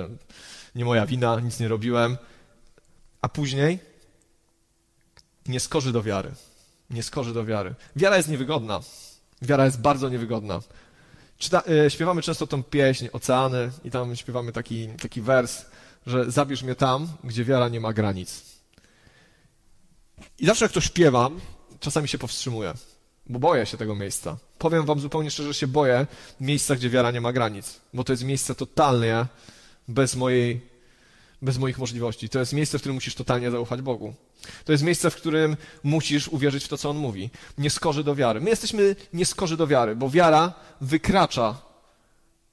nie 0.75 0.85
moja 0.85 1.05
wina, 1.05 1.39
nic 1.39 1.59
nie 1.59 1.67
robiłem. 1.67 2.17
A 3.21 3.29
później 3.29 3.79
nie 5.47 5.59
skorzy 5.59 5.91
do 5.91 6.03
wiary. 6.03 6.31
Nie 6.89 7.03
skorzy 7.03 7.33
do 7.33 7.45
wiary. 7.45 7.75
Wiara 7.95 8.17
jest 8.17 8.29
niewygodna. 8.29 8.79
Wiara 9.41 9.65
jest 9.65 9.81
bardzo 9.81 10.09
niewygodna. 10.09 10.59
Czyta, 11.37 11.63
y, 11.85 11.89
śpiewamy 11.89 12.21
często 12.21 12.47
tą 12.47 12.63
pieśń, 12.63 13.07
Oceany, 13.11 13.71
i 13.83 13.91
tam 13.91 14.15
śpiewamy 14.15 14.51
taki, 14.51 14.87
taki 14.87 15.21
wers, 15.21 15.65
że 16.05 16.31
zabierz 16.31 16.63
mnie 16.63 16.75
tam, 16.75 17.07
gdzie 17.23 17.45
wiara 17.45 17.69
nie 17.69 17.79
ma 17.79 17.93
granic. 17.93 18.54
I 20.39 20.45
zawsze 20.45 20.65
jak 20.65 20.71
to 20.71 20.81
śpiewam, 20.81 21.39
czasami 21.79 22.07
się 22.07 22.17
powstrzymuję, 22.17 22.73
bo 23.27 23.39
boję 23.39 23.65
się 23.65 23.77
tego 23.77 23.95
miejsca. 23.95 24.37
Powiem 24.57 24.85
wam 24.85 24.99
zupełnie 24.99 25.31
szczerze, 25.31 25.53
że 25.53 25.59
się 25.59 25.67
boję 25.67 26.07
miejsca, 26.39 26.75
gdzie 26.75 26.89
wiara 26.89 27.11
nie 27.11 27.21
ma 27.21 27.33
granic, 27.33 27.81
bo 27.93 28.03
to 28.03 28.13
jest 28.13 28.23
miejsce 28.23 28.55
totalnie 28.55 29.25
bez 29.87 30.15
mojej, 30.15 30.61
bez 31.41 31.57
moich 31.57 31.77
możliwości. 31.77 32.29
To 32.29 32.39
jest 32.39 32.53
miejsce, 32.53 32.77
w 32.77 32.81
którym 32.81 32.95
musisz 32.95 33.15
totalnie 33.15 33.51
zaufać 33.51 33.81
Bogu. 33.81 34.13
To 34.65 34.71
jest 34.71 34.83
miejsce, 34.83 35.09
w 35.09 35.15
którym 35.15 35.57
musisz 35.83 36.27
uwierzyć 36.27 36.63
w 36.63 36.67
to, 36.67 36.77
co 36.77 36.89
On 36.89 36.97
mówi. 36.97 37.29
Nie 37.57 37.69
skorzy 37.69 38.03
do 38.03 38.15
wiary. 38.15 38.41
My 38.41 38.49
jesteśmy 38.49 38.95
nieskorzy 39.13 39.57
do 39.57 39.67
wiary, 39.67 39.95
bo 39.95 40.09
wiara 40.09 40.53
wykracza 40.81 41.65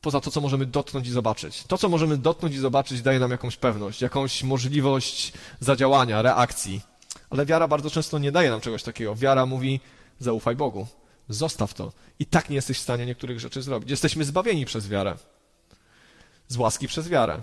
poza 0.01 0.21
to, 0.21 0.31
co 0.31 0.41
możemy 0.41 0.67
dotknąć 0.67 1.09
i 1.09 1.11
zobaczyć. 1.11 1.65
To, 1.65 1.79
co 1.79 1.89
możemy 1.89 2.17
dotknąć 2.17 2.55
i 2.55 2.59
zobaczyć, 2.59 3.03
daje 3.03 3.19
nam 3.19 3.31
jakąś 3.31 3.57
pewność, 3.57 4.01
jakąś 4.01 4.43
możliwość 4.43 5.33
zadziałania, 5.61 6.23
reakcji. 6.23 6.81
Ale 7.33 7.47
wiara 7.47 7.68
bardzo 7.68 7.90
często 7.90 8.18
nie 8.18 8.33
daje 8.33 8.51
nam 8.51 8.61
czegoś 8.61 8.83
takiego. 8.83 9.16
Wiara 9.16 9.47
mówi: 9.47 9.81
zaufaj 10.18 10.57
Bogu, 10.57 10.87
zostaw 11.29 11.75
to. 11.75 11.92
I 12.18 12.27
tak 12.27 12.51
nie 12.51 12.57
jesteś 12.57 12.79
w 12.79 12.81
stanie 12.81 13.07
niektórych 13.07 13.40
rzeczy 13.40 13.62
zrobić. 13.62 13.90
Jesteśmy 13.90 14.25
zbawieni 14.25 14.66
przez 14.66 14.88
wiarę. 14.88 15.16
Z 16.49 16.57
łaski 16.57 16.88
przez 16.88 17.09
wiarę. 17.09 17.42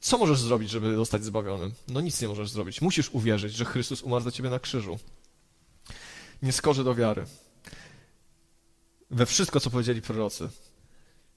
Co 0.00 0.18
możesz 0.18 0.40
zrobić, 0.40 0.70
żeby 0.70 0.96
zostać 0.96 1.24
zbawionym? 1.24 1.72
No 1.88 2.00
nic 2.00 2.22
nie 2.22 2.28
możesz 2.28 2.50
zrobić. 2.50 2.80
Musisz 2.80 3.10
uwierzyć, 3.10 3.54
że 3.54 3.64
Chrystus 3.64 4.02
umarł 4.02 4.24
za 4.24 4.30
ciebie 4.30 4.50
na 4.50 4.58
krzyżu. 4.58 4.98
Nie 6.42 6.52
skorzy 6.52 6.84
do 6.84 6.94
wiary. 6.94 7.24
We 9.10 9.26
wszystko, 9.26 9.60
co 9.60 9.70
powiedzieli 9.70 10.02
prorocy. 10.02 10.48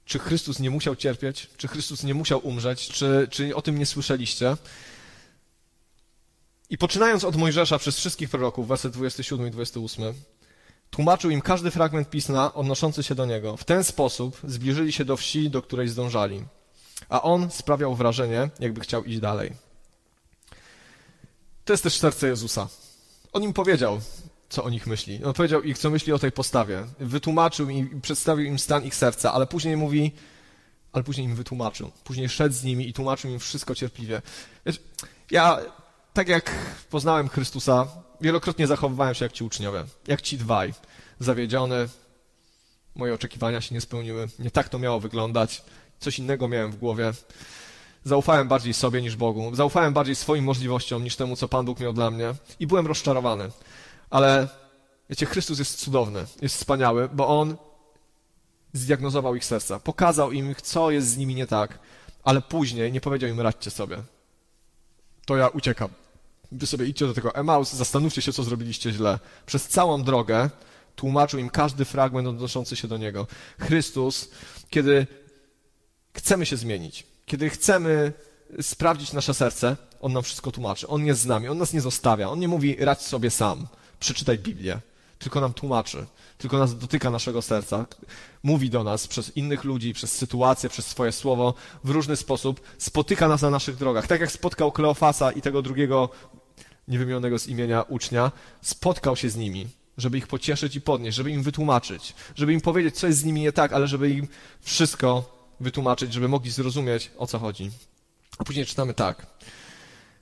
Czy 0.05 0.19
Chrystus 0.19 0.59
nie 0.59 0.69
musiał 0.69 0.95
cierpieć? 0.95 1.49
Czy 1.57 1.67
Chrystus 1.67 2.03
nie 2.03 2.13
musiał 2.13 2.47
umrzeć? 2.47 2.89
Czy, 2.89 3.27
czy 3.31 3.55
o 3.55 3.61
tym 3.61 3.77
nie 3.77 3.85
słyszeliście? 3.85 4.57
I 6.69 6.77
poczynając 6.77 7.23
od 7.23 7.35
Mojżesza 7.35 7.79
przez 7.79 7.97
wszystkich 7.97 8.29
proroków, 8.29 8.67
werset 8.67 8.93
27 8.93 9.47
i 9.47 9.51
28, 9.51 10.13
tłumaczył 10.89 11.29
im 11.31 11.41
każdy 11.41 11.71
fragment 11.71 12.09
pisma 12.09 12.53
odnoszący 12.53 13.03
się 13.03 13.15
do 13.15 13.25
niego. 13.25 13.57
W 13.57 13.63
ten 13.63 13.83
sposób 13.83 14.39
zbliżyli 14.43 14.91
się 14.91 15.05
do 15.05 15.17
wsi, 15.17 15.49
do 15.49 15.61
której 15.61 15.87
zdążali. 15.87 16.45
A 17.09 17.21
on 17.21 17.51
sprawiał 17.51 17.95
wrażenie, 17.95 18.49
jakby 18.59 18.81
chciał 18.81 19.03
iść 19.03 19.19
dalej. 19.19 19.53
To 21.65 21.73
jest 21.73 21.83
też 21.83 21.97
serce 21.97 22.27
Jezusa. 22.27 22.67
On 23.33 23.43
im 23.43 23.53
powiedział, 23.53 24.01
co 24.49 24.63
o 24.63 24.69
nich 24.69 24.87
myśli. 24.87 25.23
On 25.23 25.33
powiedział 25.33 25.61
ich, 25.63 25.77
co 25.77 25.89
myśli 25.89 26.13
o 26.13 26.19
tej 26.19 26.31
postawie. 26.31 26.85
Wytłumaczył 26.99 27.69
i 27.69 28.01
przedstawił 28.01 28.45
im 28.45 28.59
stan 28.59 28.85
ich 28.85 28.95
serca, 28.95 29.33
ale 29.33 29.47
później 29.47 29.77
mówi, 29.77 30.11
ale 30.93 31.03
później 31.03 31.27
im 31.27 31.35
wytłumaczył. 31.35 31.91
Później 32.03 32.29
szedł 32.29 32.55
z 32.55 32.63
nimi 32.63 32.89
i 32.89 32.93
tłumaczył 32.93 33.31
im 33.31 33.39
wszystko 33.39 33.75
cierpliwie. 33.75 34.21
Wiesz, 34.65 34.79
ja, 35.31 35.59
tak 36.15 36.27
jak 36.27 36.51
poznałem 36.89 37.29
Chrystusa, 37.29 37.87
wielokrotnie 38.21 38.67
zachowywałem 38.67 39.15
się 39.15 39.25
jak 39.25 39.31
ci 39.31 39.43
uczniowie, 39.43 39.83
jak 40.07 40.21
ci 40.21 40.37
dwaj. 40.37 40.73
Zawiedziony, 41.19 41.89
moje 42.95 43.13
oczekiwania 43.13 43.61
się 43.61 43.75
nie 43.75 43.81
spełniły, 43.81 44.27
nie 44.39 44.51
tak 44.51 44.69
to 44.69 44.79
miało 44.79 44.99
wyglądać, 44.99 45.63
coś 45.99 46.19
innego 46.19 46.47
miałem 46.47 46.71
w 46.71 46.75
głowie. 46.75 47.11
Zaufałem 48.03 48.47
bardziej 48.47 48.73
sobie 48.73 49.01
niż 49.01 49.15
Bogu, 49.15 49.55
zaufałem 49.55 49.93
bardziej 49.93 50.15
swoim 50.15 50.43
możliwościom 50.45 51.03
niż 51.03 51.15
temu, 51.15 51.35
co 51.35 51.47
Pan 51.47 51.65
Bóg 51.65 51.79
miał 51.79 51.93
dla 51.93 52.11
mnie 52.11 52.33
i 52.59 52.67
byłem 52.67 52.87
rozczarowany. 52.87 53.51
Ale 54.09 54.47
wiecie, 55.09 55.25
Chrystus 55.25 55.59
jest 55.59 55.79
cudowny, 55.79 56.25
jest 56.41 56.55
wspaniały, 56.55 57.09
bo 57.09 57.39
On 57.39 57.57
zdiagnozował 58.73 59.35
ich 59.35 59.45
serca, 59.45 59.79
pokazał 59.79 60.31
im, 60.31 60.55
co 60.63 60.91
jest 60.91 61.07
z 61.07 61.17
nimi 61.17 61.35
nie 61.35 61.47
tak, 61.47 61.79
ale 62.23 62.41
później 62.41 62.91
nie 62.91 63.01
powiedział 63.01 63.29
im 63.29 63.41
radźcie 63.41 63.71
sobie. 63.71 63.97
To 65.25 65.37
ja 65.37 65.47
uciekam. 65.47 66.04
Wy 66.55 66.67
sobie 66.67 66.85
idźcie 66.85 67.07
do 67.07 67.13
tego 67.13 67.35
Emaus, 67.35 67.73
zastanówcie 67.73 68.21
się, 68.21 68.33
co 68.33 68.43
zrobiliście 68.43 68.91
źle. 68.91 69.19
Przez 69.45 69.67
całą 69.67 70.03
drogę 70.03 70.49
tłumaczył 70.95 71.39
im 71.39 71.49
każdy 71.49 71.85
fragment 71.85 72.27
odnoszący 72.27 72.75
się 72.75 72.87
do 72.87 72.97
Niego. 72.97 73.27
Chrystus, 73.59 74.29
kiedy 74.69 75.07
chcemy 76.13 76.45
się 76.45 76.57
zmienić, 76.57 77.07
kiedy 77.25 77.49
chcemy 77.49 78.13
sprawdzić 78.61 79.13
nasze 79.13 79.33
serce, 79.33 79.77
On 80.01 80.13
nam 80.13 80.23
wszystko 80.23 80.51
tłumaczy. 80.51 80.87
On 80.87 81.05
jest 81.05 81.21
z 81.21 81.25
nami, 81.25 81.47
On 81.47 81.57
nas 81.57 81.73
nie 81.73 81.81
zostawia. 81.81 82.29
On 82.29 82.39
nie 82.39 82.47
mówi 82.47 82.75
radź 82.79 83.01
sobie 83.01 83.31
sam 83.31 83.67
przeczytaj 83.99 84.39
Biblię, 84.39 84.79
tylko 85.19 85.41
nam 85.41 85.53
tłumaczy, 85.53 86.05
tylko 86.37 86.57
nas 86.57 86.77
dotyka 86.77 87.09
naszego 87.09 87.41
serca, 87.41 87.85
mówi 88.43 88.69
do 88.69 88.83
nas 88.83 89.07
przez 89.07 89.37
innych 89.37 89.63
ludzi, 89.63 89.93
przez 89.93 90.11
sytuację, 90.11 90.69
przez 90.69 90.87
swoje 90.87 91.11
słowo, 91.11 91.53
w 91.83 91.89
różny 91.89 92.15
sposób, 92.15 92.61
spotyka 92.77 93.27
nas 93.27 93.41
na 93.41 93.49
naszych 93.49 93.75
drogach. 93.75 94.07
Tak 94.07 94.21
jak 94.21 94.31
spotkał 94.31 94.71
Kleofasa 94.71 95.31
i 95.31 95.41
tego 95.41 95.61
drugiego, 95.61 96.09
niewymionionego 96.87 97.39
z 97.39 97.47
imienia 97.47 97.81
ucznia, 97.81 98.31
spotkał 98.61 99.15
się 99.15 99.29
z 99.29 99.35
nimi, 99.35 99.67
żeby 99.97 100.17
ich 100.17 100.27
pocieszyć 100.27 100.75
i 100.75 100.81
podnieść, 100.81 101.17
żeby 101.17 101.31
im 101.31 101.43
wytłumaczyć, 101.43 102.13
żeby 102.35 102.53
im 102.53 102.61
powiedzieć, 102.61 102.95
co 102.95 103.07
jest 103.07 103.19
z 103.19 103.23
nimi 103.23 103.41
nie 103.41 103.51
tak, 103.51 103.73
ale 103.73 103.87
żeby 103.87 104.09
im 104.09 104.27
wszystko 104.61 105.35
wytłumaczyć, 105.59 106.13
żeby 106.13 106.27
mogli 106.27 106.51
zrozumieć, 106.51 107.11
o 107.17 107.27
co 107.27 107.39
chodzi. 107.39 107.71
A 108.37 108.43
później 108.43 108.65
czytamy 108.65 108.93
tak 108.93 109.27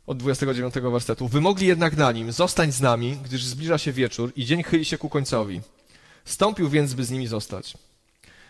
od 0.08 0.18
29 0.18 0.74
wersetu. 0.74 1.28
Wymogli 1.28 1.68
jednak 1.68 1.98
na 1.98 2.12
nim, 2.12 2.32
zostań 2.32 2.72
z 2.72 2.82
nami, 2.82 3.18
gdyż 3.24 3.44
zbliża 3.44 3.78
się 3.78 3.92
wieczór 3.92 4.32
i 4.36 4.46
dzień 4.46 4.64
chyli 4.64 4.86
się 4.86 4.98
ku 4.98 5.10
końcowi. 5.10 5.62
Stąpił 6.26 6.70
więc, 6.70 6.94
by 6.94 7.06
z 7.06 7.12
nimi 7.12 7.28
zostać. 7.28 7.78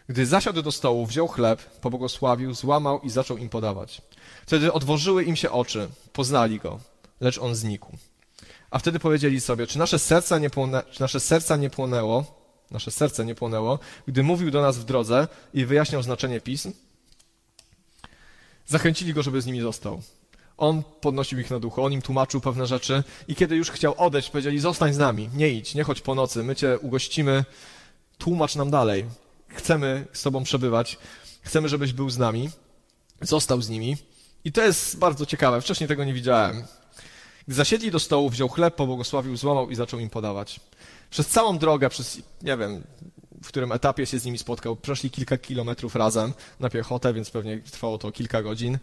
Gdy 0.09 0.25
zasiadł 0.25 0.61
do 0.61 0.71
stołu, 0.71 1.05
wziął 1.05 1.27
chleb, 1.27 1.79
pobłogosławił, 1.79 2.53
złamał 2.53 2.99
i 3.01 3.09
zaczął 3.09 3.37
im 3.37 3.49
podawać. 3.49 4.01
Wtedy 4.45 4.73
odwożyły 4.73 5.23
im 5.23 5.35
się 5.35 5.51
oczy, 5.51 5.89
poznali 6.13 6.59
go, 6.59 6.79
lecz 7.21 7.37
on 7.37 7.55
znikł. 7.55 7.97
A 8.71 8.79
wtedy 8.79 8.99
powiedzieli 8.99 9.41
sobie, 9.41 9.67
czy 9.67 9.79
nasze 9.79 9.99
serca 9.99 10.39
nie, 10.39 10.49
czy 10.91 11.01
nasze 11.01 11.19
serca 11.19 11.57
nie 11.57 11.69
płonęło, 11.69 12.43
nasze 12.71 12.91
serce 12.91 13.25
nie 13.25 13.35
płonęło, 13.35 13.79
gdy 14.07 14.23
mówił 14.23 14.51
do 14.51 14.61
nas 14.61 14.77
w 14.77 14.83
drodze 14.83 15.27
i 15.53 15.65
wyjaśniał 15.65 16.03
znaczenie 16.03 16.41
pism? 16.41 16.73
Zachęcili 18.67 19.13
go, 19.13 19.23
żeby 19.23 19.41
z 19.41 19.45
nimi 19.45 19.61
został. 19.61 20.01
On 20.57 20.83
podnosił 21.01 21.39
ich 21.39 21.51
na 21.51 21.59
duchu, 21.59 21.83
on 21.83 21.93
im 21.93 22.01
tłumaczył 22.01 22.41
pewne 22.41 22.67
rzeczy 22.67 23.03
i 23.27 23.35
kiedy 23.35 23.55
już 23.55 23.71
chciał 23.71 23.95
odejść, 23.97 24.29
powiedzieli, 24.29 24.59
zostań 24.59 24.93
z 24.93 24.97
nami, 24.97 25.29
nie 25.35 25.49
idź, 25.49 25.75
nie 25.75 25.83
chodź 25.83 26.01
po 26.01 26.15
nocy, 26.15 26.43
my 26.43 26.55
cię 26.55 26.79
ugościmy, 26.79 27.45
tłumacz 28.17 28.55
nam 28.55 28.71
dalej. 28.71 29.05
Chcemy 29.47 30.07
z 30.13 30.21
tobą 30.21 30.43
przebywać, 30.43 30.97
chcemy, 31.41 31.69
żebyś 31.69 31.93
był 31.93 32.09
z 32.09 32.17
nami, 32.17 32.49
został 33.21 33.61
z 33.61 33.69
nimi. 33.69 33.97
I 34.45 34.51
to 34.51 34.61
jest 34.61 34.97
bardzo 34.97 35.25
ciekawe, 35.25 35.61
wcześniej 35.61 35.87
tego 35.87 36.03
nie 36.03 36.13
widziałem. 36.13 36.63
Gdy 37.47 37.55
zasiedli 37.55 37.91
do 37.91 37.99
stołu, 37.99 38.29
wziął 38.29 38.49
chleb, 38.49 38.75
pobłogosławił, 38.75 39.37
złamał 39.37 39.69
i 39.69 39.75
zaczął 39.75 39.99
im 39.99 40.09
podawać. 40.09 40.59
Przez 41.09 41.27
całą 41.27 41.57
drogę, 41.57 41.89
przez, 41.89 42.21
nie 42.41 42.57
wiem, 42.57 42.83
w 43.43 43.47
którym 43.47 43.71
etapie 43.71 44.05
się 44.05 44.19
z 44.19 44.25
nimi 44.25 44.37
spotkał, 44.37 44.75
przeszli 44.75 45.09
kilka 45.09 45.37
kilometrów 45.37 45.95
razem 45.95 46.33
na 46.59 46.69
piechotę, 46.69 47.13
więc 47.13 47.29
pewnie 47.29 47.59
trwało 47.59 47.97
to 47.97 48.11
kilka 48.11 48.43
godzin. 48.43 48.79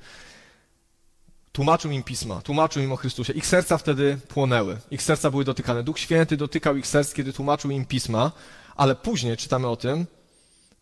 Tłumaczył 1.53 1.91
im 1.91 2.03
pisma, 2.03 2.43
tłumaczył 2.43 2.83
im 2.83 2.93
o 2.93 2.97
Chrystusie. 2.97 3.33
Ich 3.33 3.47
serca 3.47 3.79
wtedy 3.79 4.19
płonęły, 4.29 4.79
ich 4.91 5.03
serca 5.03 5.31
były 5.31 5.45
dotykane. 5.45 5.83
Duch 5.83 5.99
Święty 5.99 6.37
dotykał 6.37 6.77
ich 6.77 6.87
serc, 6.87 7.15
kiedy 7.15 7.33
tłumaczył 7.33 7.71
im 7.71 7.87
pisma, 7.87 8.33
ale 8.77 8.95
później 8.95 9.37
czytamy 9.37 9.69
o 9.69 9.77
tym, 9.77 10.07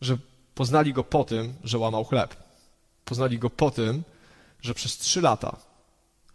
że 0.00 0.18
poznali 0.54 0.92
go 0.92 1.04
po 1.04 1.24
tym, 1.24 1.54
że 1.64 1.78
łamał 1.78 2.04
chleb. 2.04 2.36
Poznali 3.04 3.38
go 3.38 3.50
po 3.50 3.70
tym, 3.70 4.02
że 4.62 4.74
przez 4.74 4.98
trzy 4.98 5.20
lata 5.20 5.56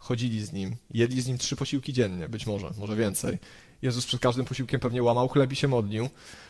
chodzili 0.04 0.46
z 0.46 0.52
nim, 0.52 0.76
jedli 0.90 1.22
z 1.22 1.26
nim 1.26 1.38
trzy 1.38 1.56
posiłki 1.56 1.92
dziennie, 1.92 2.28
być 2.28 2.46
może, 2.46 2.70
może 2.78 2.96
więcej. 2.96 3.38
Jezus 3.82 4.06
przed 4.06 4.20
każdym 4.20 4.44
posiłkiem 4.44 4.80
pewnie 4.80 5.02
łamał 5.02 5.28
chleb 5.28 5.52
i 5.52 5.56
się 5.56 5.68
modlił. 5.68 6.08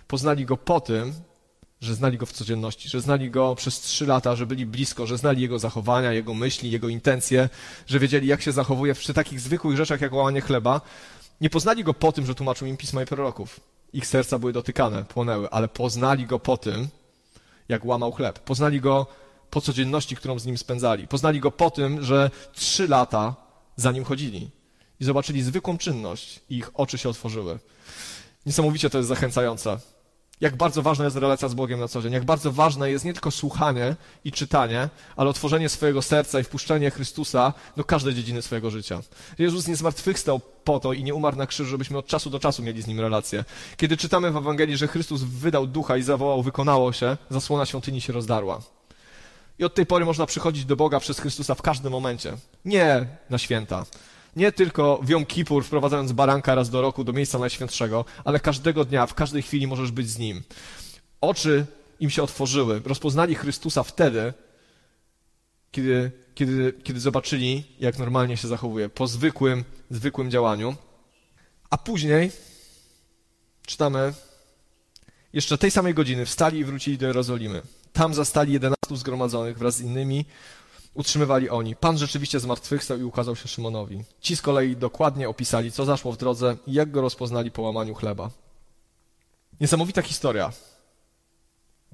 Poznali 0.09 0.45
go 0.45 0.57
po 0.57 0.81
tym, 0.81 1.13
że 1.81 1.95
znali 1.95 2.19
go 2.19 2.27
w 2.27 2.33
codzienności, 2.33 2.89
że 2.89 3.01
znali 3.01 3.31
go 3.31 3.55
przez 3.55 3.81
trzy 3.81 4.07
lata, 4.07 4.37
że 4.37 4.47
byli 4.47 4.67
blisko, 4.67 5.07
że 5.07 5.19
znali 5.19 5.43
jego 5.43 5.59
zachowania, 5.59 6.13
jego 6.13 6.35
myśli, 6.35 6.71
jego 6.71 6.89
intencje, 6.89 7.49
że 7.87 7.99
wiedzieli, 7.99 8.27
jak 8.27 8.43
się 8.43 8.53
zachowuje 8.53 8.95
przy 8.95 9.15
takich 9.15 9.41
zwykłych 9.41 9.77
rzeczach, 9.77 10.01
jak 10.01 10.13
łamanie 10.13 10.41
chleba. 10.41 10.81
Nie 11.41 11.51
poznali 11.51 11.85
go 11.85 11.95
po 11.95 12.13
tym, 12.13 12.27
że 12.27 12.35
tłumaczył 12.35 12.69
im 12.69 12.77
pisma 12.77 13.03
i 13.03 13.07
proroków. 13.07 13.61
Ich 13.93 14.07
serca 14.07 14.39
były 14.39 14.53
dotykane, 14.53 15.05
płonęły, 15.05 15.51
ale 15.51 15.69
poznali 15.69 16.27
go 16.27 16.39
po 16.39 16.57
tym, 16.57 16.89
jak 17.69 17.85
łamał 17.85 18.13
chleb. 18.13 18.39
Poznali 18.39 18.81
go 18.81 19.07
po 19.51 19.61
codzienności, 19.61 20.17
którą 20.17 20.39
z 20.39 20.47
nim 20.47 20.59
spędzali. 20.59 21.09
Poznali 21.09 21.41
go 21.41 21.51
po 21.51 21.71
tym, 21.71 22.03
że 22.03 22.31
trzy 22.53 22.89
lata 22.89 23.44
za 23.77 23.93
nim 23.93 24.05
chodzili 24.05 24.51
i 25.01 25.05
zobaczyli 25.05 25.43
zwykłą 25.43 25.79
czynność 25.79 26.41
i 26.51 26.57
ich 26.57 26.71
oczy 26.75 26.99
się 26.99 27.09
otworzyły. 27.09 27.59
Niesamowicie 28.47 28.91
to 28.91 28.99
jest 28.99 29.09
zachęcające 29.09 29.79
jak 30.41 30.57
bardzo 30.57 30.83
ważna 30.83 31.05
jest 31.05 31.17
relacja 31.17 31.49
z 31.49 31.55
Bogiem 31.55 31.81
na 31.81 31.89
co 31.89 32.03
dzień, 32.03 32.13
jak 32.13 32.25
bardzo 32.25 32.53
ważne 32.53 32.91
jest 32.91 33.05
nie 33.05 33.13
tylko 33.13 33.31
słuchanie 33.31 33.97
i 34.25 34.33
czytanie, 34.33 34.89
ale 35.17 35.31
otworzenie 35.31 35.69
swojego 35.69 36.03
serca 36.03 36.41
i 36.41 36.45
wpuszczenie 36.45 36.91
Chrystusa 36.91 37.53
do 37.77 37.85
każdej 37.85 38.15
dziedziny 38.15 38.43
swojego 38.43 38.71
życia. 38.71 39.01
Jezus 39.39 39.69
nie 39.69 39.77
zmartwychwstał 39.77 40.41
po 40.65 40.81
to 40.81 40.93
i 40.93 41.05
nie 41.05 41.15
umarł 41.15 41.37
na 41.37 41.47
krzyżu, 41.47 41.71
żebyśmy 41.71 41.99
od 41.99 42.07
czasu 42.07 42.31
do 42.31 42.41
czasu 42.41 42.63
mieli 42.63 42.83
z 42.83 42.87
Nim 42.87 43.01
relację. 43.01 43.45
Kiedy 43.77 43.97
czytamy 43.97 44.31
w 44.31 44.37
Ewangelii, 44.37 44.77
że 44.77 44.89
Chrystus 44.89 45.23
wydał 45.23 45.67
ducha 45.67 45.97
i 45.97 46.03
zawołał, 46.03 46.43
wykonało 46.43 46.93
się, 46.93 47.17
zasłona 47.31 47.67
świątyni 47.67 48.01
się 48.01 48.13
rozdarła. 48.13 48.61
I 49.59 49.65
od 49.65 49.75
tej 49.75 49.87
pory 49.87 50.05
można 50.05 50.27
przychodzić 50.27 50.65
do 50.65 50.77
Boga 50.77 51.01
przez 51.01 51.21
Chrystusa 51.21 51.55
w 51.55 51.63
każdym 51.63 51.93
momencie. 51.93 52.37
Nie 52.65 53.07
na 53.31 53.39
święta, 53.39 53.87
nie 54.37 54.53
tylko 54.53 55.01
w 55.03 55.09
Jom 55.09 55.27
Kippur, 55.27 55.65
wprowadzając 55.65 56.13
baranka 56.13 56.55
raz 56.55 56.71
do 56.71 56.83
roku 56.83 57.05
do 57.05 57.13
miejsca 57.13 57.39
najświętszego, 57.39 58.05
ale 58.25 58.41
każdego 58.41 58.85
dnia, 58.85 59.07
w 59.07 59.15
każdej 59.15 59.43
chwili 59.43 59.67
możesz 59.67 59.91
być 59.91 60.11
z 60.11 60.19
Nim. 60.19 60.43
Oczy 61.21 61.67
im 62.01 62.11
się 62.11 62.23
otworzyły, 62.23 62.83
rozpoznali 62.85 63.35
Chrystusa 63.35 63.83
wtedy, 63.83 64.33
kiedy, 65.71 66.11
kiedy, 66.35 66.75
kiedy 66.85 67.01
zobaczyli, 67.01 67.65
jak 67.81 67.99
normalnie 67.99 68.37
się 68.37 68.49
zachowuje, 68.49 68.89
po 68.89 69.07
zwykłym, 69.07 69.65
zwykłym 69.91 70.31
działaniu. 70.31 70.77
A 71.71 71.79
później 71.79 72.31
czytamy, 73.67 74.15
jeszcze 75.33 75.59
tej 75.59 75.71
samej 75.71 75.95
godziny 75.95 76.27
wstali 76.27 76.59
i 76.59 76.65
wrócili 76.65 76.99
do 76.99 77.07
Jerozolimy. 77.07 77.63
Tam 77.95 78.15
zastali 78.15 78.53
jedenastu 78.53 78.97
zgromadzonych 78.97 79.59
wraz 79.59 79.77
z 79.77 79.81
innymi, 79.81 80.25
utrzymywali 80.95 81.51
oni. 81.51 81.77
Pan 81.77 81.99
rzeczywiście 81.99 82.41
zmartwychwstał 82.41 82.99
i 82.99 83.03
ukazał 83.03 83.37
się 83.37 83.49
Szymonowi. 83.49 84.05
Ci 84.21 84.37
z 84.37 84.43
kolei 84.43 84.77
dokładnie 84.77 85.29
opisali, 85.29 85.73
co 85.73 85.85
zaszło 85.85 86.13
w 86.13 86.17
drodze 86.17 86.57
i 86.67 86.73
jak 86.73 86.91
go 86.91 87.01
rozpoznali 87.01 87.51
po 87.51 87.63
łamaniu 87.63 87.95
chleba. 87.95 88.31
Niesamowita 89.61 90.03
historia. 90.03 90.53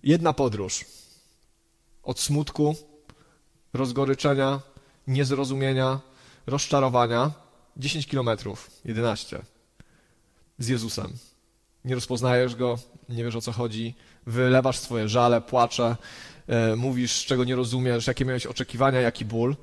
Jedna 0.02 0.32
podróż. 0.32 0.84
Od 2.02 2.20
smutku, 2.20 2.76
rozgoryczenia, 3.72 4.60
niezrozumienia, 5.06 6.00
rozczarowania. 6.46 7.30
10 7.76 8.06
kilometrów, 8.06 8.70
11 8.84 9.42
z 10.58 10.68
Jezusem. 10.68 11.12
Nie 11.84 11.94
rozpoznajesz 11.94 12.56
go, 12.56 12.78
nie 13.08 13.24
wiesz 13.24 13.36
o 13.36 13.40
co 13.40 13.52
chodzi, 13.52 13.94
wylewasz 14.26 14.78
swoje 14.78 15.08
żale, 15.08 15.40
płacze, 15.40 15.96
e, 16.48 16.76
mówisz, 16.76 17.24
czego 17.26 17.44
nie 17.44 17.56
rozumiesz, 17.56 18.06
jakie 18.06 18.24
miałeś 18.24 18.46
oczekiwania, 18.46 19.00
jaki 19.00 19.24
ból. 19.24 19.56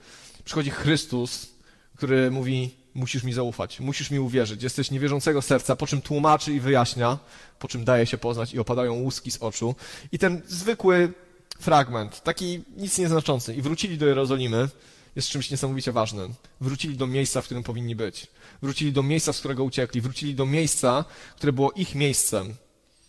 Przychodzi 0.46 0.70
Chrystus, 0.70 1.48
który 1.96 2.32
mówi: 2.32 2.72
Musisz 2.98 3.24
mi 3.24 3.34
zaufać, 3.34 3.80
musisz 3.80 4.12
mi 4.12 4.20
uwierzyć. 4.20 4.64
Jesteś 4.64 4.92
niewierzącego 4.92 5.42
serca, 5.42 5.76
po 5.76 5.88
czym 5.88 6.02
tłumaczy 6.02 6.54
i 6.54 6.60
wyjaśnia, 6.60 7.18
po 7.60 7.68
czym 7.68 7.86
daje 7.86 8.06
się 8.06 8.18
poznać 8.18 8.54
i 8.54 8.60
opadają 8.60 8.94
łuski 8.94 9.32
z 9.32 9.38
oczu. 9.38 9.76
I 10.12 10.20
ten 10.20 10.42
zwykły 10.48 11.14
fragment, 11.60 12.24
taki 12.24 12.64
nic 12.78 12.98
nieznaczący. 12.98 13.56
I 13.56 13.62
wrócili 13.62 13.98
do 13.98 14.06
Jerozolimy, 14.06 14.70
jest 15.16 15.30
czymś 15.30 15.52
niesamowicie 15.52 15.92
ważnym. 15.92 16.34
Wrócili 16.62 16.98
do 16.98 17.08
miejsca, 17.08 17.42
w 17.42 17.46
którym 17.46 17.64
powinni 17.64 17.96
być. 17.96 18.28
Wrócili 18.62 18.92
do 18.92 19.04
miejsca, 19.04 19.34
z 19.34 19.40
którego 19.40 19.64
uciekli. 19.64 20.02
Wrócili 20.02 20.36
do 20.36 20.46
miejsca, 20.46 21.06
które 21.36 21.54
było 21.54 21.72
ich 21.72 21.96
miejscem, 21.96 22.56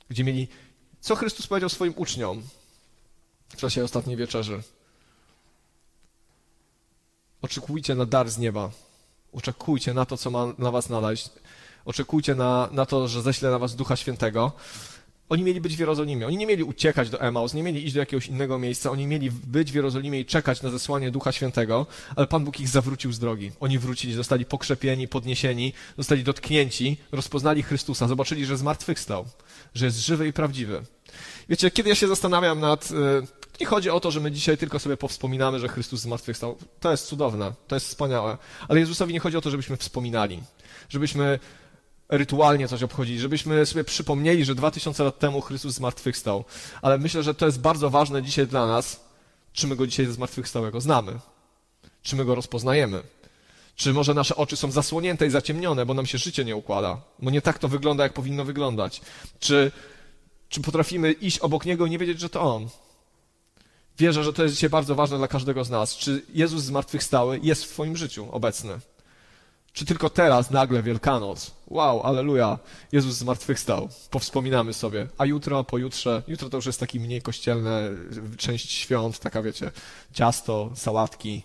gdzie 0.09 0.25
mieli. 0.25 0.49
Co 1.01 1.17
Chrystus 1.17 1.47
powiedział 1.47 1.69
swoim 1.69 1.93
uczniom 1.97 2.43
w 3.49 3.57
czasie 3.57 3.85
ostatniej 3.85 4.17
wieczerzy? 4.17 4.63
Oczekujcie 7.43 7.95
na 7.95 8.07
dar 8.07 8.31
z 8.31 8.39
nieba. 8.39 8.71
Oczekujcie 9.33 9.95
na 9.95 10.07
to, 10.07 10.17
co 10.17 10.31
ma 10.31 10.47
na 10.59 10.71
was 10.71 10.89
nadać. 10.89 11.31
Oczekujcie 11.85 12.35
na, 12.35 12.69
na 12.73 12.87
to, 12.87 13.09
że 13.09 13.23
ześle 13.23 13.51
na 13.51 13.59
was 13.59 13.77
Ducha 13.77 13.97
Świętego. 13.97 14.53
Oni 15.29 15.43
mieli 15.43 15.61
być 15.61 15.77
w 15.77 15.79
Jerozolimie. 15.79 16.27
Oni 16.27 16.37
nie 16.37 16.47
mieli 16.47 16.65
uciekać 16.65 17.11
do 17.11 17.21
Emaus, 17.21 17.55
nie 17.55 17.63
mieli 17.63 17.85
iść 17.85 17.95
do 17.95 18.01
jakiegoś 18.01 18.27
innego 18.27 18.59
miejsca. 18.59 18.91
Oni 18.91 19.07
mieli 19.07 19.31
być 19.31 19.73
w 19.73 19.75
Jerozolimie 19.75 20.21
i 20.21 20.25
czekać 20.25 20.63
na 20.63 20.71
zesłanie 20.71 21.11
Ducha 21.11 21.33
Świętego, 21.33 21.87
ale 22.17 22.27
Pan 22.27 22.45
Bóg 22.45 22.61
ich 22.61 22.69
zawrócił 22.69 23.13
z 23.13 23.19
drogi. 23.19 23.53
Oni 23.61 23.79
wrócili, 23.79 24.15
zostali 24.15 24.45
pokrzepieni, 24.45 25.09
podniesieni, 25.09 25.73
zostali 25.99 26.25
dotknięci, 26.25 26.97
rozpoznali 27.13 27.63
Chrystusa, 27.63 28.09
zobaczyli, 28.09 28.47
że 28.47 28.57
zmartwychwstał, 28.57 29.27
że 29.75 29.85
jest 29.85 29.99
żywy 29.99 30.29
i 30.29 30.33
prawdziwy. 30.33 30.83
Wiecie, 31.49 31.71
kiedy 31.71 31.89
ja 31.89 31.95
się 31.95 32.09
zastanawiam 32.09 32.61
nad... 32.61 32.91
Y, 32.91 32.95
nie 33.61 33.67
chodzi 33.67 33.91
o 33.91 34.01
to, 34.01 34.11
że 34.11 34.21
my 34.21 34.33
dzisiaj 34.33 34.59
tylko 34.59 34.79
sobie 34.79 34.97
powspominamy, 34.97 35.59
że 35.59 35.69
Chrystus 35.69 36.01
zmartwychwstał. 36.01 36.57
To 36.81 36.91
jest 36.91 37.07
cudowne, 37.07 37.53
to 37.69 37.77
jest 37.77 37.87
wspaniałe. 37.87 38.39
Ale 38.69 38.81
Jezusowi 38.81 39.13
nie 39.13 39.21
chodzi 39.21 39.37
o 39.37 39.41
to, 39.41 39.51
żebyśmy 39.51 39.77
wspominali, 39.77 40.43
żebyśmy 40.89 41.39
rytualnie 42.09 42.69
coś 42.69 42.83
obchodzili, 42.83 43.21
żebyśmy 43.21 43.67
sobie 43.67 43.85
przypomnieli, 43.85 44.45
że 44.45 44.55
2000 44.55 45.05
lat 45.05 45.19
temu 45.19 45.41
Chrystus 45.41 45.75
zmartwychwstał. 45.75 46.45
Ale 46.83 46.99
myślę, 46.99 47.23
że 47.23 47.35
to 47.35 47.47
jest 47.47 47.61
bardzo 47.61 47.91
ważne 47.91 48.23
dzisiaj 48.23 48.47
dla 48.47 48.67
nas, 48.67 49.01
czy 49.53 49.67
my 49.67 49.77
go 49.77 49.87
dzisiaj 49.87 50.07
zmartwychwstałego 50.07 50.81
znamy, 50.81 51.19
czy 52.03 52.17
my 52.17 52.25
go 52.25 52.35
rozpoznajemy. 52.35 53.03
Czy 53.79 53.93
może 53.93 54.15
nasze 54.15 54.37
oczy 54.37 54.57
są 54.57 54.71
zasłonięte 54.71 55.27
i 55.27 55.31
zaciemnione, 55.31 55.87
bo 55.87 55.95
nam 55.95 56.07
się 56.07 56.19
życie 56.19 56.45
nie 56.45 56.57
układa, 56.57 57.01
bo 57.19 57.31
nie 57.31 57.43
tak 57.43 57.59
to 57.59 57.69
wygląda, 57.69 58.05
jak 58.05 58.13
powinno 58.13 58.45
wyglądać. 58.45 59.01
Czy, 59.41 59.73
czy 60.49 60.61
potrafimy 60.61 61.13
iść 61.13 61.39
obok 61.39 61.65
Niego 61.65 61.87
i 61.87 61.91
nie 61.91 61.99
wiedzieć, 61.99 62.21
że 62.21 62.29
to 62.31 62.55
On? 62.55 62.69
Wierzę, 63.99 64.25
że 64.25 64.33
to 64.33 64.43
jest 64.43 64.55
dzisiaj 64.55 64.71
bardzo 64.71 64.95
ważne 64.95 65.19
dla 65.19 65.29
każdego 65.29 65.65
z 65.65 65.71
nas. 65.71 65.97
Czy 65.97 66.23
Jezus 66.35 66.63
zmartwychwstały 66.63 67.41
jest 67.43 67.65
w 67.65 67.69
Twoim 67.69 67.97
życiu 67.97 68.29
obecny? 68.33 68.79
Czy 69.73 69.85
tylko 69.85 70.11
teraz 70.11 70.51
nagle 70.51 70.83
Wielkanoc? 70.83 71.51
Wow, 71.67 72.03
aleluja, 72.03 72.59
Jezus 72.93 73.15
zmartwychwstał. 73.15 73.89
Powspominamy 74.11 74.75
sobie. 74.75 75.07
A 75.19 75.27
jutro, 75.27 75.65
pojutrze, 75.65 76.23
jutro 76.29 76.51
to 76.51 76.57
już 76.57 76.67
jest 76.67 76.81
taki 76.81 77.01
mniej 77.01 77.23
kościelne, 77.23 77.91
część 78.37 78.71
świąt, 78.71 79.19
taka 79.19 79.43
wiecie, 79.43 79.71
ciasto, 80.13 80.71
sałatki. 80.75 81.43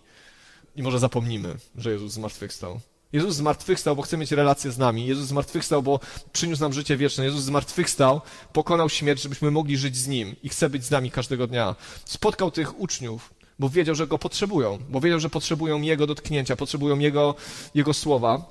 I 0.75 0.83
może 0.83 0.99
zapomnimy, 0.99 1.55
że 1.75 1.91
Jezus 1.91 2.13
zmartwychwstał. 2.13 2.79
Jezus 3.13 3.36
zmartwychwstał, 3.36 3.95
bo 3.95 4.01
chce 4.01 4.17
mieć 4.17 4.31
relację 4.31 4.71
z 4.71 4.77
nami. 4.77 5.07
Jezus 5.07 5.27
zmartwychwstał, 5.27 5.83
bo 5.83 5.99
przyniósł 6.33 6.62
nam 6.62 6.73
życie 6.73 6.97
wieczne. 6.97 7.25
Jezus 7.25 7.43
zmartwychwstał, 7.43 8.21
pokonał 8.53 8.89
śmierć, 8.89 9.21
żebyśmy 9.21 9.51
mogli 9.51 9.77
żyć 9.77 9.97
z 9.97 10.07
Nim 10.07 10.36
i 10.43 10.49
chce 10.49 10.69
być 10.69 10.86
z 10.86 10.91
nami 10.91 11.12
każdego 11.12 11.47
dnia. 11.47 11.75
Spotkał 12.05 12.51
tych 12.51 12.79
uczniów, 12.79 13.33
bo 13.59 13.69
wiedział, 13.69 13.95
że 13.95 14.07
go 14.07 14.19
potrzebują, 14.19 14.79
bo 14.89 15.01
wiedział, 15.01 15.19
że 15.19 15.29
potrzebują 15.29 15.81
jego 15.81 16.07
dotknięcia, 16.07 16.55
potrzebują 16.55 16.99
jego, 16.99 17.36
jego 17.75 17.93
słowa. 17.93 18.45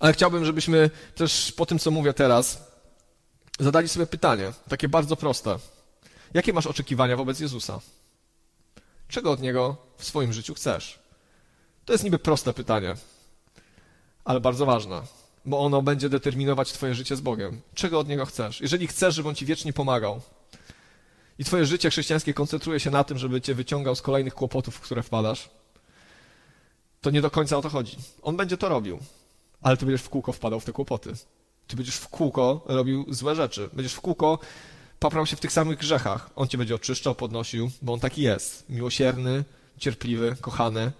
Ale 0.00 0.12
chciałbym, 0.12 0.44
żebyśmy 0.44 0.90
też 1.14 1.52
po 1.52 1.66
tym, 1.66 1.78
co 1.78 1.90
mówię 1.90 2.12
teraz, 2.12 2.72
zadali 3.60 3.88
sobie 3.88 4.06
pytanie, 4.06 4.52
takie 4.68 4.88
bardzo 4.88 5.16
proste. 5.16 5.58
Jakie 6.34 6.52
masz 6.52 6.66
oczekiwania 6.66 7.16
wobec 7.16 7.40
Jezusa? 7.40 7.80
Czego 9.08 9.32
od 9.32 9.40
Niego 9.40 9.76
w 9.96 10.04
swoim 10.04 10.32
życiu 10.32 10.54
chcesz? 10.54 11.07
To 11.88 11.92
jest 11.92 12.04
niby 12.04 12.18
proste 12.18 12.52
pytanie, 12.52 12.94
ale 14.24 14.40
bardzo 14.40 14.66
ważne, 14.66 15.02
bo 15.44 15.60
ono 15.60 15.82
będzie 15.82 16.08
determinować 16.08 16.72
Twoje 16.72 16.94
życie 16.94 17.16
z 17.16 17.20
Bogiem. 17.20 17.60
Czego 17.74 17.98
od 17.98 18.08
Niego 18.08 18.26
chcesz? 18.26 18.60
Jeżeli 18.60 18.86
chcesz, 18.86 19.14
żeby 19.14 19.28
On 19.28 19.34
Ci 19.34 19.46
wiecznie 19.46 19.72
pomagał, 19.72 20.20
i 21.38 21.44
twoje 21.44 21.66
życie 21.66 21.90
chrześcijańskie 21.90 22.34
koncentruje 22.34 22.80
się 22.80 22.90
na 22.90 23.04
tym, 23.04 23.18
żeby 23.18 23.40
cię 23.40 23.54
wyciągał 23.54 23.96
z 23.96 24.02
kolejnych 24.02 24.34
kłopotów, 24.34 24.74
w 24.74 24.80
które 24.80 25.02
wpadasz, 25.02 25.50
to 27.00 27.10
nie 27.10 27.20
do 27.20 27.30
końca 27.30 27.56
o 27.56 27.62
to 27.62 27.68
chodzi. 27.68 27.96
On 28.22 28.36
będzie 28.36 28.56
to 28.56 28.68
robił, 28.68 28.98
ale 29.62 29.76
ty 29.76 29.86
będziesz 29.86 30.02
w 30.02 30.08
kółko 30.08 30.32
wpadał 30.32 30.60
w 30.60 30.64
te 30.64 30.72
kłopoty. 30.72 31.12
Ty 31.66 31.76
będziesz 31.76 31.96
w 31.96 32.08
kółko 32.08 32.64
robił 32.66 33.06
złe 33.08 33.34
rzeczy. 33.34 33.68
Będziesz 33.72 33.94
w 33.94 34.00
kółko 34.00 34.38
paprał 34.98 35.26
się 35.26 35.36
w 35.36 35.40
tych 35.40 35.52
samych 35.52 35.78
grzechach. 35.78 36.30
On 36.36 36.48
cię 36.48 36.58
będzie 36.58 36.74
oczyszczał, 36.74 37.14
podnosił, 37.14 37.70
bo 37.82 37.92
on 37.92 38.00
taki 38.00 38.22
jest. 38.22 38.64
Miłosierny, 38.68 39.44
cierpliwy, 39.78 40.36
kochany, 40.40 40.92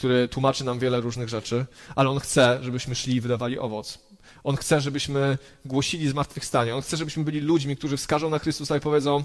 który 0.00 0.28
tłumaczy 0.28 0.64
nam 0.64 0.78
wiele 0.78 1.00
różnych 1.00 1.28
rzeczy, 1.28 1.66
ale 1.96 2.10
on 2.10 2.20
chce, 2.20 2.58
żebyśmy 2.62 2.94
szli 2.94 3.14
i 3.14 3.20
wydawali 3.20 3.58
owoc. 3.58 3.98
On 4.44 4.56
chce, 4.56 4.80
żebyśmy 4.80 5.38
głosili 5.64 6.08
zmartwychwstanie. 6.08 6.74
On 6.74 6.82
chce, 6.82 6.96
żebyśmy 6.96 7.24
byli 7.24 7.40
ludźmi, 7.40 7.76
którzy 7.76 7.96
wskażą 7.96 8.30
na 8.30 8.38
Chrystusa 8.38 8.76
i 8.76 8.80
powiedzą: 8.80 9.24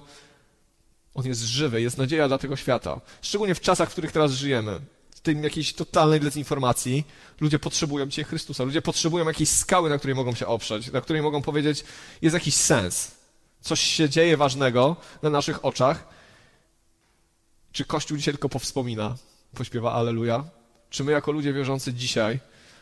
on 1.13 1.25
jest 1.25 1.41
żywy, 1.41 1.81
jest 1.81 1.97
nadzieja 1.97 2.27
dla 2.27 2.37
tego 2.37 2.55
świata. 2.55 3.01
Szczególnie 3.21 3.55
w 3.55 3.59
czasach, 3.59 3.89
w 3.89 3.91
których 3.91 4.11
teraz 4.11 4.31
żyjemy. 4.31 4.79
W 5.15 5.19
tym 5.19 5.43
jakiejś 5.43 5.73
totalnej 5.73 6.19
dezinformacji. 6.19 7.03
Ludzie 7.41 7.59
potrzebują 7.59 8.05
dzisiaj 8.05 8.25
Chrystusa. 8.25 8.63
Ludzie 8.63 8.81
potrzebują 8.81 9.27
jakiejś 9.27 9.49
skały, 9.49 9.89
na 9.89 9.97
której 9.97 10.15
mogą 10.15 10.35
się 10.35 10.47
oprzeć, 10.47 10.91
na 10.91 11.01
której 11.01 11.21
mogą 11.21 11.41
powiedzieć, 11.41 11.83
jest 12.21 12.33
jakiś 12.33 12.55
sens. 12.55 13.11
Coś 13.61 13.79
się 13.79 14.09
dzieje 14.09 14.37
ważnego 14.37 14.95
na 15.21 15.29
naszych 15.29 15.65
oczach. 15.65 16.07
Czy 17.71 17.85
Kościół 17.85 18.17
dzisiaj 18.17 18.33
tylko 18.33 18.49
powspomina, 18.49 19.15
pośpiewa 19.53 19.93
Aleluja? 19.93 20.64
Czy 20.95 21.03
my 21.03 21.11
jako 21.11 21.31
ludzie 21.31 21.53
wierzący 21.53 21.93
dzisiaj 21.93 22.39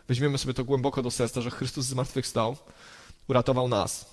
weźmiemy 0.08 0.38
sobie 0.38 0.54
to 0.54 0.64
głęboko 0.64 1.02
do 1.02 1.12
serca, 1.12 1.42
że 1.42 1.52
Chrystus 1.52 1.86
zmartwychwstał, 1.86 2.58
uratował 3.28 3.68
nas, 3.68 4.06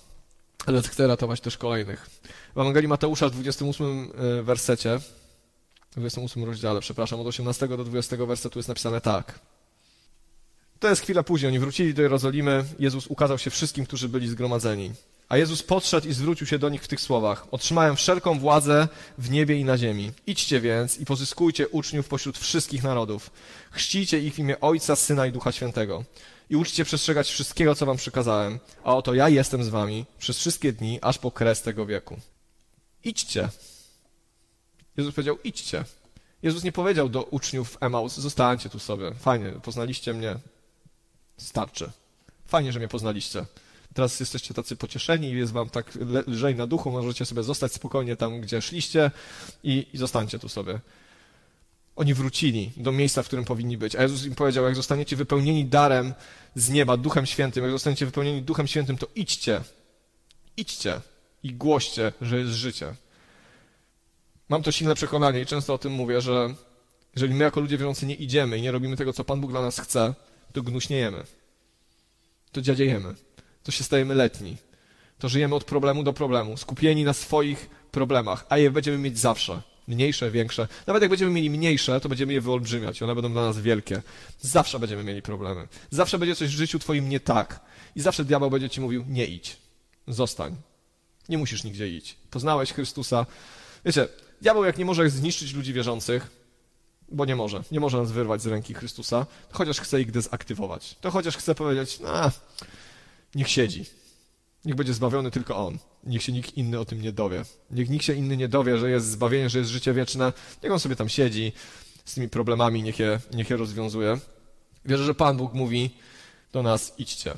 ale 0.65 0.81
chce 0.81 1.07
ratować 1.07 1.41
też 1.41 1.57
kolejnych. 1.57 2.09
W 2.55 2.59
Ewangelii 2.59 2.87
Mateusza 2.87 3.29
w 3.29 3.31
28 3.31 4.11
e, 4.39 4.43
wersecie, 4.43 4.99
w 5.91 5.95
28 5.95 6.43
rozdziale, 6.43 6.79
przepraszam, 6.79 7.19
od 7.19 7.27
18 7.27 7.67
do 7.67 7.83
20 7.83 8.17
wersetu 8.17 8.59
jest 8.59 8.69
napisane 8.69 9.01
tak. 9.01 9.39
To 10.79 10.89
jest 10.89 11.01
chwila 11.01 11.23
później. 11.23 11.49
Oni 11.49 11.59
wrócili 11.59 11.93
do 11.93 12.01
Jerozolimy. 12.01 12.65
Jezus 12.79 13.07
ukazał 13.07 13.37
się 13.37 13.49
wszystkim, 13.49 13.85
którzy 13.85 14.09
byli 14.09 14.27
zgromadzeni. 14.27 14.91
A 15.31 15.37
Jezus 15.37 15.63
podszedł 15.63 16.07
i 16.07 16.13
zwrócił 16.13 16.47
się 16.47 16.59
do 16.59 16.69
nich 16.69 16.83
w 16.83 16.87
tych 16.87 17.01
słowach. 17.01 17.47
Otrzymałem 17.51 17.95
wszelką 17.95 18.39
władzę 18.39 18.87
w 19.17 19.29
niebie 19.29 19.55
i 19.59 19.65
na 19.65 19.77
ziemi. 19.77 20.11
Idźcie 20.27 20.61
więc 20.61 20.97
i 20.97 21.05
pozyskujcie 21.05 21.67
uczniów 21.67 22.07
pośród 22.07 22.37
wszystkich 22.37 22.83
narodów. 22.83 23.31
Chrzcijcie 23.71 24.19
ich 24.19 24.33
w 24.33 24.39
imię 24.39 24.59
Ojca, 24.59 24.95
Syna 24.95 25.27
i 25.27 25.31
Ducha 25.31 25.51
Świętego 25.51 26.03
i 26.49 26.55
uczcie 26.55 26.85
przestrzegać 26.85 27.29
wszystkiego, 27.29 27.75
co 27.75 27.85
wam 27.85 27.97
przykazałem, 27.97 28.59
a 28.83 28.95
oto 28.95 29.13
ja 29.13 29.29
jestem 29.29 29.63
z 29.63 29.69
wami 29.69 30.05
przez 30.19 30.37
wszystkie 30.37 30.73
dni, 30.73 30.99
aż 31.01 31.17
po 31.17 31.31
kres 31.31 31.61
tego 31.61 31.85
wieku. 31.85 32.19
Idźcie. 33.03 33.49
Jezus 34.97 35.15
powiedział, 35.15 35.37
idźcie. 35.43 35.83
Jezus 36.43 36.63
nie 36.63 36.71
powiedział 36.71 37.09
do 37.09 37.23
uczniów 37.23 37.77
Emaus, 37.81 38.17
zostańcie 38.17 38.69
tu 38.69 38.79
sobie. 38.79 39.11
Fajnie, 39.19 39.51
poznaliście 39.51 40.13
mnie. 40.13 40.35
Starczy. 41.37 41.91
Fajnie, 42.45 42.71
że 42.71 42.79
mnie 42.79 42.87
poznaliście. 42.87 43.45
Teraz 43.93 44.19
jesteście 44.19 44.53
tacy 44.53 44.75
pocieszeni 44.75 45.31
jest 45.31 45.51
wam 45.51 45.69
tak 45.69 45.97
lżej 46.27 46.55
na 46.55 46.67
duchu, 46.67 46.91
możecie 46.91 47.25
sobie 47.25 47.43
zostać 47.43 47.73
spokojnie 47.73 48.15
tam, 48.15 48.41
gdzie 48.41 48.61
szliście 48.61 49.11
i, 49.63 49.87
i 49.93 49.97
zostańcie 49.97 50.39
tu 50.39 50.49
sobie. 50.49 50.79
Oni 51.95 52.13
wrócili 52.13 52.71
do 52.77 52.91
miejsca, 52.91 53.23
w 53.23 53.27
którym 53.27 53.45
powinni 53.45 53.77
być. 53.77 53.95
A 53.95 54.01
Jezus 54.01 54.25
im 54.25 54.35
powiedział, 54.35 54.65
jak 54.65 54.75
zostaniecie 54.75 55.15
wypełnieni 55.15 55.65
darem 55.65 56.13
z 56.55 56.69
nieba, 56.69 56.97
Duchem 56.97 57.25
Świętym, 57.25 57.63
jak 57.63 57.71
zostaniecie 57.71 58.05
wypełnieni 58.05 58.41
Duchem 58.41 58.67
Świętym, 58.67 58.97
to 58.97 59.07
idźcie, 59.15 59.61
idźcie 60.57 61.01
i 61.43 61.53
głoście, 61.53 62.13
że 62.21 62.37
jest 62.39 62.51
życie. 62.51 62.95
Mam 64.49 64.63
to 64.63 64.71
silne 64.71 64.95
przekonanie 64.95 65.41
i 65.41 65.45
często 65.45 65.73
o 65.73 65.77
tym 65.77 65.91
mówię, 65.91 66.21
że 66.21 66.55
jeżeli 67.15 67.33
my 67.33 67.43
jako 67.43 67.59
ludzie 67.61 67.77
wierzący 67.77 68.05
nie 68.05 68.15
idziemy 68.15 68.57
i 68.57 68.61
nie 68.61 68.71
robimy 68.71 68.97
tego, 68.97 69.13
co 69.13 69.23
Pan 69.23 69.41
Bóg 69.41 69.51
dla 69.51 69.61
nas 69.61 69.79
chce, 69.79 70.13
to 70.53 70.61
gnuśniejemy. 70.61 71.23
To 72.51 72.61
dziadziejemy. 72.61 73.15
To 73.63 73.71
się 73.71 73.83
stajemy 73.83 74.15
letni. 74.15 74.57
To 75.19 75.29
żyjemy 75.29 75.55
od 75.55 75.63
problemu 75.63 76.03
do 76.03 76.13
problemu, 76.13 76.57
skupieni 76.57 77.03
na 77.03 77.13
swoich 77.13 77.69
problemach, 77.91 78.45
a 78.49 78.57
je 78.57 78.71
będziemy 78.71 78.97
mieć 78.97 79.19
zawsze. 79.19 79.61
Mniejsze, 79.87 80.31
większe. 80.31 80.67
Nawet 80.87 81.01
jak 81.01 81.09
będziemy 81.09 81.31
mieli 81.31 81.49
mniejsze, 81.49 81.99
to 81.99 82.09
będziemy 82.09 82.33
je 82.33 82.41
wyolbrzymiać. 82.41 83.01
One 83.01 83.15
będą 83.15 83.31
dla 83.31 83.41
nas 83.41 83.59
wielkie. 83.59 84.01
Zawsze 84.41 84.79
będziemy 84.79 85.03
mieli 85.03 85.21
problemy. 85.21 85.67
Zawsze 85.89 86.19
będzie 86.19 86.35
coś 86.35 86.47
w 86.47 86.57
życiu 86.57 86.79
twoim 86.79 87.09
nie 87.09 87.19
tak. 87.19 87.59
I 87.95 88.01
zawsze 88.01 88.25
diabeł 88.25 88.49
będzie 88.49 88.69
ci 88.69 88.81
mówił, 88.81 89.05
nie 89.07 89.25
idź. 89.25 89.57
Zostań. 90.07 90.55
Nie 91.29 91.37
musisz 91.37 91.63
nigdzie 91.63 91.89
iść. 91.89 92.17
Poznałeś 92.29 92.73
Chrystusa. 92.73 93.25
Wiecie, 93.85 94.07
diabeł 94.41 94.63
jak 94.63 94.77
nie 94.77 94.85
może 94.85 95.09
zniszczyć 95.09 95.53
ludzi 95.53 95.73
wierzących, 95.73 96.27
bo 97.11 97.25
nie 97.25 97.35
może. 97.35 97.63
Nie 97.71 97.79
może 97.79 97.97
nas 97.97 98.11
wyrwać 98.11 98.41
z 98.41 98.47
ręki 98.47 98.73
Chrystusa, 98.73 99.25
to 99.49 99.57
chociaż 99.57 99.79
chce 99.79 100.01
ich 100.01 100.11
dezaktywować. 100.11 100.95
To 101.01 101.11
chociaż 101.11 101.37
chce 101.37 101.55
powiedzieć, 101.55 101.99
no, 101.99 102.31
niech 103.35 103.49
siedzi. 103.49 103.85
Niech 104.65 104.75
będzie 104.75 104.93
zbawiony 104.93 105.31
tylko 105.31 105.67
on. 105.67 105.77
Niech 106.03 106.23
się 106.23 106.31
nikt 106.31 106.57
inny 106.57 106.79
o 106.79 106.85
tym 106.85 107.01
nie 107.01 107.11
dowie. 107.11 107.45
Niech 107.71 107.89
nikt 107.89 108.05
się 108.05 108.13
inny 108.13 108.37
nie 108.37 108.47
dowie, 108.47 108.77
że 108.77 108.89
jest 108.89 109.07
zbawienie, 109.07 109.49
że 109.49 109.59
jest 109.59 109.71
życie 109.71 109.93
wieczne. 109.93 110.33
Niech 110.63 110.71
on 110.71 110.79
sobie 110.79 110.95
tam 110.95 111.09
siedzi 111.09 111.51
z 112.05 112.13
tymi 112.13 112.29
problemami, 112.29 112.83
niech 112.83 112.99
je, 112.99 113.19
niech 113.33 113.49
je 113.49 113.57
rozwiązuje. 113.57 114.19
Wierzę, 114.85 115.03
że 115.03 115.13
Pan 115.13 115.37
Bóg 115.37 115.53
mówi 115.53 115.89
do 116.51 116.63
nas, 116.63 116.93
idźcie. 116.97 117.33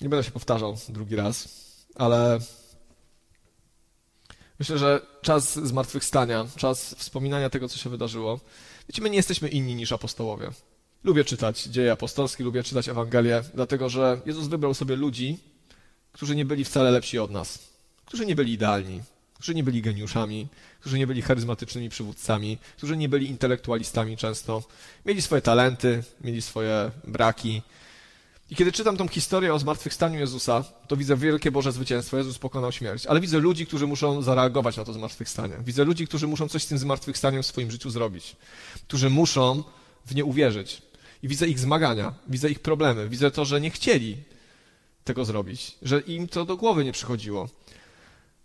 Nie 0.00 0.08
będę 0.08 0.24
się 0.24 0.30
powtarzał 0.30 0.78
drugi 0.88 1.16
raz, 1.16 1.48
ale 1.94 2.38
myślę, 4.58 4.78
że 4.78 5.06
czas 5.22 5.54
zmartwychwstania, 5.54 6.46
czas 6.56 6.94
wspominania 6.94 7.50
tego, 7.50 7.68
co 7.68 7.78
się 7.78 7.90
wydarzyło. 7.90 8.40
Wiecie, 8.88 9.02
my 9.02 9.10
nie 9.10 9.16
jesteśmy 9.16 9.48
inni 9.48 9.74
niż 9.74 9.92
apostołowie. 9.92 10.50
Lubię 11.06 11.24
czytać 11.24 11.62
dzieje 11.62 11.92
apostolskie, 11.92 12.44
lubię 12.44 12.62
czytać 12.62 12.88
Ewangelię, 12.88 13.42
dlatego 13.54 13.88
że 13.88 14.20
Jezus 14.26 14.46
wybrał 14.46 14.74
sobie 14.74 14.96
ludzi, 14.96 15.38
którzy 16.12 16.36
nie 16.36 16.44
byli 16.44 16.64
wcale 16.64 16.90
lepsi 16.90 17.18
od 17.18 17.30
nas, 17.30 17.58
którzy 18.04 18.26
nie 18.26 18.36
byli 18.36 18.52
idealni, 18.52 19.02
którzy 19.34 19.54
nie 19.54 19.64
byli 19.64 19.82
geniuszami, 19.82 20.48
którzy 20.80 20.98
nie 20.98 21.06
byli 21.06 21.22
charyzmatycznymi 21.22 21.88
przywódcami, 21.88 22.58
którzy 22.76 22.96
nie 22.96 23.08
byli 23.08 23.26
intelektualistami 23.30 24.16
często. 24.16 24.62
Mieli 25.04 25.22
swoje 25.22 25.42
talenty, 25.42 26.02
mieli 26.20 26.42
swoje 26.42 26.90
braki. 27.04 27.62
I 28.50 28.56
kiedy 28.56 28.72
czytam 28.72 28.96
tą 28.96 29.08
historię 29.08 29.54
o 29.54 29.58
zmartwychwstaniu 29.58 30.18
Jezusa, 30.18 30.64
to 30.88 30.96
widzę 30.96 31.16
wielkie 31.16 31.50
Boże 31.50 31.72
zwycięstwo. 31.72 32.16
Jezus 32.16 32.38
pokonał 32.38 32.72
śmierć. 32.72 33.06
Ale 33.06 33.20
widzę 33.20 33.38
ludzi, 33.38 33.66
którzy 33.66 33.86
muszą 33.86 34.22
zareagować 34.22 34.76
na 34.76 34.84
to 34.84 34.92
zmartwychwstanie. 34.92 35.54
Widzę 35.64 35.84
ludzi, 35.84 36.06
którzy 36.06 36.26
muszą 36.26 36.48
coś 36.48 36.62
z 36.62 36.66
tym 36.66 36.78
zmartwychwstaniem 36.78 37.42
w 37.42 37.46
swoim 37.46 37.70
życiu 37.70 37.90
zrobić. 37.90 38.36
Którzy 38.88 39.10
muszą 39.10 39.62
w 40.06 40.14
nie 40.14 40.24
uwierzyć. 40.24 40.82
I 41.26 41.28
widzę 41.28 41.48
ich 41.48 41.58
zmagania, 41.58 42.14
widzę 42.28 42.50
ich 42.50 42.60
problemy, 42.60 43.08
widzę 43.08 43.30
to, 43.30 43.44
że 43.44 43.60
nie 43.60 43.70
chcieli 43.70 44.16
tego 45.04 45.24
zrobić, 45.24 45.74
że 45.82 46.00
im 46.00 46.28
to 46.28 46.44
do 46.44 46.56
głowy 46.56 46.84
nie 46.84 46.92
przychodziło. 46.92 47.48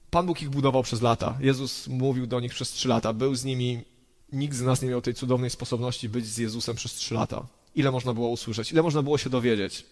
Pan 0.10 0.26
Bóg 0.26 0.42
ich 0.42 0.50
budował 0.50 0.84
przez 0.84 1.02
lata. 1.02 1.38
Jezus 1.40 1.88
mówił 1.88 2.28
do 2.28 2.40
nich 2.40 2.52
przez 2.52 2.72
trzy 2.72 2.88
lata, 2.88 3.14
był 3.14 3.36
z 3.36 3.44
nimi. 3.44 3.82
Nikt 4.32 4.56
z 4.56 4.62
nas 4.62 4.82
nie 4.82 4.90
miał 4.90 5.02
tej 5.02 5.14
cudownej 5.14 5.50
sposobności 5.50 6.10
być 6.10 6.26
z 6.26 6.38
Jezusem 6.38 6.76
przez 6.76 6.94
trzy 6.94 7.14
lata. 7.14 7.46
Ile 7.76 7.92
można 7.92 8.14
było 8.14 8.30
usłyszeć, 8.30 8.72
ile 8.72 8.84
można 8.84 9.02
było 9.04 9.18
się 9.18 9.30
dowiedzieć, 9.30 9.86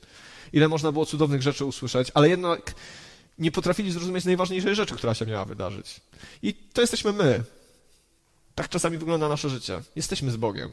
ile 0.53 0.67
można 0.67 0.91
było 0.91 1.05
cudownych 1.05 1.41
rzeczy 1.41 1.65
usłyszeć, 1.65 2.11
ale 2.13 2.29
jednak 2.29 2.75
nie 3.39 3.51
potrafili 3.51 3.91
zrozumieć 3.91 4.25
najważniejszej 4.25 4.75
rzeczy, 4.75 4.95
która 4.95 5.13
się 5.13 5.25
miała 5.25 5.45
wydarzyć. 5.45 6.01
I 6.43 6.53
to 6.53 6.81
jesteśmy 6.81 7.13
my. 7.13 7.43
Tak 8.55 8.69
czasami 8.69 8.97
wygląda 8.97 9.29
nasze 9.29 9.49
życie. 9.49 9.81
Jesteśmy 9.95 10.31
z 10.31 10.37
Bogiem. 10.37 10.69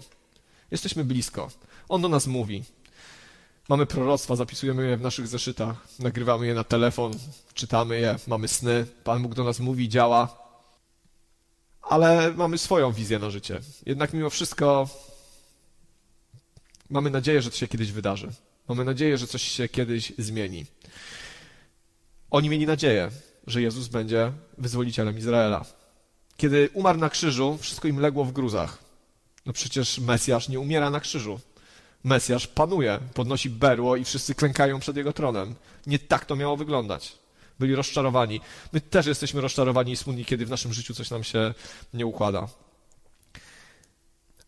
Jesteśmy 0.71 1.05
blisko. 1.05 1.51
On 1.89 2.03
do 2.03 2.09
nas 2.09 2.27
mówi. 2.27 2.65
Mamy 3.69 3.87
proroctwa, 3.87 4.37
zapisujemy 4.37 4.89
je 4.89 4.97
w 4.97 5.01
naszych 5.01 5.27
zeszytach, 5.27 5.77
nagrywamy 5.99 6.47
je 6.47 6.55
na 6.55 6.65
telefon, 6.65 7.13
czytamy 7.55 8.01
je, 8.01 8.17
mamy 8.27 8.49
sny. 8.49 8.87
Pan 9.05 9.23
Bóg 9.23 9.35
do 9.35 9.45
nas 9.45 9.61
mówi, 9.61 9.89
działa, 9.89 10.39
ale 11.83 12.33
mamy 12.37 12.59
swoją 12.59 12.93
wizję 12.93 13.19
na 13.19 13.31
życie. 13.31 13.61
Jednak 13.87 14.13
mimo 14.13 14.31
wszystko 14.31 14.89
mamy 16.91 17.11
nadzieję, 17.11 17.43
że 17.43 17.51
to 17.51 17.57
się 17.57 17.69
kiedyś 17.69 17.93
wydarzy. 17.93 18.29
Mamy 18.69 18.85
nadzieję, 18.85 19.19
że 19.19 19.27
coś 19.27 19.43
się 19.43 19.69
kiedyś 19.69 20.13
zmieni. 20.19 20.67
Oni 22.31 22.49
mieli 22.49 22.67
nadzieję, 22.67 23.11
że 23.47 23.63
Jezus 23.63 23.89
będzie 23.89 24.33
wyzwolicielem 24.59 25.19
Izraela. 25.19 25.65
Kiedy 26.37 26.71
umarł 26.75 26.99
na 26.99 27.09
krzyżu, 27.11 27.59
wszystko 27.61 27.89
im 27.89 28.01
legło 28.01 28.25
w 28.25 28.33
gruzach. 28.33 28.86
No 29.47 29.53
przecież 29.53 29.99
Mesjasz 29.99 30.49
nie 30.49 30.61
umiera 30.61 30.91
na 30.91 31.01
krzyżu. 31.01 31.41
Mesjasz 32.05 32.47
panuje, 32.47 32.99
podnosi 33.15 33.51
berło 33.51 33.97
i 33.97 34.05
wszyscy 34.05 34.35
klękają 34.35 34.81
przed 34.81 34.97
jego 34.97 35.13
tronem. 35.13 35.55
Nie 35.87 35.99
tak 35.99 36.25
to 36.25 36.37
miało 36.37 36.57
wyglądać. 36.57 37.19
Byli 37.59 37.75
rozczarowani. 37.75 38.41
My 38.73 38.81
też 38.81 39.07
jesteśmy 39.07 39.41
rozczarowani 39.41 39.93
i 39.93 39.97
smutni, 39.97 40.25
kiedy 40.25 40.47
w 40.47 40.51
naszym 40.51 40.73
życiu 40.73 40.95
coś 40.95 41.11
nam 41.11 41.25
się 41.25 41.55
nie 41.95 42.07
układa. 42.07 42.49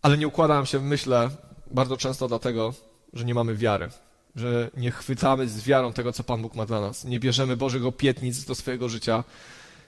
Ale 0.03 0.19
nie 0.19 0.29
układa 0.29 0.55
nam 0.55 0.67
się, 0.67 0.81
myślę, 0.81 1.31
bardzo 1.71 1.97
często 1.97 2.29
dlatego, 2.29 2.75
że 3.13 3.25
nie 3.25 3.35
mamy 3.35 3.55
wiary. 3.55 3.89
Że 4.37 4.71
nie 4.77 4.91
chwytamy 4.91 5.49
z 5.49 5.65
wiarą 5.65 5.93
tego, 5.93 6.13
co 6.13 6.25
Pan 6.25 6.43
Bóg 6.43 6.55
ma 6.55 6.67
dla 6.67 6.81
nas. 6.81 7.05
Nie 7.05 7.21
bierzemy 7.21 7.57
Bożych 7.57 7.87
opietnic 7.87 8.45
do 8.45 8.55
swojego 8.55 8.89
życia. 8.89 9.25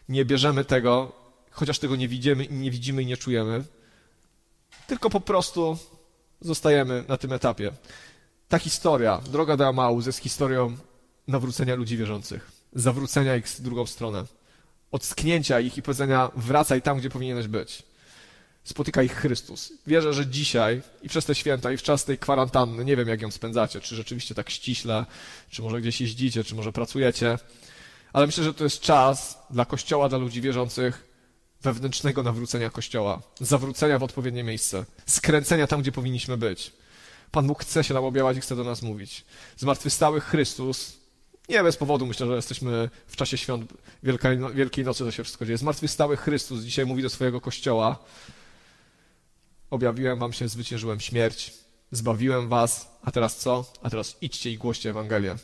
Nie 0.09 0.25
bierzemy 0.25 0.65
tego, 0.65 1.13
chociaż 1.51 1.79
tego 1.79 1.97
nie 1.97 2.09
widzimy, 2.09 2.47
nie 2.51 2.71
widzimy 2.71 3.03
i 3.03 3.07
nie 3.07 3.17
czujemy. 3.17 3.65
Tylko 4.91 5.11
po 5.11 5.21
prostu 5.21 5.79
zostajemy 6.41 7.05
na 7.09 7.17
tym 7.17 7.33
etapie. 7.33 7.73
Ta 8.49 8.59
historia, 8.59 9.21
droga 9.33 9.57
do 9.57 9.69
Amaus, 9.69 10.07
jest 10.07 10.19
historią 10.19 10.77
nawrócenia 11.29 11.75
ludzi 11.75 11.97
wierzących, 11.97 12.51
zawrócenia 12.73 13.37
ich 13.37 13.47
w 13.47 13.61
drugą 13.61 13.87
stronę, 13.87 14.25
odsknięcia 14.91 15.61
ich 15.61 15.79
i 15.79 15.83
powiedzenia 15.83 16.31
wracaj 16.37 16.83
tam, 16.83 16.99
gdzie 16.99 17.11
powinieneś 17.11 17.49
być. 17.49 17.83
Spotyka 18.65 19.03
ich 19.03 19.15
Chrystus. 19.15 19.73
Wierzę, 19.87 20.13
że 20.13 20.27
dzisiaj 20.27 20.83
i 21.03 21.09
przez 21.09 21.25
te 21.25 21.35
święta 21.35 21.73
i 21.73 21.77
w 21.77 21.83
czas 21.83 22.05
tej 22.05 22.19
kwarantanny, 22.19 22.85
nie 22.85 22.97
wiem 22.97 23.09
jak 23.09 23.23
ją 23.23 23.31
spędzacie, 23.31 23.81
czy 23.81 23.97
rzeczywiście 23.97 24.35
tak 24.35 24.51
ściśle, 24.51 25.07
czy 25.51 25.63
może 25.63 25.81
gdzieś 25.81 26.01
jeździcie, 26.01 26.45
czy 26.45 26.55
może 26.55 26.73
pracujecie, 26.73 27.39
ale 28.13 28.27
myślę, 28.27 28.45
że 28.45 28.55
to 28.55 28.65
jest 28.65 28.81
czas 28.81 29.39
dla 29.51 29.65
Kościoła, 29.65 30.09
dla 30.09 30.19
ludzi 30.19 30.41
wierzących, 30.41 31.10
wewnętrznego 31.63 32.23
nawrócenia 32.23 32.71
Kościoła, 32.71 33.23
zawrócenia 33.41 33.99
w 33.99 34.03
odpowiednie 34.03 34.45
miejsce, 34.45 34.85
skręcenia 35.07 35.67
tam, 35.67 35.81
gdzie 35.83 35.93
powinniśmy 35.93 36.37
być. 36.37 36.73
Pan 37.31 37.47
Bóg 37.47 37.63
chce 37.63 37.85
się 37.85 37.95
nam 37.95 38.05
objawiać 38.05 38.37
i 38.37 38.41
chce 38.41 38.57
do 38.57 38.65
nas 38.65 38.83
mówić. 38.83 39.25
Zmartwychwstały 39.57 40.21
Chrystus, 40.21 40.93
nie 41.49 41.63
bez 41.63 41.77
powodu 41.77 42.07
myślę, 42.07 42.27
że 42.27 42.37
jesteśmy 42.37 42.91
w 43.07 43.17
czasie 43.17 43.39
świąt 43.39 43.73
Wielkiej, 44.03 44.39
Wielkiej 44.55 44.85
Nocy, 44.85 45.05
to 45.05 45.11
się 45.11 45.25
wszystko 45.25 45.47
dzieje. 45.47 45.59
Zmartwychwstały 45.59 46.17
Chrystus 46.17 46.63
dzisiaj 46.63 46.87
mówi 46.87 47.03
do 47.03 47.11
swojego 47.11 47.41
Kościoła, 47.41 47.99
objawiłem 49.71 50.19
wam 50.19 50.33
się, 50.33 50.49
zwyciężyłem 50.49 51.01
śmierć, 51.01 51.53
zbawiłem 51.93 52.49
was, 52.49 52.89
a 53.03 53.11
teraz 53.11 53.37
co? 53.37 53.73
A 53.83 53.91
teraz 53.91 54.17
idźcie 54.21 54.51
i 54.51 54.59
głoście 54.59 54.91
Ewangelię. 54.91 55.37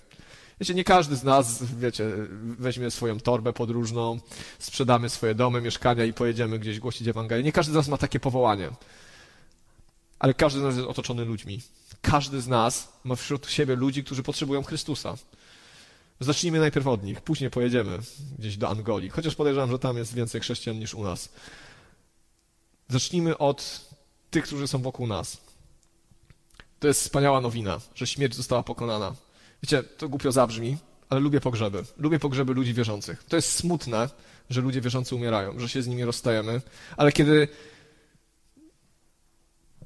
Wiecie, 0.61 0.75
nie 0.75 0.85
każdy 0.85 1.17
z 1.17 1.25
nas, 1.25 1.65
wiecie, 1.65 2.05
weźmie 2.59 2.91
swoją 2.91 3.21
torbę 3.21 3.53
podróżną, 3.53 4.21
sprzedamy 4.59 5.09
swoje 5.09 5.35
domy, 5.35 5.61
mieszkania 5.61 6.05
i 6.05 6.13
pojedziemy 6.13 6.59
gdzieś 6.59 6.81
głosić 6.81 7.09
Ewangelię. 7.09 7.43
Nie 7.43 7.53
każdy 7.53 7.73
z 7.73 7.77
nas 7.77 7.89
ma 7.89 7.99
takie 7.99 8.21
powołanie. 8.21 8.71
Ale 10.19 10.35
każdy 10.35 10.61
z 10.61 10.63
nas 10.63 10.77
jest 10.77 10.89
otoczony 10.89 11.25
ludźmi. 11.25 11.63
Każdy 12.03 12.41
z 12.41 12.49
nas 12.49 12.93
ma 13.05 13.17
wśród 13.17 13.51
siebie 13.51 13.77
ludzi, 13.77 14.05
którzy 14.05 14.23
potrzebują 14.23 14.63
Chrystusa. 14.63 15.17
Zacznijmy 16.21 16.59
najpierw 16.59 16.87
od 16.87 17.03
nich, 17.03 17.21
później 17.21 17.51
pojedziemy 17.51 17.99
gdzieś 18.39 18.57
do 18.57 18.69
Angolii, 18.69 19.11
chociaż 19.11 19.35
podejrzewam, 19.35 19.71
że 19.71 19.79
tam 19.79 19.97
jest 19.97 20.15
więcej 20.15 20.41
chrześcijan 20.41 20.79
niż 20.79 20.95
u 20.95 21.05
nas. 21.05 21.29
Zacznijmy 22.89 23.39
od 23.39 23.81
tych, 24.31 24.45
którzy 24.45 24.69
są 24.69 24.83
wokół 24.83 25.07
nas. 25.07 25.39
To 26.81 26.89
jest 26.89 27.01
wspaniała 27.01 27.41
nowina, 27.41 27.81
że 27.95 28.07
śmierć 28.07 28.35
została 28.35 28.63
pokonana. 28.63 29.15
Wiecie, 29.67 29.83
to 29.83 30.09
głupio 30.09 30.33
zabrzmi, 30.33 30.77
ale 31.09 31.21
lubię 31.21 31.41
pogrzeby. 31.41 31.85
Lubię 31.99 32.19
pogrzeby 32.19 32.55
ludzi 32.55 32.75
wierzących. 32.75 33.25
To 33.25 33.37
jest 33.37 33.53
smutne, 33.53 34.09
że 34.51 34.61
ludzie 34.61 34.81
wierzący 34.81 35.15
umierają, 35.15 35.59
że 35.59 35.69
się 35.69 35.83
z 35.83 35.87
nimi 35.87 36.05
rozstajemy, 36.05 36.61
ale 36.97 37.13
kiedy 37.13 37.49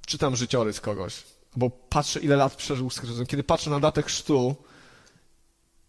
czytam 0.06 0.36
życiorys 0.36 0.80
kogoś, 0.80 1.22
bo 1.56 1.70
patrzę, 1.70 2.20
ile 2.20 2.36
lat 2.36 2.56
przeżył 2.56 2.90
z 2.90 2.98
Chrystusem, 2.98 3.26
kiedy 3.26 3.42
patrzę 3.42 3.70
na 3.70 3.80
datę 3.80 4.02
chrztu 4.02 4.56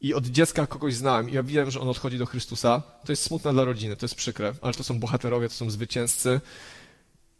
i 0.01 0.13
od 0.13 0.25
dziecka 0.25 0.67
kogoś 0.67 0.95
znam 0.95 1.29
i 1.29 1.33
ja 1.33 1.43
wiem, 1.43 1.71
że 1.71 1.79
on 1.79 1.89
odchodzi 1.89 2.17
do 2.17 2.25
Chrystusa, 2.25 2.83
to 3.05 3.11
jest 3.11 3.23
smutne 3.23 3.53
dla 3.53 3.63
rodziny, 3.63 3.95
to 3.95 4.05
jest 4.05 4.15
przykre, 4.15 4.53
ale 4.61 4.73
to 4.73 4.83
są 4.83 4.99
bohaterowie, 4.99 5.49
to 5.49 5.55
są 5.55 5.69
zwycięzcy. 5.69 6.41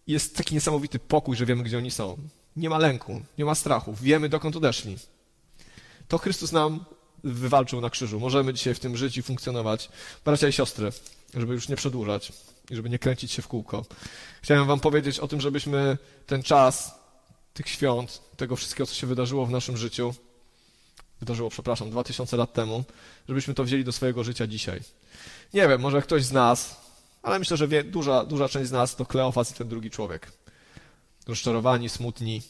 Jest 0.08 0.38
taki 0.38 0.56
niesamowity 0.56 1.00
pokój, 1.00 1.36
że 1.36 1.46
wiemy, 1.46 1.64
gdzie 1.64 1.78
oni 1.78 1.92
są. 1.92 2.18
Nie 2.56 2.70
ma 2.70 2.78
lęku, 2.78 3.22
nie 3.38 3.46
ma 3.46 3.56
strachu, 3.56 3.94
wiemy, 3.94 4.30
dokąd 4.30 4.56
odeszli. 4.56 4.98
To 6.12 6.18
Chrystus 6.18 6.52
nam 6.52 6.86
wywalczył 7.24 7.82
na 7.82 7.90
krzyżu. 7.90 8.20
Możemy 8.20 8.54
dzisiaj 8.54 8.76
w 8.76 8.80
tym 8.80 8.98
żyć 8.98 9.18
i 9.18 9.24
funkcjonować. 9.24 9.90
Bracia 10.26 10.48
i 10.48 10.52
siostry, 10.54 10.92
żeby 11.34 11.54
już 11.54 11.70
nie 11.70 11.76
przedłużać 11.76 12.34
i 12.70 12.76
żeby 12.76 12.90
nie 12.90 13.00
kręcić 13.00 13.32
się 13.32 13.42
w 13.42 13.48
kółko. 13.48 13.86
Chciałem 14.42 14.68
wam 14.68 14.80
powiedzieć 14.80 15.20
o 15.20 15.28
tym, 15.28 15.42
żebyśmy 15.42 15.98
ten 16.28 16.44
czas 16.44 16.96
tych 17.54 17.70
świąt, 17.70 18.22
tego 18.38 18.56
wszystkiego, 18.56 18.88
co 18.88 18.96
się 18.96 19.08
wydarzyło 19.08 19.46
w 19.46 19.52
naszym 19.52 19.78
życiu, 19.78 20.14
wydarzyło, 21.20 21.50
przepraszam, 21.50 21.90
dwa 21.90 22.04
tysiące 22.04 22.38
lat 22.38 22.54
temu, 22.54 22.84
żebyśmy 23.28 23.54
to 23.54 23.64
wzięli 23.64 23.84
do 23.84 23.92
swojego 23.92 24.24
życia 24.24 24.48
dzisiaj. 24.48 24.82
Nie 25.54 25.68
wiem, 25.68 25.82
może 25.82 26.02
ktoś 26.02 26.24
z 26.24 26.32
nas 26.32 26.82
Ale 27.24 27.40
myślę, 27.40 27.58
że 27.58 27.68
wie, 27.68 27.84
duża, 27.84 28.26
duża 28.26 28.50
część 28.50 28.70
z 28.70 28.72
nas 28.72 28.96
to 28.96 29.06
Kleofas 29.06 29.52
i 29.52 29.54
ten 29.54 29.68
drugi 29.68 29.90
człowiek. 29.90 30.32
Rozczarowani, 31.28 31.90
smutni. 31.90 32.42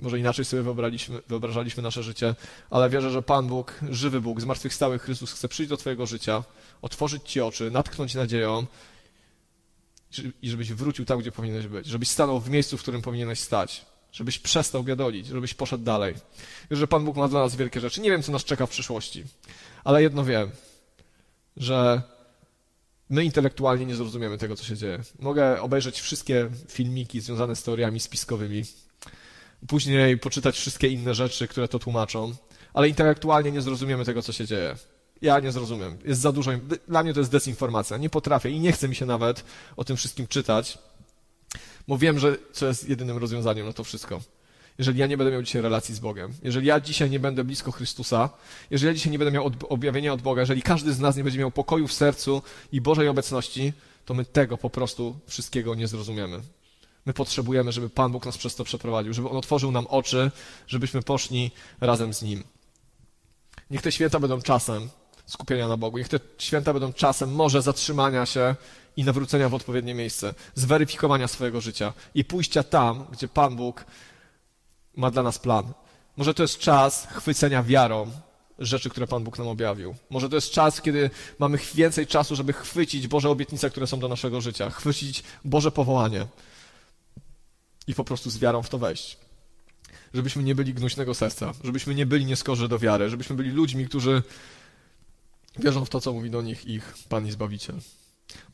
Może 0.00 0.18
inaczej 0.18 0.44
sobie 0.44 0.62
wyobrażaliśmy, 0.62 1.20
wyobrażaliśmy 1.28 1.82
nasze 1.82 2.02
życie, 2.02 2.34
ale 2.70 2.90
wierzę, 2.90 3.10
że 3.10 3.22
Pan 3.22 3.46
Bóg, 3.46 3.80
żywy 3.90 4.20
Bóg, 4.20 4.40
zmartwychwstały 4.40 4.98
Chrystus 4.98 5.32
chce 5.32 5.48
przyjść 5.48 5.70
do 5.70 5.76
Twojego 5.76 6.06
życia, 6.06 6.44
otworzyć 6.82 7.22
Ci 7.22 7.40
oczy, 7.40 7.70
natknąć 7.70 8.14
nadzieją 8.14 8.66
i 10.42 10.50
żebyś 10.50 10.72
wrócił 10.72 11.04
tam, 11.04 11.18
gdzie 11.18 11.32
powinieneś 11.32 11.66
być. 11.66 11.86
Żebyś 11.86 12.08
stanął 12.08 12.40
w 12.40 12.50
miejscu, 12.50 12.78
w 12.78 12.82
którym 12.82 13.02
powinieneś 13.02 13.40
stać. 13.40 13.86
Żebyś 14.12 14.38
przestał 14.38 14.84
biadolić, 14.84 15.26
żebyś 15.26 15.54
poszedł 15.54 15.84
dalej. 15.84 16.14
Wierzę, 16.70 16.80
że 16.80 16.86
Pan 16.86 17.04
Bóg 17.04 17.16
ma 17.16 17.28
dla 17.28 17.40
nas 17.40 17.56
wielkie 17.56 17.80
rzeczy. 17.80 18.00
Nie 18.00 18.10
wiem, 18.10 18.22
co 18.22 18.32
nas 18.32 18.44
czeka 18.44 18.66
w 18.66 18.70
przyszłości, 18.70 19.24
ale 19.84 20.02
jedno 20.02 20.24
wiem, 20.24 20.50
że 21.56 22.02
my 23.10 23.24
intelektualnie 23.24 23.86
nie 23.86 23.94
zrozumiemy 23.94 24.38
tego, 24.38 24.56
co 24.56 24.64
się 24.64 24.76
dzieje. 24.76 25.00
Mogę 25.18 25.62
obejrzeć 25.62 26.00
wszystkie 26.00 26.50
filmiki 26.68 27.20
związane 27.20 27.56
z 27.56 27.62
teoriami 27.62 28.00
spiskowymi, 28.00 28.64
później 29.68 30.18
poczytać 30.18 30.56
wszystkie 30.56 30.88
inne 30.88 31.14
rzeczy, 31.14 31.48
które 31.48 31.68
to 31.68 31.78
tłumaczą, 31.78 32.34
ale 32.74 32.88
intelektualnie 32.88 33.52
nie 33.52 33.60
zrozumiemy 33.60 34.04
tego, 34.04 34.22
co 34.22 34.32
się 34.32 34.46
dzieje. 34.46 34.76
Ja 35.22 35.40
nie 35.40 35.52
zrozumiem. 35.52 35.98
Jest 36.04 36.20
za 36.20 36.32
dużo. 36.32 36.50
Dla 36.88 37.02
mnie 37.02 37.14
to 37.14 37.20
jest 37.20 37.32
dezinformacja. 37.32 37.96
Nie 37.96 38.10
potrafię 38.10 38.50
i 38.50 38.60
nie 38.60 38.72
chcę 38.72 38.88
mi 38.88 38.94
się 38.94 39.06
nawet 39.06 39.44
o 39.76 39.84
tym 39.84 39.96
wszystkim 39.96 40.26
czytać, 40.26 40.78
bo 41.88 41.98
wiem, 41.98 42.18
że 42.18 42.36
co 42.52 42.66
jest 42.66 42.88
jedynym 42.88 43.18
rozwiązaniem 43.18 43.66
na 43.66 43.72
to 43.72 43.84
wszystko. 43.84 44.20
Jeżeli 44.78 44.98
ja 44.98 45.06
nie 45.06 45.16
będę 45.16 45.32
miał 45.32 45.42
dzisiaj 45.42 45.62
relacji 45.62 45.94
z 45.94 45.98
Bogiem, 45.98 46.34
jeżeli 46.42 46.66
ja 46.66 46.80
dzisiaj 46.80 47.10
nie 47.10 47.20
będę 47.20 47.44
blisko 47.44 47.72
Chrystusa, 47.72 48.30
jeżeli 48.70 48.88
ja 48.88 48.94
dzisiaj 48.94 49.12
nie 49.12 49.18
będę 49.18 49.32
miał 49.32 49.50
objawienia 49.68 50.12
od 50.12 50.22
Boga, 50.22 50.42
jeżeli 50.42 50.62
każdy 50.62 50.92
z 50.92 51.00
nas 51.00 51.16
nie 51.16 51.24
będzie 51.24 51.38
miał 51.38 51.50
pokoju 51.50 51.88
w 51.88 51.92
sercu 51.92 52.42
i 52.72 52.80
Bożej 52.80 53.08
obecności, 53.08 53.72
to 54.04 54.14
my 54.14 54.24
tego 54.24 54.58
po 54.58 54.70
prostu 54.70 55.18
wszystkiego 55.26 55.74
nie 55.74 55.88
zrozumiemy. 55.88 56.40
My 57.06 57.12
potrzebujemy, 57.12 57.72
żeby 57.72 57.90
Pan 57.90 58.12
Bóg 58.12 58.26
nas 58.26 58.38
przez 58.38 58.54
to 58.54 58.64
przeprowadził, 58.64 59.14
żeby 59.14 59.28
On 59.28 59.36
otworzył 59.36 59.70
nam 59.70 59.86
oczy, 59.86 60.30
żebyśmy 60.66 61.02
poszli 61.02 61.50
razem 61.80 62.14
z 62.14 62.22
Nim. 62.22 62.44
Niech 63.70 63.82
te 63.82 63.92
święta 63.92 64.20
będą 64.20 64.42
czasem 64.42 64.88
skupienia 65.26 65.68
na 65.68 65.76
Bogu. 65.76 65.98
Niech 65.98 66.08
te 66.08 66.20
święta 66.38 66.72
będą 66.72 66.92
czasem 66.92 67.34
może 67.34 67.62
zatrzymania 67.62 68.26
się 68.26 68.54
i 68.96 69.04
nawrócenia 69.04 69.48
w 69.48 69.54
odpowiednie 69.54 69.94
miejsce, 69.94 70.34
zweryfikowania 70.54 71.28
swojego 71.28 71.60
życia 71.60 71.92
i 72.14 72.24
pójścia 72.24 72.62
tam, 72.62 73.06
gdzie 73.12 73.28
Pan 73.28 73.56
Bóg 73.56 73.84
ma 74.96 75.10
dla 75.10 75.22
nas 75.22 75.38
plan. 75.38 75.72
Może 76.16 76.34
to 76.34 76.42
jest 76.42 76.58
czas 76.58 77.06
chwycenia 77.10 77.62
wiarą 77.62 78.10
rzeczy, 78.58 78.90
które 78.90 79.06
Pan 79.06 79.24
Bóg 79.24 79.38
nam 79.38 79.48
objawił. 79.48 79.94
Może 80.10 80.28
to 80.28 80.34
jest 80.34 80.50
czas, 80.50 80.80
kiedy 80.80 81.10
mamy 81.38 81.58
więcej 81.74 82.06
czasu, 82.06 82.36
żeby 82.36 82.52
chwycić 82.52 83.08
Boże 83.08 83.30
obietnice, 83.30 83.70
które 83.70 83.86
są 83.86 83.98
do 83.98 84.08
naszego 84.08 84.40
życia, 84.40 84.70
chwycić 84.70 85.22
Boże 85.44 85.70
powołanie 85.70 86.26
i 87.86 87.94
po 87.94 88.04
prostu 88.04 88.30
z 88.30 88.38
wiarą 88.38 88.62
w 88.62 88.68
to 88.68 88.78
wejść. 88.78 89.18
Żebyśmy 90.14 90.42
nie 90.42 90.54
byli 90.54 90.74
gnuśnego 90.74 91.14
serca, 91.14 91.52
żebyśmy 91.64 91.94
nie 91.94 92.06
byli 92.06 92.24
nieskorzy 92.24 92.68
do 92.68 92.78
wiary, 92.78 93.10
żebyśmy 93.10 93.36
byli 93.36 93.50
ludźmi, 93.50 93.86
którzy 93.86 94.22
wierzą 95.58 95.84
w 95.84 95.90
to, 95.90 96.00
co 96.00 96.12
mówi 96.12 96.30
do 96.30 96.42
nich 96.42 96.66
ich 96.66 96.94
Pan 97.08 97.26
i 97.26 97.30
Zbawiciel. 97.30 97.76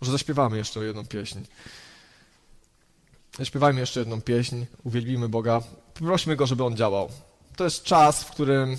Może 0.01 0.12
zaśpiewamy 0.12 0.57
jeszcze 0.57 0.85
jedną 0.85 1.07
pieśń. 1.07 1.39
Zaśpiewajmy 3.39 3.81
jeszcze 3.81 4.01
jedną 4.01 4.20
pieśń, 4.20 4.64
uwielbimy 4.85 5.28
Boga, 5.28 5.62
poprośmy 5.95 6.37
Go, 6.37 6.47
żeby 6.47 6.64
On 6.64 6.76
działał. 6.76 7.11
To 7.57 7.64
jest 7.64 7.83
czas, 7.83 8.24
w 8.24 8.31
którym 8.31 8.78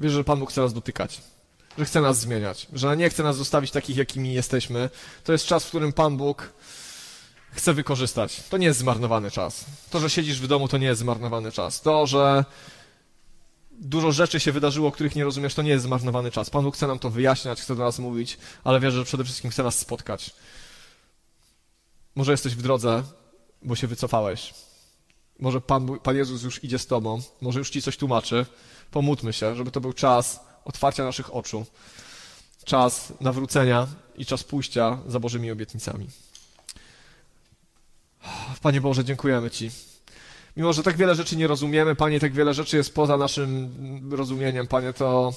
wierzę, 0.00 0.16
że 0.16 0.24
Pan 0.24 0.38
Bóg 0.38 0.50
chce 0.50 0.60
nas 0.60 0.74
dotykać, 0.74 1.20
że 1.78 1.84
chce 1.84 2.00
nas 2.00 2.20
zmieniać, 2.20 2.66
że 2.72 2.96
nie 2.96 3.10
chce 3.10 3.22
nas 3.22 3.36
zostawić 3.36 3.70
takich, 3.70 3.96
jakimi 3.96 4.34
jesteśmy. 4.34 4.90
To 5.24 5.32
jest 5.32 5.46
czas, 5.46 5.64
w 5.64 5.68
którym 5.68 5.92
Pan 5.92 6.16
Bóg 6.16 6.52
chce 7.56 7.74
wykorzystać. 7.74 8.42
To 8.50 8.56
nie 8.56 8.66
jest 8.66 8.78
zmarnowany 8.78 9.30
czas. 9.30 9.64
To, 9.90 10.00
że 10.00 10.10
siedzisz 10.10 10.40
w 10.40 10.46
domu, 10.46 10.68
to 10.68 10.78
nie 10.78 10.86
jest 10.86 11.00
zmarnowany 11.00 11.52
czas. 11.52 11.80
To, 11.80 12.06
że 12.06 12.44
dużo 13.70 14.12
rzeczy 14.12 14.40
się 14.40 14.52
wydarzyło, 14.52 14.92
których 14.92 15.16
nie 15.16 15.24
rozumiesz, 15.24 15.54
to 15.54 15.62
nie 15.62 15.70
jest 15.70 15.84
zmarnowany 15.84 16.30
czas. 16.30 16.50
Pan 16.50 16.64
Bóg 16.64 16.76
chce 16.76 16.86
nam 16.86 16.98
to 16.98 17.10
wyjaśniać, 17.10 17.60
chce 17.60 17.76
do 17.76 17.84
nas 17.84 17.98
mówić, 17.98 18.38
ale 18.64 18.80
wierzę, 18.80 18.98
że 18.98 19.04
przede 19.04 19.24
wszystkim 19.24 19.50
chce 19.50 19.62
nas 19.62 19.78
spotkać. 19.78 20.30
Może 22.14 22.32
jesteś 22.32 22.54
w 22.54 22.62
drodze, 22.62 23.02
bo 23.62 23.76
się 23.76 23.86
wycofałeś. 23.86 24.54
Może 25.38 25.60
Pan, 25.60 25.98
Pan 25.98 26.16
Jezus 26.16 26.42
już 26.42 26.64
idzie 26.64 26.78
z 26.78 26.86
tobą, 26.86 27.22
może 27.40 27.58
już 27.58 27.70
ci 27.70 27.82
coś 27.82 27.96
tłumaczy. 27.96 28.46
Pomódlmy 28.90 29.32
się, 29.32 29.56
żeby 29.56 29.70
to 29.70 29.80
był 29.80 29.92
czas 29.92 30.40
otwarcia 30.64 31.04
naszych 31.04 31.34
oczu, 31.34 31.66
czas 32.64 33.12
nawrócenia 33.20 33.86
i 34.16 34.26
czas 34.26 34.44
pójścia 34.44 34.98
za 35.06 35.20
Bożymi 35.20 35.50
obietnicami. 35.50 36.08
Panie 38.62 38.80
Boże, 38.80 39.04
dziękujemy 39.04 39.50
Ci. 39.50 39.70
Mimo, 40.56 40.72
że 40.72 40.82
tak 40.82 40.96
wiele 40.96 41.14
rzeczy 41.14 41.36
nie 41.36 41.46
rozumiemy, 41.46 41.94
Panie, 41.94 42.20
tak 42.20 42.32
wiele 42.32 42.54
rzeczy 42.54 42.76
jest 42.76 42.94
poza 42.94 43.16
naszym 43.16 43.70
rozumieniem, 44.12 44.66
Panie, 44.66 44.92
to 44.92 45.32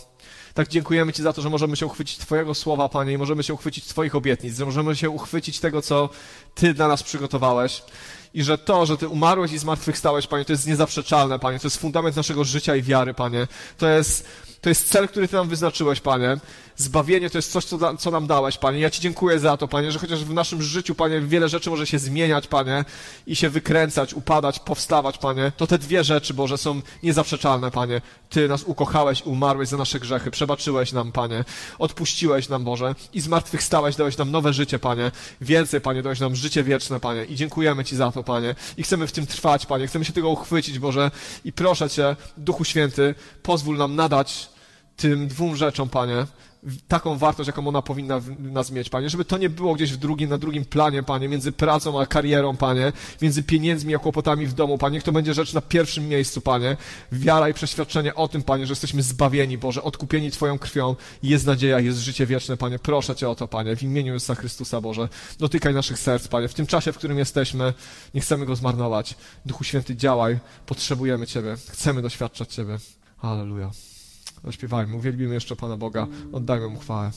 tak 0.53 0.67
dziękujemy 0.67 1.13
Ci 1.13 1.23
za 1.23 1.33
to, 1.33 1.41
że 1.41 1.49
możemy 1.49 1.75
się 1.75 1.85
uchwycić 1.85 2.17
Twojego 2.17 2.53
słowa, 2.53 2.89
Panie, 2.89 3.13
i 3.13 3.17
możemy 3.17 3.43
się 3.43 3.53
uchwycić 3.53 3.85
Twoich 3.85 4.15
obietnic, 4.15 4.57
że 4.57 4.65
możemy 4.65 4.95
się 4.95 5.09
uchwycić 5.09 5.59
tego, 5.59 5.81
co 5.81 6.09
Ty 6.55 6.73
dla 6.73 6.87
nas 6.87 7.03
przygotowałeś. 7.03 7.83
I 8.33 8.43
że 8.43 8.57
to, 8.57 8.85
że 8.85 8.97
Ty 8.97 9.07
umarłeś 9.07 9.51
i 9.51 9.57
zmartwychwstałeś, 9.57 10.27
Panie, 10.27 10.45
to 10.45 10.53
jest 10.53 10.67
niezaprzeczalne, 10.67 11.39
Panie, 11.39 11.59
to 11.59 11.67
jest 11.67 11.77
fundament 11.77 12.15
naszego 12.15 12.43
życia 12.43 12.75
i 12.75 12.81
wiary, 12.81 13.13
Panie. 13.13 13.47
To 13.77 13.87
jest, 13.87 14.27
to 14.61 14.69
jest 14.69 14.89
cel, 14.89 15.07
który 15.07 15.27
Ty 15.27 15.35
nam 15.35 15.49
wyznaczyłeś, 15.49 16.01
Panie. 16.01 16.37
Zbawienie 16.75 17.29
to 17.29 17.37
jest 17.37 17.51
coś, 17.51 17.65
co, 17.65 17.97
co 17.97 18.11
nam 18.11 18.27
dałeś, 18.27 18.57
Panie. 18.57 18.79
Ja 18.79 18.89
Ci 18.89 19.01
dziękuję 19.01 19.39
za 19.39 19.57
to, 19.57 19.67
Panie, 19.67 19.91
że 19.91 19.99
chociaż 19.99 20.23
w 20.23 20.33
naszym 20.33 20.61
życiu, 20.61 20.95
Panie, 20.95 21.21
wiele 21.21 21.49
rzeczy 21.49 21.69
może 21.69 21.87
się 21.87 21.99
zmieniać, 21.99 22.47
Panie, 22.47 22.85
i 23.27 23.35
się 23.35 23.49
wykręcać, 23.49 24.13
upadać, 24.13 24.59
powstawać, 24.59 25.17
Panie, 25.17 25.51
to 25.57 25.67
te 25.67 25.77
dwie 25.77 26.03
rzeczy, 26.03 26.33
Boże, 26.33 26.57
są 26.57 26.81
niezaprzeczalne, 27.03 27.71
Panie. 27.71 28.01
Ty 28.29 28.47
nas 28.47 28.63
ukochałeś, 28.63 29.21
umarłeś 29.25 29.69
za 29.69 29.77
nasze 29.77 29.99
grzechy, 29.99 30.31
przebaczyłeś 30.31 30.91
nam, 30.91 31.11
Panie, 31.11 31.43
odpuściłeś 31.79 32.49
nam, 32.49 32.63
Boże, 32.63 32.95
i 33.13 33.21
zmartwychwstałeś, 33.21 33.95
dałeś 33.95 34.17
nam 34.17 34.31
nowe 34.31 34.53
życie, 34.53 34.79
Panie. 34.79 35.11
Więcej, 35.41 35.81
Panie, 35.81 36.01
dałeś 36.03 36.19
nam 36.19 36.35
życie 36.35 36.63
wieczne, 36.63 36.99
Panie, 36.99 37.25
i 37.25 37.35
dziękujemy 37.35 37.85
Ci 37.85 37.95
za 37.95 38.11
to, 38.11 38.23
Panie. 38.23 38.55
I 38.77 38.83
chcemy 38.83 39.07
w 39.07 39.11
tym 39.11 39.27
trwać, 39.27 39.65
Panie, 39.65 39.87
chcemy 39.87 40.05
się 40.05 40.13
tego 40.13 40.29
uchwycić, 40.29 40.79
Boże, 40.79 41.11
i 41.45 41.53
proszę 41.53 41.89
Cię, 41.89 42.15
Duchu 42.37 42.65
Święty, 42.65 43.15
pozwól 43.43 43.77
nam 43.77 43.95
nadać 43.95 44.48
tym 44.99 45.27
dwóm 45.27 45.55
rzeczom, 45.55 45.89
Panie, 45.89 46.25
taką 46.87 47.17
wartość, 47.17 47.47
jaką 47.47 47.67
ona 47.67 47.81
powinna 47.81 48.21
nas 48.39 48.71
mieć, 48.71 48.89
Panie, 48.89 49.09
żeby 49.09 49.25
to 49.25 49.37
nie 49.37 49.49
było 49.49 49.75
gdzieś 49.75 49.93
w 49.93 49.97
drugim, 49.97 50.29
na 50.29 50.37
drugim 50.37 50.65
planie, 50.65 51.03
Panie, 51.03 51.29
między 51.29 51.51
pracą 51.51 52.01
a 52.01 52.05
karierą, 52.05 52.57
Panie, 52.57 52.93
między 53.21 53.43
pieniędzmi 53.43 53.95
a 53.95 53.99
kłopotami 53.99 54.47
w 54.47 54.53
domu, 54.53 54.77
Panie, 54.77 55.01
to 55.01 55.11
będzie 55.11 55.33
rzecz 55.33 55.53
na 55.53 55.61
pierwszim 55.61 56.07
miejscu, 56.07 56.41
Panie. 56.41 56.77
Wiara 57.11 57.49
i 57.49 57.53
przeświadczenie 57.53 58.15
o 58.15 58.27
tym, 58.27 58.43
Panie, 58.43 58.65
że 58.65 58.71
jesteśmy 58.71 59.03
zbawieni, 59.03 59.57
Boże, 59.57 59.83
odkupieni 59.83 60.31
Twoją 60.31 60.59
krwią 60.59 60.95
jest 61.23 61.45
nadzieja, 61.45 61.79
jest 61.79 61.99
życie 61.99 62.25
wieczne, 62.25 62.57
Panie. 62.57 62.79
Proszę 62.79 63.15
Cię 63.15 63.29
o 63.29 63.35
to, 63.35 63.47
Panie, 63.47 63.75
w 63.75 63.83
imieniu 63.83 64.13
Jezusa 64.13 64.35
Chrystusa, 64.35 64.81
Boże. 64.81 65.09
Dotykaj 65.39 65.73
naszych 65.73 65.99
serc, 65.99 66.27
Panie. 66.27 66.47
W 66.47 66.53
tym 66.53 66.67
czasie, 66.67 66.91
w 66.93 66.97
którym 66.97 67.17
jesteśmy, 67.17 67.73
nie 68.13 68.21
chcemy 68.21 68.45
go 68.45 68.55
zmarnować. 68.55 69.15
Duchu 69.45 69.63
Święty, 69.63 69.95
działaj. 69.95 70.39
Potrzebujemy 70.65 71.27
Ciebie. 71.27 71.55
Chcemy 71.69 72.01
doświadczać 72.01 72.53
Ciebie. 72.53 72.77
Halleluja. 73.17 73.71
Zaśpiewajmy, 74.43 74.95
uwielbimy 74.95 75.33
jeszcze 75.33 75.55
Pana 75.55 75.77
Boga, 75.77 76.07
oddajmy 76.31 76.67
Mu 76.67 76.79
chwałę. 76.79 77.11